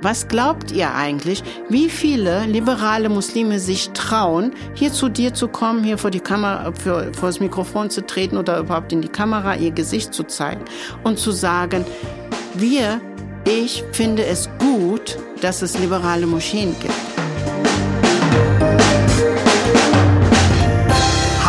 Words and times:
Was 0.00 0.28
glaubt 0.28 0.70
ihr 0.70 0.94
eigentlich, 0.94 1.42
wie 1.68 1.90
viele 1.90 2.44
liberale 2.46 3.08
Muslime 3.08 3.58
sich 3.58 3.90
trauen, 3.90 4.52
hier 4.74 4.92
zu 4.92 5.08
dir 5.08 5.34
zu 5.34 5.48
kommen, 5.48 5.82
hier 5.82 5.98
vor 5.98 6.12
die 6.12 6.20
Kamera, 6.20 6.72
für, 6.72 7.12
vor 7.14 7.28
das 7.28 7.40
Mikrofon 7.40 7.90
zu 7.90 8.06
treten 8.06 8.36
oder 8.36 8.60
überhaupt 8.60 8.92
in 8.92 9.02
die 9.02 9.08
Kamera 9.08 9.56
ihr 9.56 9.72
Gesicht 9.72 10.14
zu 10.14 10.22
zeigen 10.22 10.64
und 11.02 11.18
zu 11.18 11.32
sagen, 11.32 11.84
wir, 12.54 13.00
ich 13.44 13.82
finde 13.90 14.24
es 14.24 14.48
gut, 14.58 15.18
dass 15.40 15.62
es 15.62 15.76
liberale 15.78 16.26
Moscheen 16.26 16.76
gibt. 16.80 17.17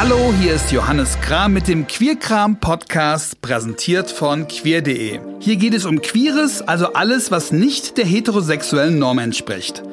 Hallo, 0.01 0.33
hier 0.39 0.53
ist 0.53 0.71
Johannes 0.71 1.19
Kram 1.19 1.51
mit 1.51 1.67
dem 1.67 1.85
Queerkram 1.85 2.61
Podcast, 2.61 3.41
präsentiert 3.41 4.09
von 4.09 4.47
queer.de. 4.47 5.19
Hier 5.41 5.55
geht 5.57 5.73
es 5.73 5.83
um 5.83 6.01
Queeres, 6.01 6.61
also 6.61 6.93
alles, 6.93 7.31
was 7.31 7.51
nicht 7.51 7.97
der 7.97 8.05
heterosexuellen 8.05 8.97
Norm 8.97 9.19
entspricht. 9.19 9.83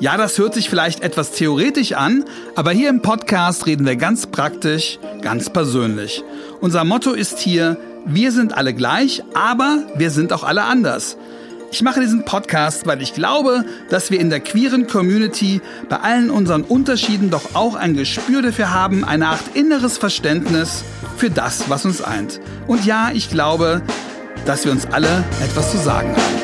Ja, 0.00 0.16
das 0.16 0.36
hört 0.36 0.54
sich 0.54 0.68
vielleicht 0.68 1.04
etwas 1.04 1.30
theoretisch 1.30 1.92
an, 1.92 2.24
aber 2.56 2.72
hier 2.72 2.90
im 2.90 3.02
Podcast 3.02 3.66
reden 3.66 3.86
wir 3.86 3.94
ganz 3.94 4.26
praktisch, 4.26 4.98
ganz 5.20 5.48
persönlich. 5.48 6.24
Unser 6.60 6.82
Motto 6.82 7.12
ist 7.12 7.38
hier, 7.38 7.76
wir 8.04 8.32
sind 8.32 8.56
alle 8.56 8.74
gleich, 8.74 9.22
aber 9.32 9.84
wir 9.94 10.10
sind 10.10 10.32
auch 10.32 10.42
alle 10.42 10.64
anders. 10.64 11.16
Ich 11.72 11.80
mache 11.80 12.00
diesen 12.00 12.26
Podcast, 12.26 12.86
weil 12.86 13.00
ich 13.00 13.14
glaube, 13.14 13.64
dass 13.88 14.10
wir 14.10 14.20
in 14.20 14.28
der 14.28 14.40
queeren 14.40 14.86
Community 14.86 15.62
bei 15.88 15.96
allen 15.96 16.28
unseren 16.30 16.64
Unterschieden 16.64 17.30
doch 17.30 17.54
auch 17.54 17.76
ein 17.76 17.94
Gespür 17.94 18.42
dafür 18.42 18.74
haben, 18.74 19.06
eine 19.06 19.28
Art 19.28 19.40
inneres 19.54 19.96
Verständnis 19.96 20.84
für 21.16 21.30
das, 21.30 21.70
was 21.70 21.86
uns 21.86 22.02
eint. 22.02 22.40
Und 22.66 22.84
ja, 22.84 23.10
ich 23.14 23.30
glaube, 23.30 23.80
dass 24.44 24.66
wir 24.66 24.72
uns 24.72 24.84
alle 24.84 25.24
etwas 25.42 25.70
zu 25.70 25.78
sagen 25.78 26.14
haben. 26.14 26.42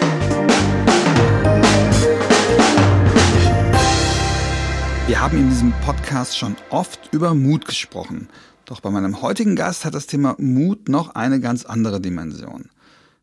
Wir 5.09 5.21
haben 5.21 5.37
in 5.37 5.51
diesem 5.51 5.75
Podcast 5.85 6.39
schon 6.39 6.57
oft 6.71 7.11
über 7.13 7.35
Mut 7.35 7.67
gesprochen. 7.67 8.31
Doch 8.65 8.81
bei 8.81 8.89
meinem 8.89 9.21
heutigen 9.21 9.57
Gast 9.57 9.85
hat 9.85 9.95
das 9.95 10.07
Thema 10.07 10.37
Mut 10.39 10.89
noch 10.89 11.15
eine 11.15 11.39
ganz 11.39 11.67
andere 11.67 12.01
Dimension. 12.01 12.71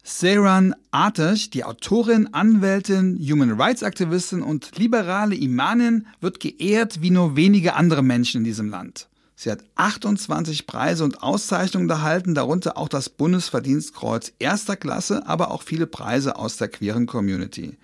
Seyran 0.08 0.76
Atesh, 0.92 1.50
die 1.50 1.64
Autorin, 1.64 2.32
Anwältin, 2.32 3.18
Human 3.20 3.60
Rights 3.60 3.82
Aktivistin 3.82 4.44
und 4.44 4.78
liberale 4.78 5.34
Imanin, 5.34 6.06
wird 6.22 6.40
geehrt 6.40 7.02
wie 7.02 7.10
nur 7.10 7.36
wenige 7.36 7.74
andere 7.74 8.04
Menschen 8.04 8.42
in 8.42 8.44
diesem 8.44 8.70
Land. 8.70 9.08
Sie 9.36 9.50
hat 9.50 9.64
28 9.74 10.68
Preise 10.68 11.04
und 11.04 11.24
Auszeichnungen 11.24 11.90
erhalten, 11.90 12.36
darunter 12.36 12.78
auch 12.78 12.88
das 12.88 13.10
Bundesverdienstkreuz 13.10 14.32
erster 14.38 14.76
Klasse, 14.76 15.26
aber 15.26 15.50
auch 15.50 15.64
viele 15.64 15.88
Preise 15.88 16.36
aus 16.36 16.58
der 16.58 16.68
queeren 16.68 17.08
Community. 17.08 17.76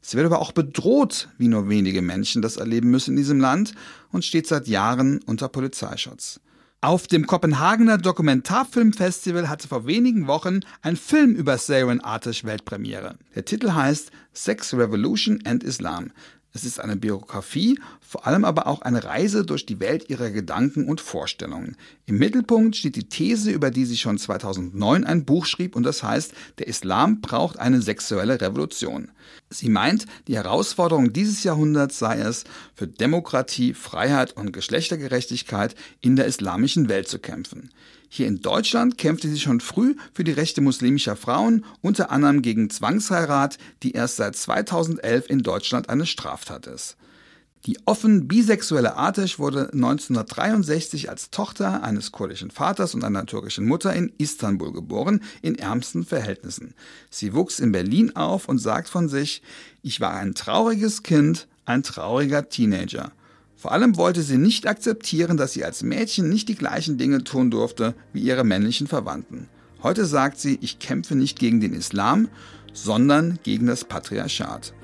Sie 0.00 0.16
wird 0.16 0.24
aber 0.24 0.40
auch 0.40 0.52
bedroht, 0.52 1.28
wie 1.36 1.48
nur 1.48 1.68
wenige 1.68 2.00
Menschen 2.00 2.40
das 2.40 2.56
erleben 2.56 2.90
müssen 2.90 3.10
in 3.10 3.18
diesem 3.18 3.40
Land 3.40 3.74
und 4.10 4.24
steht 4.24 4.46
seit 4.46 4.68
Jahren 4.68 5.20
unter 5.26 5.50
Polizeischutz. 5.50 6.40
Auf 6.84 7.06
dem 7.06 7.28
Kopenhagener 7.28 7.96
Dokumentarfilmfestival 7.96 9.48
hatte 9.48 9.68
vor 9.68 9.86
wenigen 9.86 10.26
Wochen 10.26 10.62
ein 10.80 10.96
Film 10.96 11.36
über 11.36 11.56
Saren 11.56 12.00
Artish 12.00 12.42
Weltpremiere. 12.42 13.14
Der 13.36 13.44
Titel 13.44 13.72
heißt 13.72 14.10
Sex 14.32 14.74
Revolution 14.74 15.38
and 15.44 15.62
Islam. 15.62 16.10
Es 16.52 16.64
ist 16.64 16.80
eine 16.80 16.96
Biografie, 16.96 17.78
vor 18.12 18.26
allem 18.26 18.44
aber 18.44 18.66
auch 18.66 18.82
eine 18.82 19.04
Reise 19.04 19.42
durch 19.42 19.64
die 19.64 19.80
Welt 19.80 20.10
ihrer 20.10 20.28
Gedanken 20.28 20.86
und 20.86 21.00
Vorstellungen. 21.00 21.78
Im 22.04 22.18
Mittelpunkt 22.18 22.76
steht 22.76 22.96
die 22.96 23.08
These, 23.08 23.50
über 23.50 23.70
die 23.70 23.86
sie 23.86 23.96
schon 23.96 24.18
2009 24.18 25.04
ein 25.04 25.24
Buch 25.24 25.46
schrieb 25.46 25.74
und 25.74 25.84
das 25.84 26.02
heißt, 26.02 26.34
der 26.58 26.66
Islam 26.66 27.22
braucht 27.22 27.58
eine 27.58 27.80
sexuelle 27.80 28.38
Revolution. 28.38 29.12
Sie 29.48 29.70
meint, 29.70 30.04
die 30.28 30.36
Herausforderung 30.36 31.14
dieses 31.14 31.42
Jahrhunderts 31.42 31.98
sei 31.98 32.18
es, 32.18 32.44
für 32.74 32.86
Demokratie, 32.86 33.72
Freiheit 33.72 34.36
und 34.36 34.52
Geschlechtergerechtigkeit 34.52 35.74
in 36.02 36.14
der 36.14 36.26
islamischen 36.26 36.90
Welt 36.90 37.08
zu 37.08 37.18
kämpfen. 37.18 37.70
Hier 38.10 38.26
in 38.26 38.42
Deutschland 38.42 38.98
kämpfte 38.98 39.30
sie 39.30 39.40
schon 39.40 39.60
früh 39.60 39.96
für 40.12 40.22
die 40.22 40.32
Rechte 40.32 40.60
muslimischer 40.60 41.16
Frauen, 41.16 41.64
unter 41.80 42.10
anderem 42.10 42.42
gegen 42.42 42.68
Zwangsheirat, 42.68 43.56
die 43.82 43.92
erst 43.92 44.16
seit 44.16 44.36
2011 44.36 45.30
in 45.30 45.42
Deutschland 45.42 45.88
eine 45.88 46.04
Straftat 46.04 46.66
ist. 46.66 46.98
Die 47.66 47.78
offen 47.84 48.26
bisexuelle 48.26 48.96
Atesh 48.96 49.38
wurde 49.38 49.72
1963 49.72 51.08
als 51.08 51.30
Tochter 51.30 51.84
eines 51.84 52.10
kurdischen 52.10 52.50
Vaters 52.50 52.92
und 52.92 53.04
einer 53.04 53.24
türkischen 53.24 53.66
Mutter 53.66 53.92
in 53.94 54.12
Istanbul 54.18 54.72
geboren, 54.72 55.22
in 55.42 55.56
ärmsten 55.56 56.04
Verhältnissen. 56.04 56.74
Sie 57.08 57.34
wuchs 57.34 57.60
in 57.60 57.70
Berlin 57.70 58.16
auf 58.16 58.48
und 58.48 58.58
sagt 58.58 58.88
von 58.88 59.08
sich, 59.08 59.42
ich 59.80 60.00
war 60.00 60.12
ein 60.12 60.34
trauriges 60.34 61.04
Kind, 61.04 61.46
ein 61.64 61.84
trauriger 61.84 62.48
Teenager. 62.48 63.12
Vor 63.54 63.70
allem 63.70 63.96
wollte 63.96 64.22
sie 64.22 64.38
nicht 64.38 64.66
akzeptieren, 64.66 65.36
dass 65.36 65.52
sie 65.52 65.64
als 65.64 65.84
Mädchen 65.84 66.28
nicht 66.28 66.48
die 66.48 66.56
gleichen 66.56 66.98
Dinge 66.98 67.22
tun 67.22 67.52
durfte 67.52 67.94
wie 68.12 68.22
ihre 68.22 68.42
männlichen 68.42 68.88
Verwandten. 68.88 69.48
Heute 69.84 70.04
sagt 70.04 70.40
sie, 70.40 70.58
ich 70.62 70.80
kämpfe 70.80 71.14
nicht 71.14 71.38
gegen 71.38 71.60
den 71.60 71.74
Islam, 71.74 72.28
sondern 72.72 73.38
gegen 73.44 73.68
das 73.68 73.84
Patriarchat. 73.84 74.74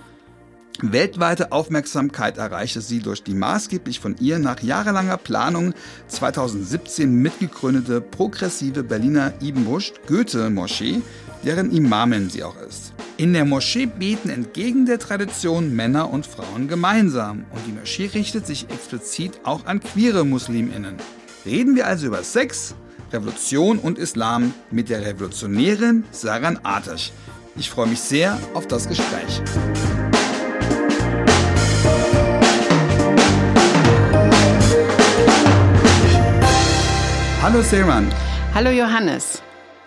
Weltweite 0.80 1.50
Aufmerksamkeit 1.50 2.38
erreichte 2.38 2.80
sie 2.80 3.00
durch 3.00 3.24
die 3.24 3.34
maßgeblich 3.34 3.98
von 3.98 4.14
ihr 4.20 4.38
nach 4.38 4.62
jahrelanger 4.62 5.16
Planung 5.16 5.74
2017 6.06 7.12
mitgegründete 7.12 8.00
progressive 8.00 8.84
Berliner 8.84 9.32
Ibn 9.42 9.66
Rushd 9.66 10.06
Goethe 10.06 10.50
Moschee, 10.50 11.02
deren 11.44 11.72
Imamin 11.72 12.30
sie 12.30 12.44
auch 12.44 12.56
ist. 12.60 12.92
In 13.16 13.32
der 13.32 13.44
Moschee 13.44 13.86
beten 13.86 14.28
entgegen 14.28 14.86
der 14.86 15.00
Tradition 15.00 15.74
Männer 15.74 16.10
und 16.10 16.26
Frauen 16.26 16.68
gemeinsam 16.68 17.44
und 17.50 17.66
die 17.66 17.72
Moschee 17.72 18.10
richtet 18.14 18.46
sich 18.46 18.70
explizit 18.70 19.40
auch 19.42 19.66
an 19.66 19.80
queere 19.80 20.24
Musliminnen. 20.24 20.94
Reden 21.44 21.74
wir 21.74 21.88
also 21.88 22.06
über 22.06 22.22
Sex, 22.22 22.76
Revolution 23.12 23.80
und 23.80 23.98
Islam 23.98 24.54
mit 24.70 24.90
der 24.90 25.04
Revolutionärin 25.04 26.04
Saran 26.12 26.60
Atash. 26.62 27.10
Ich 27.56 27.68
freue 27.68 27.88
mich 27.88 28.00
sehr 28.00 28.38
auf 28.54 28.68
das 28.68 28.88
Gespräch. 28.88 29.42
Hallo 37.40 37.62
Saran. 37.62 38.12
Hallo 38.52 38.70
Johannes. 38.70 39.40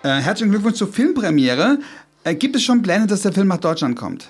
Äh, 0.03 0.21
herzlichen 0.21 0.51
Glückwunsch 0.51 0.77
zur 0.77 0.87
Filmpremiere. 0.87 1.79
Äh, 2.23 2.35
gibt 2.35 2.55
es 2.55 2.63
schon 2.63 2.81
Pläne, 2.81 3.07
dass 3.07 3.23
der 3.23 3.33
Film 3.33 3.49
nach 3.49 3.57
Deutschland 3.57 3.97
kommt? 3.97 4.29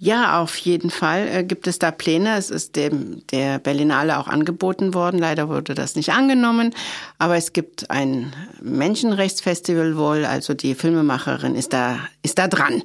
Ja, 0.00 0.40
auf 0.42 0.56
jeden 0.56 0.90
Fall 0.90 1.28
äh, 1.28 1.44
gibt 1.44 1.68
es 1.68 1.78
da 1.78 1.92
Pläne. 1.92 2.36
Es 2.36 2.50
ist 2.50 2.74
dem 2.74 3.24
der 3.30 3.60
Berlinale 3.60 4.18
auch 4.18 4.26
angeboten 4.26 4.92
worden. 4.92 5.20
Leider 5.20 5.48
wurde 5.48 5.74
das 5.76 5.94
nicht 5.94 6.10
angenommen. 6.10 6.74
Aber 7.18 7.36
es 7.36 7.52
gibt 7.52 7.92
ein 7.92 8.32
Menschenrechtsfestival 8.60 9.96
wohl. 9.96 10.24
Also 10.24 10.52
die 10.52 10.74
Filmemacherin 10.74 11.54
ist 11.54 11.72
da 11.72 12.00
ist 12.24 12.40
da 12.40 12.48
dran. 12.48 12.82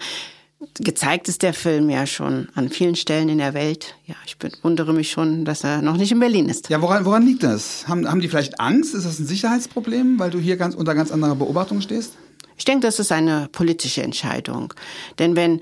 Gezeigt 0.80 1.28
ist 1.28 1.42
der 1.42 1.54
Film 1.54 1.90
ja 1.90 2.06
schon 2.06 2.48
an 2.54 2.70
vielen 2.70 2.96
Stellen 2.96 3.30
in 3.30 3.40
der 3.40 3.56
Welt. 3.56 3.96
Ja, 4.06 4.16
ich 4.26 4.38
wundere 4.62 4.94
mich 4.94 5.10
schon, 5.10 5.44
dass 5.44 5.64
er 5.64 5.82
noch 5.82 5.98
nicht 5.98 6.12
in 6.12 6.20
Berlin 6.20 6.50
ist. 6.50 6.70
Ja, 6.70 6.82
woran, 6.82 7.04
woran 7.06 7.26
liegt 7.26 7.42
das? 7.42 7.88
Haben, 7.88 8.08
haben 8.08 8.22
die 8.22 8.28
vielleicht 8.28 8.60
Angst? 8.60 8.94
Ist 8.94 9.06
das 9.06 9.20
ein 9.20 9.26
Sicherheitsproblem, 9.26 10.20
weil 10.20 10.30
du 10.30 10.40
hier 10.40 10.58
ganz 10.58 10.76
unter 10.76 10.94
ganz 10.94 11.12
anderer 11.12 11.36
Beobachtung 11.36 11.82
stehst? 11.82 12.14
Ich 12.58 12.66
denke, 12.66 12.86
das 12.86 13.00
ist 13.00 13.12
eine 13.12 13.50
politische 13.52 14.04
Entscheidung. 14.04 14.72
Denn 15.18 15.36
wenn 15.36 15.62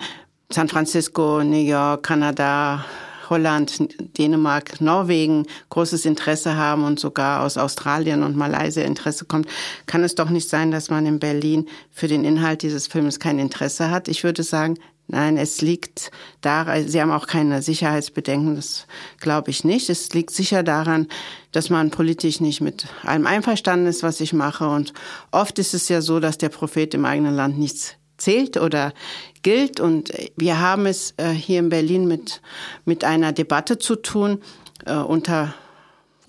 San 0.50 0.68
Francisco, 0.68 1.44
New 1.44 1.64
York, 1.64 2.04
Kanada, 2.04 2.84
Holland, 3.30 3.88
Dänemark, 4.18 4.82
Norwegen 4.82 5.46
großes 5.70 6.06
Interesse 6.06 6.56
haben 6.56 6.84
und 6.84 7.00
sogar 7.00 7.44
aus 7.44 7.58
Australien 7.58 8.24
und 8.24 8.36
Malaysia 8.36 8.84
Interesse 8.84 9.26
kommt, 9.26 9.48
kann 9.86 10.04
es 10.04 10.16
doch 10.16 10.30
nicht 10.30 10.50
sein, 10.50 10.72
dass 10.72 10.90
man 10.90 11.06
in 11.06 11.20
Berlin 11.20 11.68
für 11.92 12.08
den 12.08 12.26
Inhalt 12.26 12.62
dieses 12.62 12.88
Films 12.88 13.20
kein 13.20 13.40
Interesse 13.40 13.92
hat. 13.92 14.08
Ich 14.08 14.24
würde 14.24 14.44
sagen, 14.44 14.76
Nein, 15.12 15.38
es 15.38 15.62
liegt 15.62 16.12
daran, 16.42 16.88
Sie 16.88 17.02
haben 17.02 17.12
auch 17.12 17.26
keine 17.26 17.64
Sicherheitsbedenken, 17.64 18.56
das 18.56 18.86
glaube 19.20 19.50
ich 19.50 19.64
nicht. 19.64 19.90
Es 19.90 20.14
liegt 20.14 20.30
sicher 20.30 20.62
daran, 20.62 21.08
dass 21.52 21.72
man 21.72 21.90
politisch 21.90 22.40
nicht 22.42 22.62
mit 22.62 22.86
allem 23.02 23.26
einverstanden 23.26 23.88
ist, 23.88 24.04
was 24.04 24.22
ich 24.22 24.34
mache. 24.34 24.70
Und 24.70 24.94
oft 25.32 25.58
ist 25.58 25.74
es 25.74 25.90
ja 25.90 26.04
so, 26.04 26.20
dass 26.20 26.38
der 26.38 26.50
Prophet 26.50 26.94
im 26.94 27.06
eigenen 27.06 27.36
Land 27.36 27.58
nichts 27.58 27.96
zählt 28.20 28.58
oder 28.58 28.94
gilt. 29.42 29.80
Und 29.80 30.12
wir 30.38 30.60
haben 30.60 30.86
es 30.86 31.14
äh, 31.18 31.30
hier 31.30 31.60
in 31.60 31.70
Berlin 31.70 32.08
mit, 32.08 32.42
mit 32.86 33.04
einer 33.04 33.32
Debatte 33.32 33.78
zu 33.78 33.96
tun 33.96 34.42
äh, 34.86 34.94
unter 34.94 35.54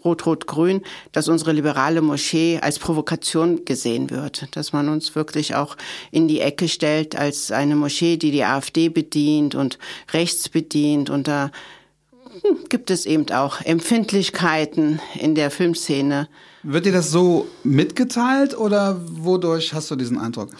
Rot-Rot-Grün, 0.05 0.83
dass 1.13 1.29
unsere 1.29 1.53
liberale 1.53 2.01
Moschee 2.01 2.59
als 2.61 2.79
Provokation 2.79 3.65
gesehen 3.65 4.11
wird, 4.11 4.49
dass 4.57 4.73
man 4.73 4.89
uns 4.89 5.15
wirklich 5.15 5.55
auch 5.55 5.77
in 6.11 6.29
die 6.29 6.41
Ecke 6.41 6.69
stellt 6.69 7.17
als 7.17 7.53
eine 7.53 7.77
Moschee, 7.77 8.17
die 8.17 8.31
die 8.31 8.45
AfD 8.45 8.89
bedient 8.89 9.55
und 9.55 9.79
rechts 10.13 10.49
bedient 10.49 11.11
und 11.11 11.29
da 11.29 11.51
hm, 12.43 12.65
gibt 12.69 12.91
es 12.91 13.07
eben 13.07 13.31
auch 13.31 13.61
Empfindlichkeiten 13.61 15.01
in 15.19 15.35
der 15.35 15.51
Filmszene. 15.51 16.29
Wird 16.63 16.87
dir 16.87 16.93
das 16.93 17.11
so 17.11 17.49
mitgeteilt 17.65 18.57
oder 18.57 19.01
wodurch 19.07 19.73
hast 19.75 19.91
du 19.91 19.97
diesen 19.97 20.19
Eindruck? 20.19 20.51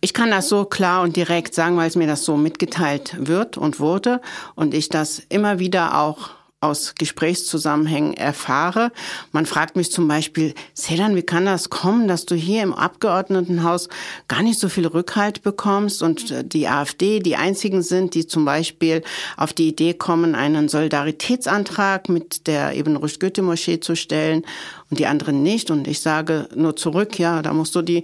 Ich 0.00 0.12
kann 0.12 0.30
das 0.30 0.48
so 0.48 0.64
klar 0.64 1.02
und 1.02 1.16
direkt 1.16 1.54
sagen, 1.54 1.76
weil 1.76 1.88
es 1.88 1.96
mir 1.96 2.06
das 2.06 2.24
so 2.24 2.36
mitgeteilt 2.36 3.16
wird 3.18 3.56
und 3.56 3.80
wurde 3.80 4.20
und 4.54 4.74
ich 4.74 4.88
das 4.88 5.22
immer 5.28 5.58
wieder 5.58 5.98
auch 5.98 6.30
aus 6.60 6.94
Gesprächszusammenhängen 6.98 8.14
erfahre. 8.14 8.90
Man 9.30 9.46
fragt 9.46 9.76
mich 9.76 9.92
zum 9.92 10.08
Beispiel, 10.08 10.54
Sedan, 10.72 11.14
wie 11.14 11.22
kann 11.22 11.44
das 11.44 11.68
kommen, 11.68 12.08
dass 12.08 12.24
du 12.24 12.34
hier 12.34 12.62
im 12.62 12.72
Abgeordnetenhaus 12.72 13.88
gar 14.26 14.42
nicht 14.42 14.58
so 14.58 14.68
viel 14.68 14.86
Rückhalt 14.86 15.42
bekommst 15.42 16.02
und 16.02 16.30
äh, 16.30 16.44
die 16.44 16.66
AfD 16.66 17.20
die 17.20 17.36
einzigen 17.36 17.82
sind, 17.82 18.14
die 18.14 18.26
zum 18.26 18.44
Beispiel 18.44 19.02
auf 19.36 19.52
die 19.52 19.68
Idee 19.68 19.94
kommen, 19.94 20.34
einen 20.34 20.68
Solidaritätsantrag 20.68 22.08
mit 22.08 22.46
der 22.46 22.74
Ibn 22.76 22.96
Rushd 22.96 23.20
Goethe 23.20 23.42
Moschee 23.42 23.80
zu 23.80 23.94
stellen 23.94 24.44
und 24.90 24.98
die 24.98 25.06
anderen 25.06 25.42
nicht. 25.42 25.70
Und 25.70 25.86
ich 25.86 26.00
sage 26.00 26.48
nur 26.54 26.74
zurück, 26.74 27.18
ja, 27.18 27.42
da 27.42 27.52
musst 27.52 27.74
du 27.74 27.82
die 27.82 28.02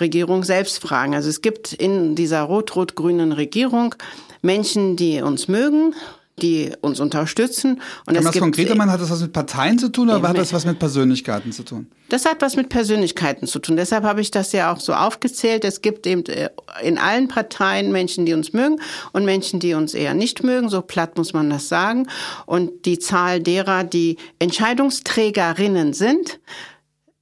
Regierung 0.00 0.44
selbst 0.44 0.80
fragen. 0.80 1.14
Also 1.14 1.28
es 1.28 1.42
gibt 1.42 1.72
in 1.72 2.14
dieser 2.14 2.42
rot-rot-grünen 2.42 3.32
Regierung 3.32 3.94
Menschen, 4.42 4.96
die 4.96 5.20
uns 5.20 5.48
mögen 5.48 5.94
die 6.40 6.72
uns 6.80 7.00
unterstützen. 7.00 7.80
Und 8.06 8.14
Kann 8.14 8.24
man 8.24 8.32
das 8.32 8.40
konkreter 8.40 8.74
machen? 8.74 8.90
Hat 8.90 9.00
das 9.00 9.10
was 9.10 9.20
mit 9.20 9.32
Parteien 9.32 9.78
zu 9.78 9.88
tun 9.88 10.10
oder 10.10 10.28
hat 10.28 10.38
das 10.38 10.52
was 10.52 10.64
mit 10.64 10.78
Persönlichkeiten 10.78 11.52
zu 11.52 11.62
tun? 11.62 11.86
Das 12.08 12.24
hat 12.24 12.40
was 12.40 12.56
mit 12.56 12.68
Persönlichkeiten 12.68 13.46
zu 13.46 13.58
tun. 13.58 13.76
Deshalb 13.76 14.04
habe 14.04 14.20
ich 14.20 14.30
das 14.30 14.52
ja 14.52 14.72
auch 14.72 14.80
so 14.80 14.94
aufgezählt. 14.94 15.64
Es 15.64 15.82
gibt 15.82 16.06
eben 16.06 16.24
äh, 16.26 16.50
in 16.82 16.98
allen 16.98 17.28
Parteien 17.28 17.92
Menschen, 17.92 18.26
die 18.26 18.34
uns 18.34 18.52
mögen 18.52 18.80
und 19.12 19.24
Menschen, 19.24 19.60
die 19.60 19.74
uns 19.74 19.94
eher 19.94 20.14
nicht 20.14 20.42
mögen. 20.42 20.68
So 20.68 20.82
platt 20.82 21.16
muss 21.16 21.32
man 21.32 21.50
das 21.50 21.68
sagen. 21.68 22.08
Und 22.46 22.84
die 22.84 22.98
Zahl 22.98 23.40
derer, 23.40 23.84
die 23.84 24.16
Entscheidungsträgerinnen 24.38 25.92
sind, 25.92 26.40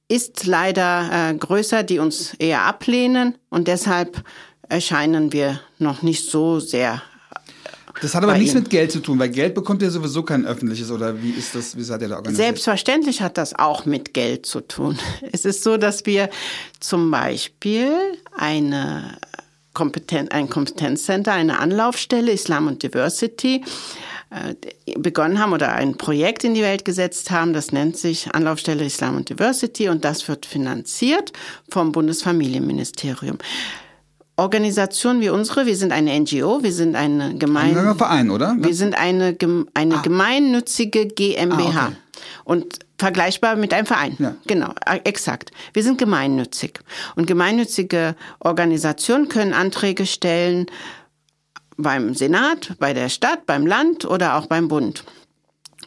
ist 0.09 0.45
leider 0.45 1.29
äh, 1.29 1.35
größer, 1.35 1.83
die 1.83 1.99
uns 1.99 2.33
eher 2.33 2.63
ablehnen. 2.63 3.37
Und 3.49 3.67
deshalb 3.67 4.23
erscheinen 4.67 5.31
wir 5.31 5.61
noch 5.77 6.01
nicht 6.01 6.29
so 6.29 6.59
sehr 6.59 7.01
das 8.01 8.15
hat 8.15 8.23
aber 8.23 8.37
nichts 8.37 8.53
Ihnen. 8.53 8.63
mit 8.63 8.69
Geld 8.69 8.91
zu 8.91 8.99
tun, 8.99 9.19
weil 9.19 9.29
Geld 9.29 9.53
bekommt 9.53 9.81
ihr 9.81 9.91
sowieso 9.91 10.23
kein 10.23 10.45
öffentliches 10.45 10.89
oder 10.89 11.21
wie 11.21 11.31
ist 11.31 11.53
das, 11.53 11.75
wie 11.75 11.83
seid 11.83 12.01
ihr 12.01 12.07
da 12.07 12.15
organisiert? 12.15 12.45
Selbstverständlich 12.45 13.21
hat 13.21 13.37
das 13.37 13.57
auch 13.57 13.85
mit 13.85 14.13
Geld 14.13 14.45
zu 14.45 14.61
tun. 14.61 14.97
Es 15.31 15.45
ist 15.45 15.63
so, 15.63 15.77
dass 15.77 16.05
wir 16.05 16.29
zum 16.79 17.11
Beispiel 17.11 17.91
eine 18.37 19.17
Kompetenz, 19.73 20.31
ein 20.31 20.49
Kompetenzcenter, 20.49 21.33
eine 21.33 21.59
Anlaufstelle 21.59 22.31
Islam 22.31 22.67
und 22.67 22.83
Diversity 22.83 23.57
äh, 23.57 24.08
begonnen 24.97 25.39
haben 25.39 25.53
oder 25.53 25.73
ein 25.73 25.97
Projekt 25.97 26.43
in 26.43 26.53
die 26.53 26.61
Welt 26.61 26.85
gesetzt 26.85 27.31
haben. 27.31 27.53
Das 27.53 27.71
nennt 27.71 27.97
sich 27.97 28.33
Anlaufstelle 28.33 28.85
Islam 28.85 29.17
und 29.17 29.29
Diversity 29.29 29.89
und 29.89 30.05
das 30.05 30.27
wird 30.27 30.45
finanziert 30.45 31.33
vom 31.69 31.91
Bundesfamilienministerium. 31.91 33.37
Organisationen 34.39 35.19
wie 35.19 35.29
unsere, 35.29 35.65
wir 35.65 35.75
sind 35.75 35.91
eine 35.91 36.17
NGO, 36.17 36.63
wir 36.63 36.71
sind 36.71 36.95
eine 36.95 37.35
gemein 37.35 37.77
ein 37.77 37.97
Verein, 37.97 38.29
oder? 38.29 38.55
Wir 38.57 38.73
sind 38.73 38.95
eine, 38.95 39.35
eine 39.73 39.95
ah. 39.95 40.01
gemeinnützige 40.01 41.07
GmbH. 41.07 41.79
Ah, 41.79 41.87
okay. 41.87 41.95
Und 42.45 42.79
vergleichbar 42.97 43.55
mit 43.55 43.73
einem 43.73 43.85
Verein. 43.85 44.15
Ja. 44.19 44.35
Genau, 44.47 44.73
äh, 44.85 44.99
exakt. 45.03 45.51
Wir 45.73 45.83
sind 45.83 45.97
gemeinnützig. 45.97 46.79
Und 47.15 47.27
gemeinnützige 47.27 48.15
Organisationen 48.39 49.29
können 49.29 49.53
Anträge 49.53 50.05
stellen 50.05 50.67
beim 51.81 52.13
Senat, 52.13 52.75
bei 52.79 52.93
der 52.93 53.09
Stadt, 53.09 53.45
beim 53.45 53.65
Land 53.65 54.05
oder 54.05 54.35
auch 54.35 54.45
beim 54.45 54.67
Bund. 54.67 55.03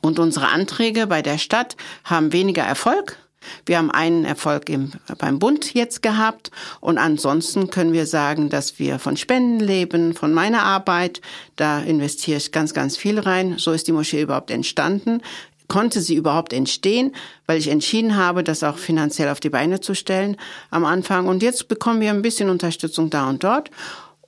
Und 0.00 0.18
unsere 0.18 0.48
Anträge 0.48 1.06
bei 1.06 1.22
der 1.22 1.38
Stadt 1.38 1.76
haben 2.04 2.32
weniger 2.32 2.62
Erfolg 2.62 3.18
wir 3.66 3.78
haben 3.78 3.90
einen 3.90 4.24
Erfolg 4.24 4.68
im, 4.68 4.92
beim 5.18 5.38
Bund 5.38 5.74
jetzt 5.74 6.02
gehabt 6.02 6.50
und 6.80 6.98
ansonsten 6.98 7.70
können 7.70 7.92
wir 7.92 8.06
sagen, 8.06 8.48
dass 8.48 8.78
wir 8.78 8.98
von 8.98 9.16
Spenden 9.16 9.60
leben, 9.60 10.14
von 10.14 10.32
meiner 10.32 10.62
Arbeit. 10.62 11.20
Da 11.56 11.80
investiere 11.80 12.38
ich 12.38 12.52
ganz, 12.52 12.74
ganz 12.74 12.96
viel 12.96 13.18
rein. 13.18 13.58
So 13.58 13.72
ist 13.72 13.86
die 13.86 13.92
Moschee 13.92 14.22
überhaupt 14.22 14.50
entstanden 14.50 15.22
konnte 15.68 16.02
sie 16.02 16.16
überhaupt 16.16 16.52
entstehen, 16.52 17.14
weil 17.46 17.56
ich 17.56 17.68
entschieden 17.68 18.16
habe, 18.16 18.44
das 18.44 18.62
auch 18.62 18.76
finanziell 18.76 19.30
auf 19.30 19.40
die 19.40 19.48
Beine 19.48 19.80
zu 19.80 19.94
stellen 19.94 20.36
am 20.70 20.84
Anfang. 20.84 21.28
Und 21.28 21.42
jetzt 21.42 21.66
bekommen 21.66 22.02
wir 22.02 22.10
ein 22.10 22.20
bisschen 22.20 22.50
Unterstützung 22.50 23.08
da 23.08 23.26
und 23.30 23.42
dort. 23.42 23.70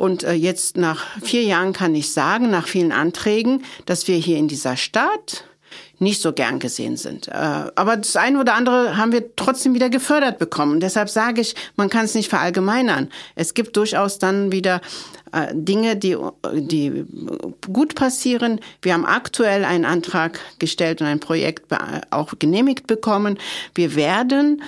Und 0.04 0.22
äh, 0.22 0.34
jetzt 0.34 0.76
nach 0.76 1.02
vier 1.22 1.44
Jahren 1.44 1.72
kann 1.72 1.94
ich 1.94 2.12
sagen, 2.12 2.50
nach 2.50 2.68
vielen 2.68 2.92
Anträgen, 2.92 3.64
dass 3.86 4.06
wir 4.06 4.16
hier 4.16 4.36
in 4.36 4.48
dieser 4.48 4.76
Stadt 4.76 5.44
nicht 5.98 6.20
so 6.20 6.34
gern 6.34 6.58
gesehen 6.58 6.98
sind. 6.98 7.28
Äh, 7.28 7.32
aber 7.32 7.96
das 7.96 8.14
eine 8.14 8.38
oder 8.38 8.52
andere 8.52 8.98
haben 8.98 9.12
wir 9.12 9.34
trotzdem 9.34 9.72
wieder 9.72 9.88
gefördert 9.88 10.38
bekommen. 10.38 10.78
deshalb 10.78 11.08
sage 11.08 11.40
ich, 11.40 11.54
man 11.76 11.88
kann 11.88 12.04
es 12.04 12.14
nicht 12.14 12.28
verallgemeinern. 12.28 13.08
Es 13.34 13.54
gibt 13.54 13.78
durchaus 13.78 14.18
dann 14.18 14.52
wieder 14.52 14.82
äh, 15.32 15.54
Dinge, 15.54 15.96
die, 15.96 16.18
die 16.52 17.06
gut 17.72 17.94
passieren. 17.94 18.60
Wir 18.82 18.92
haben 18.92 19.06
aktuell 19.06 19.64
einen 19.64 19.86
Antrag 19.86 20.38
gestellt 20.58 21.00
und 21.00 21.06
ein 21.06 21.20
Projekt 21.20 21.64
auch 22.10 22.34
genehmigt 22.38 22.86
bekommen. 22.86 23.38
Wir 23.74 23.94
werden 23.94 24.62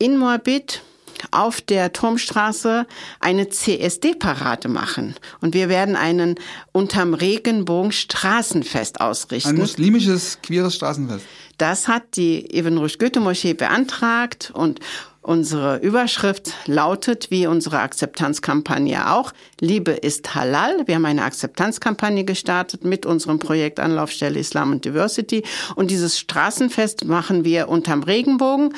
in 0.00 0.18
Moabit 0.18 0.82
auf 1.30 1.60
der 1.60 1.92
Turmstraße 1.92 2.86
eine 3.20 3.48
CSD-Parade 3.48 4.68
machen. 4.68 5.14
Und 5.40 5.54
wir 5.54 5.68
werden 5.68 5.96
einen 5.96 6.36
unterm 6.72 7.14
Regenbogen 7.14 7.92
Straßenfest 7.92 9.00
ausrichten. 9.00 9.50
Ein 9.50 9.56
muslimisches, 9.56 10.38
queeres 10.42 10.74
Straßenfest. 10.74 11.24
Das 11.58 11.88
hat 11.88 12.16
die 12.16 12.56
Ibn 12.58 12.76
Rushd 12.78 12.98
Goethe 12.98 13.20
Moschee 13.20 13.54
beantragt 13.54 14.50
und 14.54 14.80
Unsere 15.26 15.78
Überschrift 15.78 16.52
lautet, 16.66 17.32
wie 17.32 17.48
unsere 17.48 17.80
Akzeptanzkampagne 17.80 19.10
auch, 19.10 19.32
Liebe 19.60 19.90
ist 19.90 20.36
halal. 20.36 20.84
Wir 20.86 20.94
haben 20.94 21.04
eine 21.04 21.24
Akzeptanzkampagne 21.24 22.22
gestartet 22.22 22.84
mit 22.84 23.06
unserem 23.06 23.40
Projekt 23.40 23.80
Anlaufstelle 23.80 24.38
Islam 24.38 24.70
und 24.70 24.84
Diversity. 24.84 25.42
Und 25.74 25.90
dieses 25.90 26.20
Straßenfest 26.20 27.06
machen 27.06 27.44
wir 27.44 27.68
unterm 27.68 28.04
Regenbogen. 28.04 28.72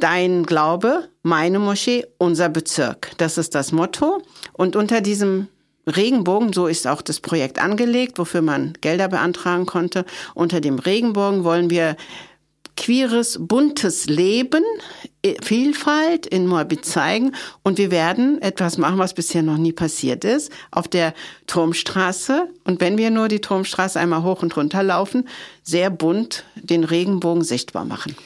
Dein 0.00 0.44
Glaube, 0.44 1.08
meine 1.22 1.58
Moschee, 1.58 2.06
unser 2.16 2.48
Bezirk. 2.48 3.12
Das 3.18 3.36
ist 3.36 3.54
das 3.54 3.70
Motto. 3.70 4.22
Und 4.54 4.74
unter 4.74 5.02
diesem 5.02 5.48
Regenbogen, 5.86 6.54
so 6.54 6.66
ist 6.66 6.86
auch 6.86 7.02
das 7.02 7.20
Projekt 7.20 7.58
angelegt, 7.58 8.18
wofür 8.18 8.40
man 8.40 8.72
Gelder 8.80 9.08
beantragen 9.08 9.66
konnte. 9.66 10.06
Unter 10.34 10.62
dem 10.62 10.78
Regenbogen 10.78 11.44
wollen 11.44 11.68
wir 11.68 11.96
queeres, 12.78 13.36
buntes 13.38 14.06
Leben, 14.06 14.64
Vielfalt 15.42 16.24
in 16.24 16.46
Moabit 16.46 16.86
zeigen. 16.86 17.32
Und 17.62 17.76
wir 17.76 17.90
werden 17.90 18.40
etwas 18.40 18.78
machen, 18.78 18.98
was 18.98 19.12
bisher 19.12 19.42
noch 19.42 19.58
nie 19.58 19.72
passiert 19.72 20.24
ist, 20.24 20.50
auf 20.70 20.88
der 20.88 21.12
Turmstraße. 21.46 22.48
Und 22.64 22.80
wenn 22.80 22.96
wir 22.96 23.10
nur 23.10 23.28
die 23.28 23.42
Turmstraße 23.42 24.00
einmal 24.00 24.22
hoch 24.22 24.42
und 24.42 24.56
runter 24.56 24.82
laufen, 24.82 25.28
sehr 25.62 25.90
bunt 25.90 26.44
den 26.54 26.84
Regenbogen 26.84 27.44
sichtbar 27.44 27.84
machen. 27.84 28.16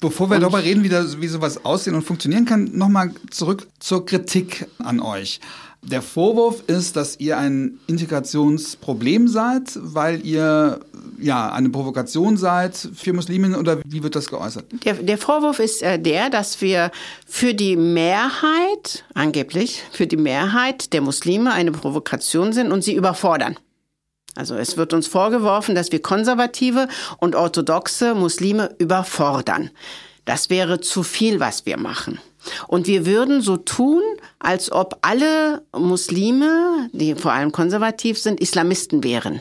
Bevor 0.00 0.30
wir 0.30 0.38
darüber 0.38 0.62
reden, 0.62 0.82
wie, 0.84 0.88
das, 0.88 1.20
wie 1.20 1.28
sowas 1.28 1.64
aussehen 1.64 1.94
und 1.94 2.02
funktionieren 2.02 2.44
kann, 2.44 2.70
nochmal 2.72 3.12
zurück 3.30 3.66
zur 3.78 4.06
Kritik 4.06 4.66
an 4.78 5.00
euch. 5.00 5.40
Der 5.82 6.02
Vorwurf 6.02 6.64
ist, 6.66 6.96
dass 6.96 7.20
ihr 7.20 7.38
ein 7.38 7.78
Integrationsproblem 7.86 9.28
seid, 9.28 9.78
weil 9.80 10.24
ihr 10.26 10.80
ja 11.20 11.52
eine 11.52 11.68
Provokation 11.68 12.36
seid 12.36 12.76
für 12.76 13.12
Musliminnen 13.12 13.56
oder 13.56 13.80
wie 13.86 14.02
wird 14.02 14.16
das 14.16 14.28
geäußert? 14.28 14.64
Der, 14.84 14.94
der 14.94 15.18
Vorwurf 15.18 15.60
ist 15.60 15.82
äh, 15.82 15.98
der, 15.98 16.28
dass 16.28 16.60
wir 16.60 16.90
für 17.26 17.54
die 17.54 17.76
Mehrheit, 17.76 19.04
angeblich 19.14 19.84
für 19.92 20.06
die 20.06 20.16
Mehrheit 20.16 20.92
der 20.92 21.02
Muslime 21.02 21.52
eine 21.52 21.70
Provokation 21.70 22.52
sind 22.52 22.72
und 22.72 22.82
sie 22.82 22.94
überfordern. 22.94 23.56
Also 24.36 24.54
es 24.54 24.76
wird 24.76 24.92
uns 24.92 25.06
vorgeworfen, 25.06 25.74
dass 25.74 25.92
wir 25.92 26.00
konservative 26.00 26.88
und 27.18 27.34
orthodoxe 27.34 28.14
Muslime 28.14 28.74
überfordern. 28.78 29.70
Das 30.24 30.50
wäre 30.50 30.80
zu 30.80 31.02
viel, 31.02 31.40
was 31.40 31.66
wir 31.66 31.78
machen. 31.78 32.18
Und 32.68 32.86
wir 32.86 33.06
würden 33.06 33.40
so 33.40 33.56
tun, 33.56 34.02
als 34.38 34.70
ob 34.70 34.98
alle 35.02 35.62
Muslime, 35.76 36.88
die 36.92 37.14
vor 37.14 37.32
allem 37.32 37.50
konservativ 37.50 38.20
sind, 38.20 38.40
Islamisten 38.40 39.02
wären. 39.02 39.40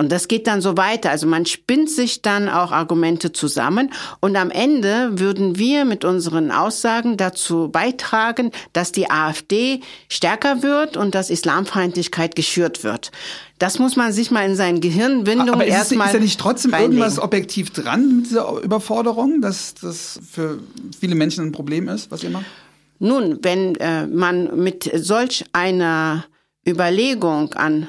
Und 0.00 0.10
das 0.10 0.28
geht 0.28 0.46
dann 0.46 0.62
so 0.62 0.78
weiter. 0.78 1.10
Also 1.10 1.26
man 1.26 1.44
spinnt 1.44 1.90
sich 1.90 2.22
dann 2.22 2.48
auch 2.48 2.72
Argumente 2.72 3.32
zusammen 3.32 3.92
und 4.20 4.34
am 4.34 4.50
Ende 4.50 5.20
würden 5.20 5.58
wir 5.58 5.84
mit 5.84 6.06
unseren 6.06 6.50
Aussagen 6.50 7.18
dazu 7.18 7.68
beitragen, 7.68 8.50
dass 8.72 8.92
die 8.92 9.10
AfD 9.10 9.80
stärker 10.08 10.62
wird 10.62 10.96
und 10.96 11.14
dass 11.14 11.28
Islamfeindlichkeit 11.28 12.34
geschürt 12.34 12.82
wird. 12.82 13.12
Das 13.58 13.78
muss 13.78 13.94
man 13.94 14.14
sich 14.14 14.30
mal 14.30 14.48
in 14.48 14.56
seinen 14.56 14.80
Gehirnwindungen 14.80 15.60
erstmal. 15.60 16.06
Ist 16.06 16.14
ja 16.14 16.20
nicht 16.20 16.40
trotzdem 16.40 16.72
reinlegen. 16.72 16.96
irgendwas 16.96 17.18
objektiv 17.18 17.68
dran 17.68 18.16
mit 18.16 18.30
dieser 18.30 18.58
Überforderung, 18.62 19.42
dass 19.42 19.74
das 19.74 20.18
für 20.32 20.60
viele 20.98 21.14
Menschen 21.14 21.48
ein 21.48 21.52
Problem 21.52 21.88
ist, 21.88 22.10
was 22.10 22.22
ihr 22.22 22.30
macht? 22.30 22.46
Nun, 23.00 23.40
wenn 23.42 23.74
äh, 23.74 24.06
man 24.06 24.64
mit 24.64 24.90
solch 24.94 25.44
einer 25.52 26.24
Überlegung 26.66 27.52
an 27.52 27.86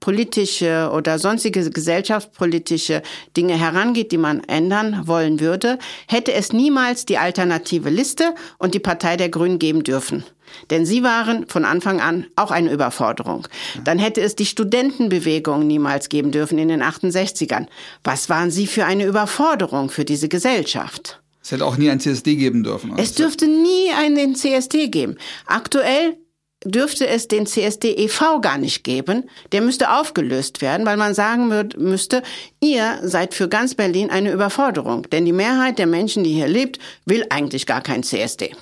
politische 0.00 0.90
oder 0.92 1.18
sonstige 1.18 1.70
gesellschaftspolitische 1.70 3.02
Dinge 3.36 3.58
herangeht, 3.58 4.12
die 4.12 4.18
man 4.18 4.42
ändern 4.44 5.06
wollen 5.06 5.40
würde, 5.40 5.78
hätte 6.08 6.32
es 6.32 6.52
niemals 6.52 7.04
die 7.04 7.18
alternative 7.18 7.90
Liste 7.90 8.34
und 8.58 8.74
die 8.74 8.80
Partei 8.80 9.16
der 9.16 9.28
Grünen 9.28 9.58
geben 9.58 9.84
dürfen. 9.84 10.24
Denn 10.70 10.84
sie 10.84 11.02
waren 11.02 11.46
von 11.46 11.64
Anfang 11.64 12.00
an 12.00 12.26
auch 12.34 12.50
eine 12.50 12.72
Überforderung. 12.72 13.46
Dann 13.84 13.98
hätte 13.98 14.20
es 14.20 14.34
die 14.34 14.46
Studentenbewegung 14.46 15.66
niemals 15.66 16.08
geben 16.08 16.32
dürfen 16.32 16.58
in 16.58 16.68
den 16.68 16.82
68ern. 16.82 17.66
Was 18.02 18.28
waren 18.28 18.50
sie 18.50 18.66
für 18.66 18.84
eine 18.84 19.06
Überforderung 19.06 19.90
für 19.90 20.04
diese 20.04 20.28
Gesellschaft? 20.28 21.20
Es 21.42 21.52
hätte 21.52 21.64
auch 21.64 21.76
nie 21.76 21.88
ein 21.88 22.00
CSD 22.00 22.36
geben 22.36 22.64
dürfen. 22.64 22.92
Es 22.98 23.14
dürfte 23.14 23.46
nie 23.46 23.90
einen 23.96 24.34
CSD 24.34 24.88
geben. 24.88 25.16
Aktuell 25.46 26.16
dürfte 26.64 27.06
es 27.06 27.28
den 27.28 27.46
CSD 27.46 27.92
e.V. 27.92 28.40
gar 28.40 28.58
nicht 28.58 28.84
geben. 28.84 29.24
Der 29.52 29.62
müsste 29.62 29.92
aufgelöst 29.92 30.60
werden, 30.60 30.84
weil 30.86 30.96
man 30.96 31.14
sagen 31.14 31.48
müsste, 31.78 32.22
ihr 32.60 33.00
seid 33.02 33.34
für 33.34 33.48
ganz 33.48 33.74
Berlin 33.74 34.10
eine 34.10 34.30
Überforderung. 34.32 35.08
Denn 35.10 35.24
die 35.24 35.32
Mehrheit 35.32 35.78
der 35.78 35.86
Menschen, 35.86 36.22
die 36.24 36.34
hier 36.34 36.48
lebt, 36.48 36.78
will 37.06 37.24
eigentlich 37.30 37.66
gar 37.66 37.80
kein 37.80 38.02
CSD. 38.02 38.52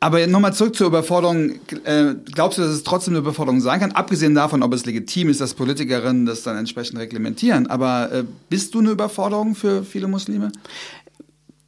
Aber 0.00 0.26
nochmal 0.26 0.52
zurück 0.52 0.76
zur 0.76 0.88
Überforderung. 0.88 1.52
Äh, 1.84 2.14
glaubst 2.32 2.58
du, 2.58 2.62
dass 2.62 2.70
es 2.70 2.82
trotzdem 2.82 3.14
eine 3.14 3.20
Überforderung 3.20 3.60
sein 3.60 3.80
kann? 3.80 3.92
Abgesehen 3.92 4.34
davon, 4.34 4.62
ob 4.62 4.74
es 4.74 4.84
legitim 4.84 5.30
ist, 5.30 5.40
dass 5.40 5.54
Politikerinnen 5.54 6.26
das 6.26 6.42
dann 6.42 6.56
entsprechend 6.56 6.98
reglementieren. 6.98 7.66
Aber 7.68 8.12
äh, 8.12 8.24
bist 8.50 8.74
du 8.74 8.80
eine 8.80 8.90
Überforderung 8.90 9.54
für 9.54 9.84
viele 9.84 10.06
Muslime? 10.06 10.52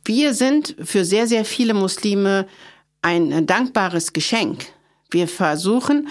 Wir 0.04 0.34
sind 0.34 0.76
für 0.82 1.04
sehr, 1.04 1.26
sehr 1.26 1.44
viele 1.44 1.74
Muslime 1.74 2.46
ein 3.00 3.46
dankbares 3.46 4.12
Geschenk. 4.12 4.66
Wir 5.10 5.28
versuchen, 5.28 6.08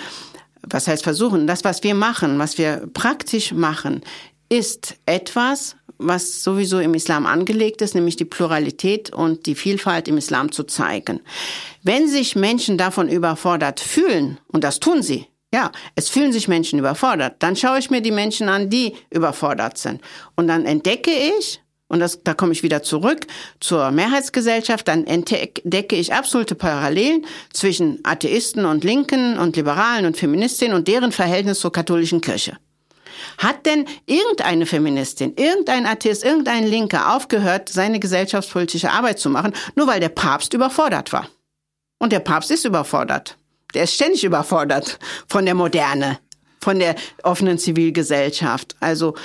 was 0.62 0.88
heißt 0.88 1.04
versuchen, 1.04 1.48
das, 1.48 1.64
was 1.64 1.84
wir 1.84 1.96
machen, 1.96 2.40
was 2.40 2.58
wir 2.58 2.88
praktisch 2.94 3.52
machen, 3.52 4.02
ist 4.50 4.96
etwas, 5.06 5.76
was 5.98 6.44
sowieso 6.44 6.80
im 6.80 6.94
Islam 6.94 7.26
angelegt 7.26 7.82
ist, 7.82 7.96
nämlich 7.96 8.16
die 8.16 8.26
Pluralität 8.26 9.12
und 9.12 9.46
die 9.46 9.56
Vielfalt 9.56 10.08
im 10.08 10.18
Islam 10.18 10.52
zu 10.52 10.64
zeigen. 10.64 11.22
Wenn 11.84 12.08
sich 12.08 12.36
Menschen 12.36 12.78
davon 12.78 13.10
überfordert 13.10 13.80
fühlen, 13.80 14.40
und 14.48 14.64
das 14.64 14.80
tun 14.80 15.02
sie, 15.02 15.28
ja, 15.54 15.72
es 15.96 16.10
fühlen 16.10 16.34
sich 16.34 16.48
Menschen 16.48 16.80
überfordert, 16.80 17.38
dann 17.40 17.56
schaue 17.56 17.80
ich 17.80 17.90
mir 17.90 18.02
die 18.02 18.12
Menschen 18.12 18.50
an, 18.50 18.70
die 18.70 18.96
überfordert 19.10 19.78
sind. 19.78 20.02
Und 20.36 20.48
dann 20.48 20.66
entdecke 20.66 21.12
ich, 21.12 21.62
und 21.88 22.00
das, 22.00 22.22
da 22.24 22.34
komme 22.34 22.52
ich 22.52 22.64
wieder 22.64 22.84
zurück 22.84 23.28
zur 23.60 23.92
Mehrheitsgesellschaft, 23.92 24.88
dann 24.88 25.06
entdecke 25.06 25.96
ich 25.96 26.14
absolute 26.14 26.56
Parallelen 26.56 27.26
zwischen 27.54 28.00
Atheisten 28.04 28.66
und 28.66 28.84
Linken 28.84 29.38
und 29.38 29.56
Liberalen 29.56 30.06
und 30.06 30.18
Feministinnen 30.18 30.76
und 30.76 30.88
deren 30.88 31.12
Verhältnis 31.12 31.60
zur 31.60 31.72
katholischen 31.72 32.22
Kirche. 32.22 32.58
Hat 33.38 33.66
denn 33.66 33.86
irgendeine 34.06 34.66
Feministin, 34.66 35.34
irgendein 35.38 35.86
Atheist, 35.86 36.24
irgendein 36.24 36.66
Linker 36.66 37.16
aufgehört, 37.16 37.70
seine 37.70 38.00
gesellschaftspolitische 38.00 38.92
Arbeit 38.92 39.20
zu 39.20 39.30
machen, 39.30 39.54
nur 39.76 39.88
weil 39.88 40.00
der 40.00 40.10
Papst 40.10 40.54
überfordert 40.54 41.14
war? 41.14 41.30
Und 42.00 42.12
der 42.12 42.20
Papst 42.20 42.52
ist 42.52 42.66
überfordert. 42.66 43.38
Der 43.74 43.84
ist 43.84 43.94
ständig 43.94 44.24
überfordert 44.24 45.00
von 45.28 45.46
der 45.46 45.56
Moderne, 45.56 46.20
von 46.62 46.80
der 46.80 46.96
offenen 47.24 47.58
Zivilgesellschaft. 47.58 48.76
Also 48.80 49.16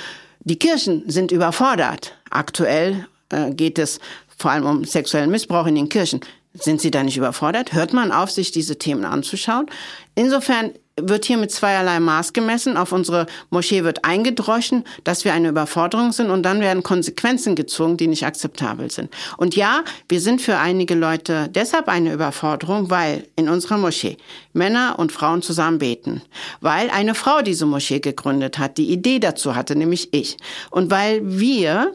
die 0.44 0.58
Kirchen 0.58 1.08
sind 1.08 1.32
überfordert. 1.32 2.16
Aktuell 2.30 3.06
äh, 3.30 3.52
geht 3.52 3.78
es 3.78 4.00
vor 4.37 4.50
allem 4.50 4.66
um 4.66 4.84
sexuellen 4.84 5.30
Missbrauch 5.30 5.66
in 5.66 5.76
den 5.76 5.88
Kirchen. 5.88 6.20
Sind 6.54 6.80
Sie 6.80 6.90
da 6.90 7.02
nicht 7.02 7.16
überfordert? 7.16 7.72
Hört 7.72 7.92
man 7.92 8.12
auf, 8.12 8.30
sich 8.30 8.52
diese 8.52 8.76
Themen 8.76 9.04
anzuschauen? 9.04 9.66
Insofern 10.14 10.72
wird 10.96 11.25
hier 11.25 11.38
mit 11.38 11.50
zweierlei 11.50 12.00
Maß 12.00 12.32
gemessen. 12.32 12.76
Auf 12.76 12.92
unsere 12.92 13.26
Moschee 13.50 13.84
wird 13.84 14.04
eingedroschen, 14.04 14.84
dass 15.04 15.25
wir 15.25 15.32
eine 15.32 15.49
Überforderung 15.49 16.12
sind 16.12 16.30
und 16.30 16.42
dann 16.42 16.61
werden 16.61 16.82
Konsequenzen 16.82 17.54
gezogen, 17.54 17.96
die 17.96 18.06
nicht 18.06 18.26
akzeptabel 18.26 18.90
sind. 18.90 19.11
Und 19.37 19.56
ja, 19.56 19.84
wir 20.08 20.20
sind 20.20 20.42
für 20.42 20.58
einige 20.58 20.94
Leute 20.94 21.49
deshalb 21.49 21.88
eine 21.88 22.12
Überforderung, 22.12 22.90
weil 22.90 23.26
in 23.37 23.49
unserer 23.49 23.78
Moschee 23.78 24.16
Männer 24.52 24.99
und 24.99 25.12
Frauen 25.12 25.42
zusammen 25.42 25.78
beten, 25.78 26.22
weil 26.61 26.90
eine 26.90 27.14
Frau 27.14 27.40
diese 27.40 27.66
Moschee 27.66 28.00
gegründet 28.00 28.58
hat, 28.58 28.76
die 28.76 28.90
Idee 28.90 29.18
dazu 29.18 29.54
hatte, 29.54 29.76
nämlich 29.76 30.12
ich. 30.12 30.37
Und 30.70 30.90
weil 30.90 31.20
wir 31.25 31.92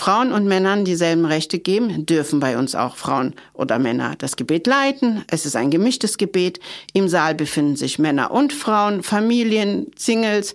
Frauen 0.00 0.32
und 0.32 0.46
Männern 0.46 0.86
dieselben 0.86 1.26
Rechte 1.26 1.58
geben, 1.58 2.06
dürfen 2.06 2.40
bei 2.40 2.56
uns 2.56 2.74
auch 2.74 2.96
Frauen 2.96 3.34
oder 3.52 3.78
Männer 3.78 4.14
das 4.16 4.36
Gebet 4.36 4.66
leiten. 4.66 5.22
Es 5.30 5.44
ist 5.44 5.56
ein 5.56 5.70
gemischtes 5.70 6.16
Gebet. 6.16 6.58
Im 6.94 7.06
Saal 7.06 7.34
befinden 7.34 7.76
sich 7.76 7.98
Männer 7.98 8.30
und 8.30 8.54
Frauen, 8.54 9.02
Familien, 9.02 9.88
Singles, 9.98 10.54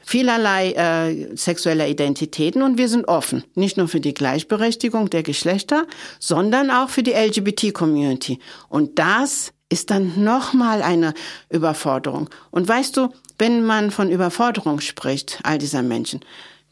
vielerlei 0.00 0.72
äh, 0.72 1.36
sexueller 1.36 1.88
Identitäten 1.88 2.62
und 2.62 2.78
wir 2.78 2.88
sind 2.88 3.06
offen, 3.06 3.44
nicht 3.54 3.76
nur 3.76 3.86
für 3.86 4.00
die 4.00 4.14
Gleichberechtigung 4.14 5.10
der 5.10 5.22
Geschlechter, 5.22 5.86
sondern 6.18 6.70
auch 6.70 6.88
für 6.88 7.02
die 7.02 7.12
LGBT-Community. 7.12 8.38
Und 8.70 8.98
das 8.98 9.52
ist 9.68 9.90
dann 9.90 10.24
nochmal 10.24 10.80
eine 10.80 11.12
Überforderung. 11.50 12.30
Und 12.50 12.66
weißt 12.66 12.96
du, 12.96 13.10
wenn 13.38 13.66
man 13.66 13.90
von 13.90 14.10
Überforderung 14.10 14.80
spricht, 14.80 15.40
all 15.42 15.58
dieser 15.58 15.82
Menschen, 15.82 16.20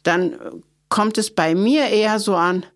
dann 0.05 0.33
kommt 0.93 1.17
es 1.17 1.31
bei 1.31 1.55
mir 1.55 1.87
eher 1.87 2.21
so 2.21 2.37
an, 2.37 2.67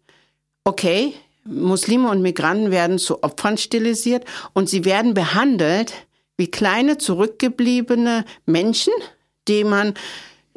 okay, 0.65 1.13
Muslime 1.45 2.09
und 2.09 2.23
Migranten 2.23 2.71
werden 2.71 2.99
zu 2.99 3.23
Opfern 3.23 3.59
stilisiert 3.59 4.25
und 4.55 4.71
sie 4.71 4.87
werden 4.87 5.13
behandelt 5.13 5.93
wie 6.39 6.51
kleine 6.51 6.97
zurückgebliebene 6.97 8.25
Menschen, 8.47 8.95
die 9.49 9.65
man, 9.65 9.93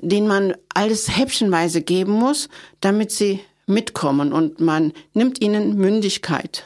denen 0.01 0.25
man 0.25 0.53
alles 0.73 1.17
häppchenweise 1.17 1.81
geben 1.81 2.13
muss, 2.13 2.47
damit 2.79 3.11
sie 3.11 3.41
mitkommen 3.67 4.31
und 4.31 4.61
man 4.61 4.93
nimmt 5.13 5.41
ihnen 5.41 5.75
Mündigkeit 5.77 6.63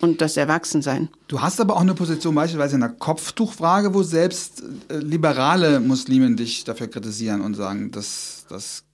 und 0.00 0.20
das 0.20 0.36
Erwachsensein. 0.36 1.08
Du 1.26 1.40
hast 1.40 1.60
aber 1.60 1.74
auch 1.74 1.80
eine 1.80 1.94
Position 1.94 2.36
beispielsweise 2.36 2.76
in 2.76 2.82
der 2.82 2.90
Kopftuchfrage, 2.90 3.92
wo 3.92 4.04
selbst 4.04 4.62
äh, 4.88 4.98
liberale 4.98 5.80
Muslimen 5.80 6.36
dich 6.36 6.62
dafür 6.62 6.86
kritisieren 6.86 7.40
und 7.40 7.54
sagen, 7.54 7.90
dass 7.90 8.46
das 8.48 8.84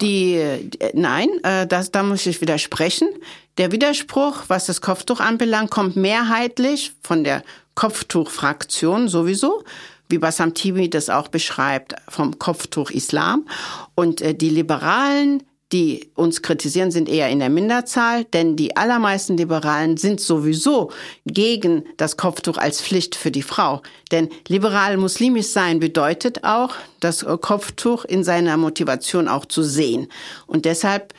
Die, 0.00 0.34
äh, 0.34 0.68
nein, 0.94 1.28
äh, 1.42 1.66
das, 1.66 1.90
da 1.90 2.02
muss 2.02 2.26
ich 2.26 2.40
widersprechen. 2.40 3.08
Der 3.56 3.72
Widerspruch, 3.72 4.44
was 4.48 4.66
das 4.66 4.80
Kopftuch 4.80 5.20
anbelangt, 5.20 5.70
kommt 5.70 5.96
mehrheitlich 5.96 6.92
von 7.02 7.24
der 7.24 7.42
Kopftuchfraktion 7.74 9.08
sowieso 9.08 9.64
wie 10.08 10.18
Bassam 10.18 10.54
Tibi 10.54 10.88
das 10.88 11.10
auch 11.10 11.28
beschreibt, 11.28 11.94
vom 12.08 12.38
Kopftuch 12.38 12.90
Islam. 12.90 13.46
Und 13.94 14.20
äh, 14.20 14.34
die 14.34 14.50
Liberalen 14.50 15.42
die 15.72 16.10
uns 16.14 16.40
kritisieren, 16.40 16.90
sind 16.90 17.08
eher 17.08 17.28
in 17.28 17.40
der 17.40 17.50
Minderzahl, 17.50 18.24
denn 18.24 18.56
die 18.56 18.76
allermeisten 18.76 19.36
Liberalen 19.36 19.96
sind 19.96 20.20
sowieso 20.20 20.90
gegen 21.26 21.84
das 21.98 22.16
Kopftuch 22.16 22.56
als 22.56 22.80
Pflicht 22.80 23.14
für 23.14 23.30
die 23.30 23.42
Frau. 23.42 23.82
Denn 24.10 24.30
liberal 24.48 24.96
muslimisch 24.96 25.48
sein 25.48 25.78
bedeutet 25.78 26.44
auch, 26.44 26.74
das 27.00 27.24
Kopftuch 27.40 28.04
in 28.04 28.24
seiner 28.24 28.56
Motivation 28.56 29.28
auch 29.28 29.44
zu 29.44 29.62
sehen. 29.62 30.08
Und 30.46 30.64
deshalb 30.64 31.12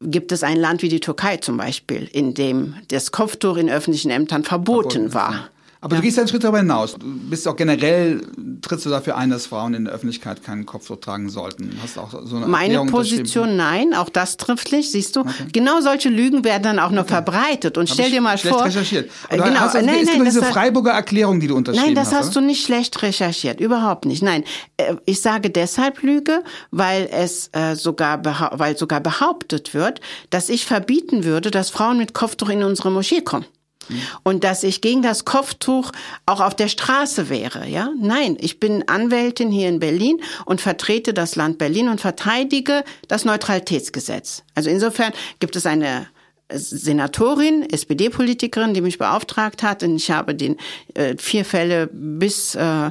gibt 0.00 0.32
es 0.32 0.42
ein 0.42 0.56
Land 0.56 0.82
wie 0.82 0.88
die 0.88 1.00
Türkei 1.00 1.36
zum 1.36 1.56
Beispiel, 1.58 2.08
in 2.12 2.34
dem 2.34 2.76
das 2.88 3.12
Kopftuch 3.12 3.56
in 3.56 3.70
öffentlichen 3.70 4.10
Ämtern 4.10 4.42
verboten, 4.42 5.10
verboten 5.10 5.14
war. 5.14 5.50
Aber 5.82 5.96
ja. 5.96 6.00
du 6.00 6.06
gehst 6.06 6.16
einen 6.16 6.28
Schritt 6.28 6.44
darüber 6.44 6.58
hinaus. 6.58 6.94
Du 6.94 7.04
bist 7.04 7.46
auch 7.48 7.56
generell, 7.56 8.22
trittst 8.62 8.86
du 8.86 8.90
dafür 8.90 9.16
ein, 9.16 9.30
dass 9.30 9.46
Frauen 9.46 9.74
in 9.74 9.84
der 9.86 9.92
Öffentlichkeit 9.92 10.44
keinen 10.44 10.64
Kopftuch 10.64 11.00
tragen 11.00 11.28
sollten? 11.28 11.76
Hast 11.82 11.98
auch 11.98 12.12
so 12.24 12.36
eine 12.36 12.46
Meine 12.46 12.74
Erklärung 12.74 12.86
Position, 12.86 13.56
nein, 13.56 13.92
auch 13.92 14.08
das 14.08 14.36
trifft 14.36 14.70
nicht, 14.70 14.92
siehst 14.92 15.16
du. 15.16 15.20
Okay. 15.22 15.32
Genau 15.52 15.80
solche 15.80 16.08
Lügen 16.08 16.44
werden 16.44 16.62
dann 16.62 16.78
auch 16.78 16.92
noch 16.92 17.02
okay. 17.02 17.14
verbreitet. 17.14 17.78
Und 17.78 17.90
Hab 17.90 17.94
stell 17.94 18.12
dir 18.12 18.20
mal 18.20 18.38
schlecht 18.38 18.54
vor. 18.54 18.64
recherchiert. 18.64 19.10
Äh, 19.28 19.38
genau, 19.38 19.58
hast, 19.58 19.74
nein, 19.74 19.86
nein, 19.86 20.06
genau 20.06 20.24
diese 20.24 20.44
Freiburger 20.44 20.92
Erklärung, 20.92 21.40
die 21.40 21.48
du 21.48 21.56
unterschrieben 21.56 21.82
hast. 21.82 21.94
Nein, 21.96 21.96
das 21.96 22.12
hast, 22.12 22.26
hast 22.26 22.36
du 22.36 22.40
nicht 22.40 22.64
schlecht 22.64 23.02
recherchiert, 23.02 23.58
überhaupt 23.58 24.04
nicht. 24.04 24.22
Nein, 24.22 24.44
äh, 24.76 24.94
ich 25.04 25.20
sage 25.20 25.50
deshalb 25.50 26.00
Lüge, 26.04 26.44
weil 26.70 27.08
es 27.10 27.50
äh, 27.54 27.74
sogar, 27.74 28.24
weil 28.24 28.78
sogar 28.78 29.00
behauptet 29.00 29.74
wird, 29.74 30.00
dass 30.30 30.48
ich 30.48 30.64
verbieten 30.64 31.24
würde, 31.24 31.50
dass 31.50 31.70
Frauen 31.70 31.98
mit 31.98 32.14
Kopftuch 32.14 32.50
in 32.50 32.62
unsere 32.62 32.92
Moschee 32.92 33.22
kommen. 33.22 33.46
Und 34.22 34.44
dass 34.44 34.62
ich 34.62 34.80
gegen 34.80 35.02
das 35.02 35.24
Kopftuch 35.24 35.92
auch 36.26 36.40
auf 36.40 36.54
der 36.54 36.68
Straße 36.68 37.28
wäre, 37.28 37.68
ja? 37.68 37.90
Nein, 37.98 38.36
ich 38.40 38.60
bin 38.60 38.88
Anwältin 38.88 39.50
hier 39.50 39.68
in 39.68 39.80
Berlin 39.80 40.20
und 40.44 40.60
vertrete 40.60 41.14
das 41.14 41.36
Land 41.36 41.58
Berlin 41.58 41.88
und 41.88 42.00
verteidige 42.00 42.84
das 43.08 43.24
Neutralitätsgesetz. 43.24 44.44
Also 44.54 44.70
insofern 44.70 45.12
gibt 45.40 45.56
es 45.56 45.66
eine 45.66 46.06
Senatorin, 46.54 47.68
SPD-Politikerin, 47.70 48.74
die 48.74 48.80
mich 48.80 48.98
beauftragt 48.98 49.62
hat. 49.62 49.82
Und 49.82 49.96
ich 49.96 50.10
habe 50.10 50.34
den 50.34 50.56
äh, 50.94 51.16
vier 51.18 51.44
Fälle 51.44 51.88
bis, 51.92 52.54
äh, 52.54 52.90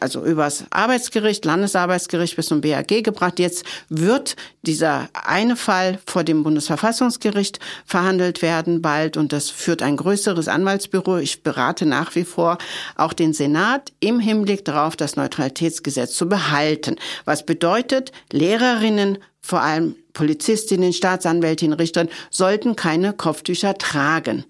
also 0.00 0.24
übers 0.24 0.64
Arbeitsgericht, 0.70 1.44
Landesarbeitsgericht 1.44 2.36
bis 2.36 2.46
zum 2.46 2.60
BAG 2.60 3.02
gebracht. 3.02 3.38
Jetzt 3.38 3.64
wird 3.88 4.36
dieser 4.62 5.08
eine 5.12 5.56
Fall 5.56 5.98
vor 6.06 6.24
dem 6.24 6.42
Bundesverfassungsgericht 6.42 7.60
verhandelt 7.84 8.42
werden 8.42 8.82
bald. 8.82 9.16
Und 9.16 9.32
das 9.32 9.50
führt 9.50 9.82
ein 9.82 9.96
größeres 9.96 10.48
Anwaltsbüro. 10.48 11.18
Ich 11.18 11.42
berate 11.42 11.86
nach 11.86 12.14
wie 12.14 12.24
vor 12.24 12.58
auch 12.96 13.12
den 13.12 13.32
Senat 13.32 13.92
im 14.00 14.20
Hinblick 14.20 14.64
darauf, 14.64 14.96
das 14.96 15.16
Neutralitätsgesetz 15.16 16.14
zu 16.14 16.28
behalten. 16.28 16.96
Was 17.24 17.44
bedeutet, 17.44 18.12
Lehrerinnen 18.32 19.18
vor 19.44 19.60
allem 19.60 19.94
Polizistinnen, 20.14 20.94
Staatsanwältinnen, 20.94 21.78
Richter 21.78 22.06
sollten 22.30 22.76
keine 22.76 23.12
Kopftücher 23.12 23.76
tragen. 23.76 24.44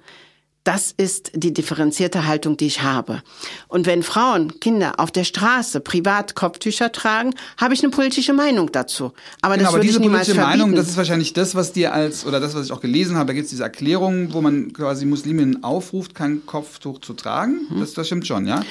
Das 0.63 0.95
ist 0.97 1.33
die 1.35 1.53
differenzierte 1.53 2.27
Haltung, 2.27 2.57
die 2.57 2.67
ich 2.67 2.83
habe. 2.83 3.23
Und 3.67 3.87
wenn 3.87 4.05
Frauen, 4.05 4.61
Kinder 4.61 4.95
auf 4.99 5.11
der 5.11 5.25
Straße 5.25 5.81
privat 5.81 6.37
Kopftücher 6.37 6.93
tragen, 6.93 7.35
habe 7.59 7.75
ich 7.75 7.83
eine 7.83 7.91
politische 7.91 8.33
Meinung 8.33 8.71
dazu. 8.71 9.13
Aber 9.43 9.57
genau, 9.57 9.67
das 9.67 9.75
aber 9.75 9.83
diese 9.83 10.01
ich 10.01 10.07
politische 10.07 10.37
Meinung, 10.37 10.77
das 10.77 10.89
ist 10.89 10.97
wahrscheinlich 10.97 11.33
das, 11.33 11.57
was 11.57 11.73
dir 11.73 11.93
als, 11.93 12.25
oder 12.25 12.39
das, 12.39 12.55
was 12.55 12.67
ich 12.67 12.73
auch 12.73 12.81
gelesen 12.81 13.17
habe, 13.17 13.27
da 13.27 13.33
gibt 13.35 13.45
es 13.45 13.51
diese 13.51 13.65
Erklärung, 13.65 14.33
wo 14.33 14.41
man 14.41 14.73
quasi 14.73 15.07
Musliminnen 15.07 15.65
aufruft, 15.65 16.15
kein 16.15 16.47
Kopftuch 16.47 17.01
zu 17.01 17.15
tragen. 17.15 17.67
Mhm. 17.69 17.81
Das, 17.81 17.95
das 17.95 18.07
stimmt 18.07 18.27
schon, 18.29 18.47
ja? 18.47 18.63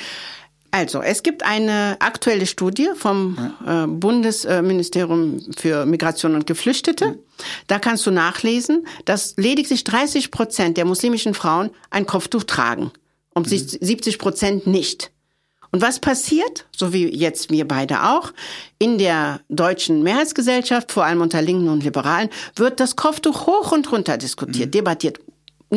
Also, 0.73 1.03
es 1.03 1.21
gibt 1.21 1.43
eine 1.43 1.97
aktuelle 1.99 2.47
Studie 2.47 2.89
vom 2.95 3.37
äh, 3.63 3.85
Bundesministerium 3.85 5.39
für 5.55 5.85
Migration 5.85 6.33
und 6.33 6.47
Geflüchtete. 6.47 7.11
Mhm. 7.11 7.19
Da 7.67 7.77
kannst 7.77 8.07
du 8.07 8.11
nachlesen, 8.11 8.87
dass 9.05 9.35
lediglich 9.37 9.83
30 9.83 10.31
Prozent 10.31 10.77
der 10.77 10.85
muslimischen 10.85 11.35
Frauen 11.35 11.69
ein 11.91 12.07
Kopftuch 12.07 12.45
tragen 12.45 12.89
und 13.35 13.51
mhm. 13.51 13.55
70 13.55 14.17
Prozent 14.17 14.65
nicht. 14.65 15.11
Und 15.69 15.83
was 15.83 15.99
passiert, 15.99 16.65
so 16.75 16.91
wie 16.91 17.07
jetzt 17.07 17.51
wir 17.51 17.67
beide 17.67 18.05
auch, 18.05 18.33
in 18.79 18.97
der 18.97 19.41
deutschen 19.49 20.01
Mehrheitsgesellschaft, 20.01 20.91
vor 20.91 21.05
allem 21.05 21.21
unter 21.21 21.43
Linken 21.43 21.69
und 21.69 21.83
Liberalen, 21.83 22.29
wird 22.55 22.79
das 22.79 22.95
Kopftuch 22.95 23.45
hoch 23.45 23.71
und 23.73 23.91
runter 23.91 24.17
diskutiert, 24.17 24.69
mhm. 24.69 24.71
debattiert. 24.71 25.19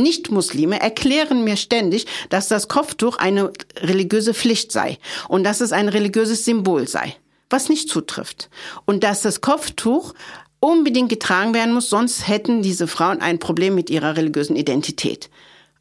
Nicht-Muslime 0.03 0.81
erklären 0.81 1.45
mir 1.45 1.57
ständig, 1.57 2.07
dass 2.29 2.49
das 2.49 2.69
Kopftuch 2.69 3.19
eine 3.19 3.53
religiöse 3.77 4.35
Pflicht 4.35 4.73
sei 4.73 4.99
und 5.29 5.45
dass 5.45 5.61
es 5.61 5.73
ein 5.73 5.89
religiöses 5.89 6.45
Symbol 6.45 6.89
sei, 6.89 7.17
was 7.51 7.69
nicht 7.69 7.89
zutrifft. 7.89 8.49
Und 8.85 9.05
dass 9.05 9.23
das 9.23 9.41
Kopftuch 9.41 10.15
unbedingt 10.61 11.09
getragen 11.09 11.55
werden 11.55 11.75
muss, 11.75 11.91
sonst 11.91 12.29
hätten 12.29 12.63
diese 12.63 12.87
Frauen 12.87 13.21
ein 13.21 13.39
Problem 13.39 13.75
mit 13.75 13.91
ihrer 13.91 14.17
religiösen 14.17 14.57
Identität. 14.57 15.31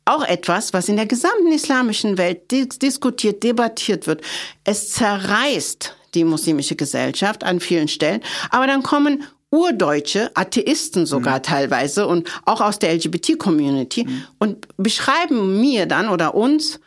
Auch 0.05 0.23
etwas, 0.23 0.73
was 0.73 0.87
in 0.87 0.97
der 0.97 1.07
gesamten 1.07 1.51
islamischen 1.51 2.17
Welt 2.17 2.51
diskutiert, 2.51 3.41
debattiert 3.41 4.05
wird. 4.05 4.21
Es 4.63 4.91
zerreißt 4.91 5.95
die 6.13 6.23
muslimische 6.23 6.75
Gesellschaft 6.75 7.43
an 7.43 7.59
vielen 7.59 7.87
Stellen, 7.87 8.21
aber 8.49 8.67
dann 8.67 8.83
kommen 8.83 9.23
Urdeutsche, 9.55 10.31
Atheisten 10.33 11.05
sogar 11.05 11.37
mhm. 11.37 11.43
teilweise 11.43 12.07
und 12.07 12.29
auch 12.45 12.61
aus 12.61 12.79
der 12.79 12.93
LGBT-Community 12.93 14.05
mhm. 14.05 14.23
und 14.39 14.67
beschreiben 14.77 15.61
mir 15.61 15.85
dann 15.85 16.09
oder 16.09 16.35
uns 16.35 16.79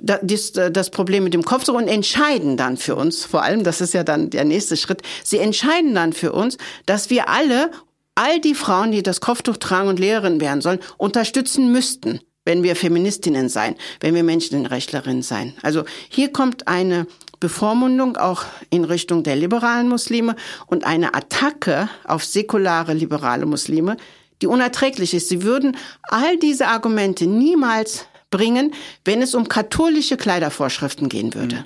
das, 0.00 0.52
das 0.52 0.90
Problem 0.90 1.24
mit 1.24 1.34
dem 1.34 1.44
Kopf 1.44 1.68
und 1.68 1.88
entscheiden 1.88 2.56
dann 2.56 2.76
für 2.76 2.94
uns, 2.94 3.24
vor 3.24 3.42
allem, 3.42 3.64
das 3.64 3.80
ist 3.80 3.94
ja 3.94 4.04
dann 4.04 4.30
der 4.30 4.44
nächste 4.44 4.76
Schritt, 4.76 5.02
sie 5.24 5.38
entscheiden 5.38 5.94
dann 5.94 6.12
für 6.12 6.32
uns, 6.32 6.56
dass 6.86 7.10
wir 7.10 7.28
alle, 7.28 7.70
all 8.14 8.40
die 8.40 8.54
Frauen, 8.54 8.92
die 8.92 9.02
das 9.02 9.20
Kopftuch 9.20 9.56
tragen 9.56 9.88
und 9.88 9.98
Lehrerin 9.98 10.40
werden 10.40 10.60
sollen, 10.60 10.80
unterstützen 10.96 11.72
müssten 11.72 12.20
wenn 12.44 12.62
wir 12.62 12.76
Feministinnen 12.76 13.50
sein, 13.50 13.76
wenn 14.00 14.14
wir 14.14 14.22
Menschenrechtlerinnen 14.22 15.22
sein. 15.22 15.52
Also 15.60 15.84
hier 16.08 16.32
kommt 16.32 16.66
eine 16.66 17.06
Bevormundung 17.40 18.16
auch 18.16 18.44
in 18.70 18.84
Richtung 18.84 19.22
der 19.22 19.36
liberalen 19.36 19.88
Muslime 19.88 20.36
und 20.66 20.84
eine 20.84 21.14
Attacke 21.14 21.88
auf 22.04 22.24
säkulare 22.24 22.94
liberale 22.94 23.46
Muslime, 23.46 23.96
die 24.42 24.46
unerträglich 24.46 25.14
ist. 25.14 25.28
Sie 25.28 25.42
würden 25.42 25.76
all 26.02 26.38
diese 26.38 26.68
Argumente 26.68 27.26
niemals 27.26 28.06
bringen, 28.30 28.72
wenn 29.04 29.22
es 29.22 29.34
um 29.34 29.48
katholische 29.48 30.16
Kleidervorschriften 30.16 31.08
gehen 31.08 31.34
würde. 31.34 31.56
Mhm. 31.56 31.64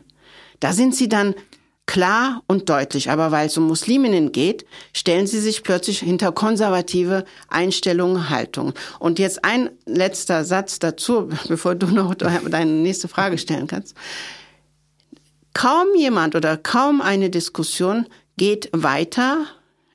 Da 0.61 0.73
sind 0.73 0.95
sie 0.95 1.09
dann 1.09 1.35
klar 1.87 2.43
und 2.47 2.69
deutlich. 2.69 3.11
Aber 3.11 3.31
weil 3.31 3.49
es 3.49 3.59
um 3.59 3.67
Musliminnen 3.67 4.33
geht, 4.33 4.65
stellen 4.95 5.27
sie 5.27 5.41
sich 5.41 5.63
plötzlich 5.63 6.01
hinter 6.01 6.33
konservative 6.33 7.25
Einstellungen, 7.49 8.31
Haltungen. 8.31 8.75
Und 8.99 9.19
jetzt 9.19 9.45
ein 9.45 9.71
letzter 9.85 10.45
Satz 10.45 10.79
dazu, 10.79 11.29
bevor 11.49 11.75
du 11.75 11.87
noch 11.89 12.15
deine 12.15 12.71
nächste 12.71 13.09
Frage 13.09 13.39
stellen 13.39 13.67
kannst. 13.67 13.95
Kaum 15.55 15.89
jemand 15.97 16.35
oder 16.35 16.57
kaum 16.57 17.01
eine 17.01 17.31
Diskussion 17.31 18.07
geht 18.37 18.71
weiter 18.73 19.47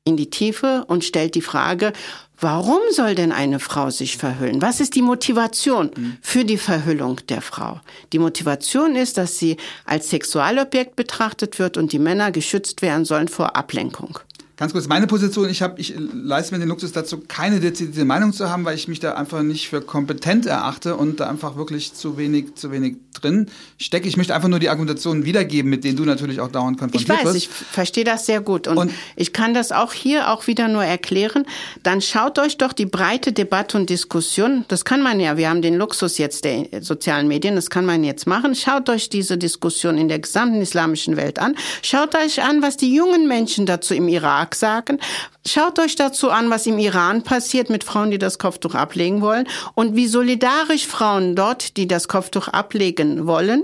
in 0.04 0.18
die 0.18 0.30
Tiefe 0.30 0.86
und 0.88 1.04
stellt 1.04 1.36
die 1.36 1.42
Frage, 1.42 1.92
warum 2.40 2.80
soll 2.92 3.16
denn 3.16 3.32
eine 3.32 3.60
Frau 3.60 3.90
sich 3.90 4.18
verhüllen? 4.18 4.62
Was 4.62 4.80
ist 4.80 4.96
die 4.96 5.02
Motivation 5.02 5.92
für 6.22 6.46
die 6.46 6.58
Verhüllung 6.58 7.20
der 7.28 7.42
Frau? 7.42 7.82
Die 8.14 8.20
Motivation 8.20 8.96
ist, 8.96 9.18
dass 9.18 9.38
sie 9.38 9.58
als 9.86 10.10
Sexualobjekt 10.10 10.96
betrachtet 10.96 11.60
wird 11.60 11.78
und 11.78 11.92
die 11.92 12.00
Männer 12.00 12.32
geschützt 12.32 12.82
werden 12.82 13.06
sollen 13.06 13.28
vor 13.28 13.56
Ablenkung. 13.56 14.20
Ganz 14.58 14.72
kurz, 14.72 14.88
meine 14.88 15.06
Position, 15.06 15.50
ich, 15.50 15.62
hab, 15.62 15.78
ich 15.78 15.94
leiste 15.98 16.56
mir 16.56 16.60
den 16.60 16.70
Luxus 16.70 16.92
dazu, 16.92 17.22
keine 17.28 17.60
dezidierte 17.60 18.06
Meinung 18.06 18.34
zu 18.34 18.50
haben, 18.50 18.66
weil 18.66 18.76
ich 18.76 18.88
mich 18.88 19.00
da 19.00 19.14
einfach 19.14 19.44
nicht 19.44 19.70
für 19.70 19.82
kompetent 19.82 20.48
erachte 20.48 20.96
und 20.96 21.20
da 21.20 21.30
einfach 21.30 21.58
wirklich 21.58 21.94
zu 21.94 22.18
wenig, 22.18 22.56
zu 22.56 22.72
wenig 22.72 22.98
drin 23.20 23.50
stecke. 23.78 24.08
Ich 24.08 24.18
möchte 24.18 24.34
einfach 24.34 24.48
nur 24.48 24.60
die 24.60 24.70
Argumentationen 24.70 25.26
wiedergeben, 25.26 25.70
mit 25.70 25.84
denen 25.84 25.98
du 25.98 26.06
natürlich 26.06 26.40
auch 26.40 26.52
dauernd 26.52 26.78
konfrontiert 26.78 27.10
wirst. 27.10 27.22
Ich 27.22 27.28
weiß, 27.28 27.36
ich 27.36 27.50
verstehe 27.50 28.04
das 28.04 28.26
sehr 28.26 28.42
gut 28.42 28.68
und, 28.68 28.78
und, 28.78 28.92
ich 29.16 29.34
kann 29.34 29.54
das 29.54 29.72
auch 29.72 29.94
hier 29.94 30.32
auch 30.32 30.48
wieder 30.48 30.68
nur 30.68 30.84
erklären. 30.84 31.46
Dann 31.84 32.02
schaut 32.02 32.40
euch 32.40 32.58
doch 32.58 32.74
die 32.74 32.86
breite 32.86 33.34
Debatte 33.34 33.78
und 33.78 33.90
Diskussion, 33.90 34.66
das 34.68 34.86
kann 34.86 35.02
man 35.02 35.20
ja, 35.20 35.38
wir 35.38 35.50
haben 35.50 35.62
den 35.62 35.76
Luxus 35.76 36.18
jetzt 36.18 36.46
der 36.46 36.68
sozialen 36.82 37.28
Medien, 37.28 37.56
das 37.56 37.70
kann 37.70 37.86
man 37.86 38.04
jetzt 38.04 38.28
machen. 38.28 38.56
Schaut 38.56 38.90
euch 38.90 39.10
diese 39.10 39.38
Diskussion 39.38 39.98
in 39.98 40.08
der 40.08 40.20
gesamten 40.20 40.62
islamischen 40.62 41.18
Welt 41.18 41.40
an. 41.40 41.56
Schaut 41.82 42.16
euch 42.16 42.42
an, 42.42 42.62
was 42.62 42.78
die 42.78 42.94
jungen 42.94 43.28
Menschen 43.28 43.66
dazu 43.66 43.94
im 43.94 44.08
Irak 44.08 44.56
sagen. 44.56 45.00
Schaut 45.48 45.80
euch 45.80 45.96
dazu 45.96 46.30
an, 46.30 46.50
was 46.50 46.68
im 46.68 46.78
Iran 46.78 47.24
passiert 47.24 47.70
mit 47.70 47.86
Frauen, 47.86 48.12
die 48.12 48.18
das 48.18 48.38
Kopftuch 48.38 48.76
ablegen 48.76 49.22
wollen 49.22 49.48
und 49.76 49.96
wie 49.96 50.08
solidarisch 50.08 50.86
Frauen 50.86 51.38
dort, 51.38 51.78
die 51.78 51.88
das 51.88 52.10
Kopftuch 52.10 52.50
ablegen 52.50 53.28
wollen, 53.28 53.64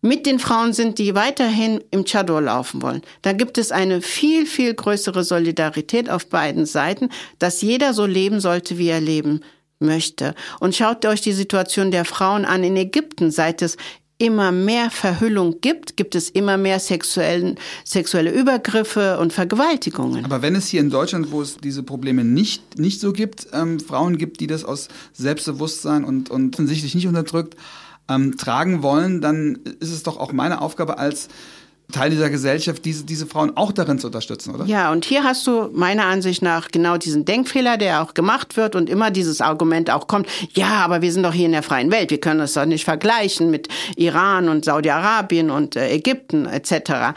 mit 0.00 0.26
den 0.26 0.40
Frauen 0.40 0.72
sind, 0.72 0.98
die 0.98 1.14
weiterhin 1.14 1.82
im 1.92 2.04
Chador 2.04 2.40
laufen 2.40 2.82
wollen. 2.82 3.02
Da 3.22 3.32
gibt 3.32 3.58
es 3.58 3.70
eine 3.70 4.02
viel, 4.02 4.44
viel 4.44 4.74
größere 4.74 5.22
Solidarität 5.22 6.10
auf 6.10 6.26
beiden 6.26 6.66
Seiten, 6.66 7.10
dass 7.38 7.62
jeder 7.62 7.94
so 7.94 8.06
leben 8.06 8.40
sollte, 8.40 8.76
wie 8.76 8.88
er 8.88 9.00
leben 9.00 9.40
möchte. 9.78 10.34
Und 10.58 10.74
schaut 10.74 11.06
euch 11.06 11.20
die 11.20 11.32
Situation 11.32 11.92
der 11.92 12.04
Frauen 12.04 12.44
an 12.44 12.64
in 12.64 12.76
Ägypten, 12.76 13.30
seit 13.30 13.62
es 13.62 13.76
immer 14.24 14.52
mehr 14.52 14.90
Verhüllung 14.90 15.60
gibt, 15.60 15.96
gibt 15.96 16.14
es 16.14 16.30
immer 16.30 16.56
mehr 16.56 16.80
sexuellen, 16.80 17.56
sexuelle 17.84 18.32
Übergriffe 18.32 19.18
und 19.18 19.32
Vergewaltigungen. 19.32 20.24
Aber 20.24 20.40
wenn 20.40 20.54
es 20.54 20.68
hier 20.68 20.80
in 20.80 20.90
Deutschland, 20.90 21.30
wo 21.30 21.42
es 21.42 21.58
diese 21.58 21.82
Probleme 21.82 22.24
nicht, 22.24 22.78
nicht 22.78 23.00
so 23.00 23.12
gibt, 23.12 23.48
ähm, 23.52 23.80
Frauen 23.80 24.16
gibt, 24.16 24.40
die 24.40 24.46
das 24.46 24.64
aus 24.64 24.88
Selbstbewusstsein 25.12 26.04
und, 26.04 26.30
und 26.30 26.54
offensichtlich 26.54 26.94
nicht 26.94 27.06
unterdrückt, 27.06 27.56
ähm, 28.08 28.36
tragen 28.36 28.82
wollen, 28.82 29.20
dann 29.20 29.58
ist 29.80 29.90
es 29.90 30.02
doch 30.02 30.18
auch 30.18 30.32
meine 30.32 30.60
Aufgabe 30.62 30.98
als 30.98 31.28
Teil 31.92 32.10
dieser 32.10 32.30
Gesellschaft, 32.30 32.84
diese, 32.84 33.04
diese 33.04 33.26
Frauen 33.26 33.56
auch 33.56 33.70
darin 33.70 33.98
zu 33.98 34.06
unterstützen, 34.06 34.54
oder? 34.54 34.64
Ja, 34.64 34.90
und 34.90 35.04
hier 35.04 35.22
hast 35.22 35.46
du 35.46 35.68
meiner 35.72 36.06
Ansicht 36.06 36.42
nach 36.42 36.70
genau 36.70 36.96
diesen 36.96 37.24
Denkfehler, 37.24 37.76
der 37.76 38.02
auch 38.02 38.14
gemacht 38.14 38.56
wird 38.56 38.74
und 38.74 38.88
immer 38.88 39.10
dieses 39.10 39.40
Argument 39.40 39.90
auch 39.90 40.06
kommt, 40.06 40.26
ja, 40.54 40.84
aber 40.84 41.02
wir 41.02 41.12
sind 41.12 41.22
doch 41.22 41.34
hier 41.34 41.46
in 41.46 41.52
der 41.52 41.62
freien 41.62 41.92
Welt, 41.92 42.10
wir 42.10 42.18
können 42.18 42.40
das 42.40 42.54
doch 42.54 42.64
nicht 42.64 42.84
vergleichen 42.84 43.50
mit 43.50 43.68
Iran 43.96 44.48
und 44.48 44.64
Saudi-Arabien 44.64 45.50
und 45.50 45.76
äh, 45.76 45.90
Ägypten 45.90 46.46
etc. 46.46 47.14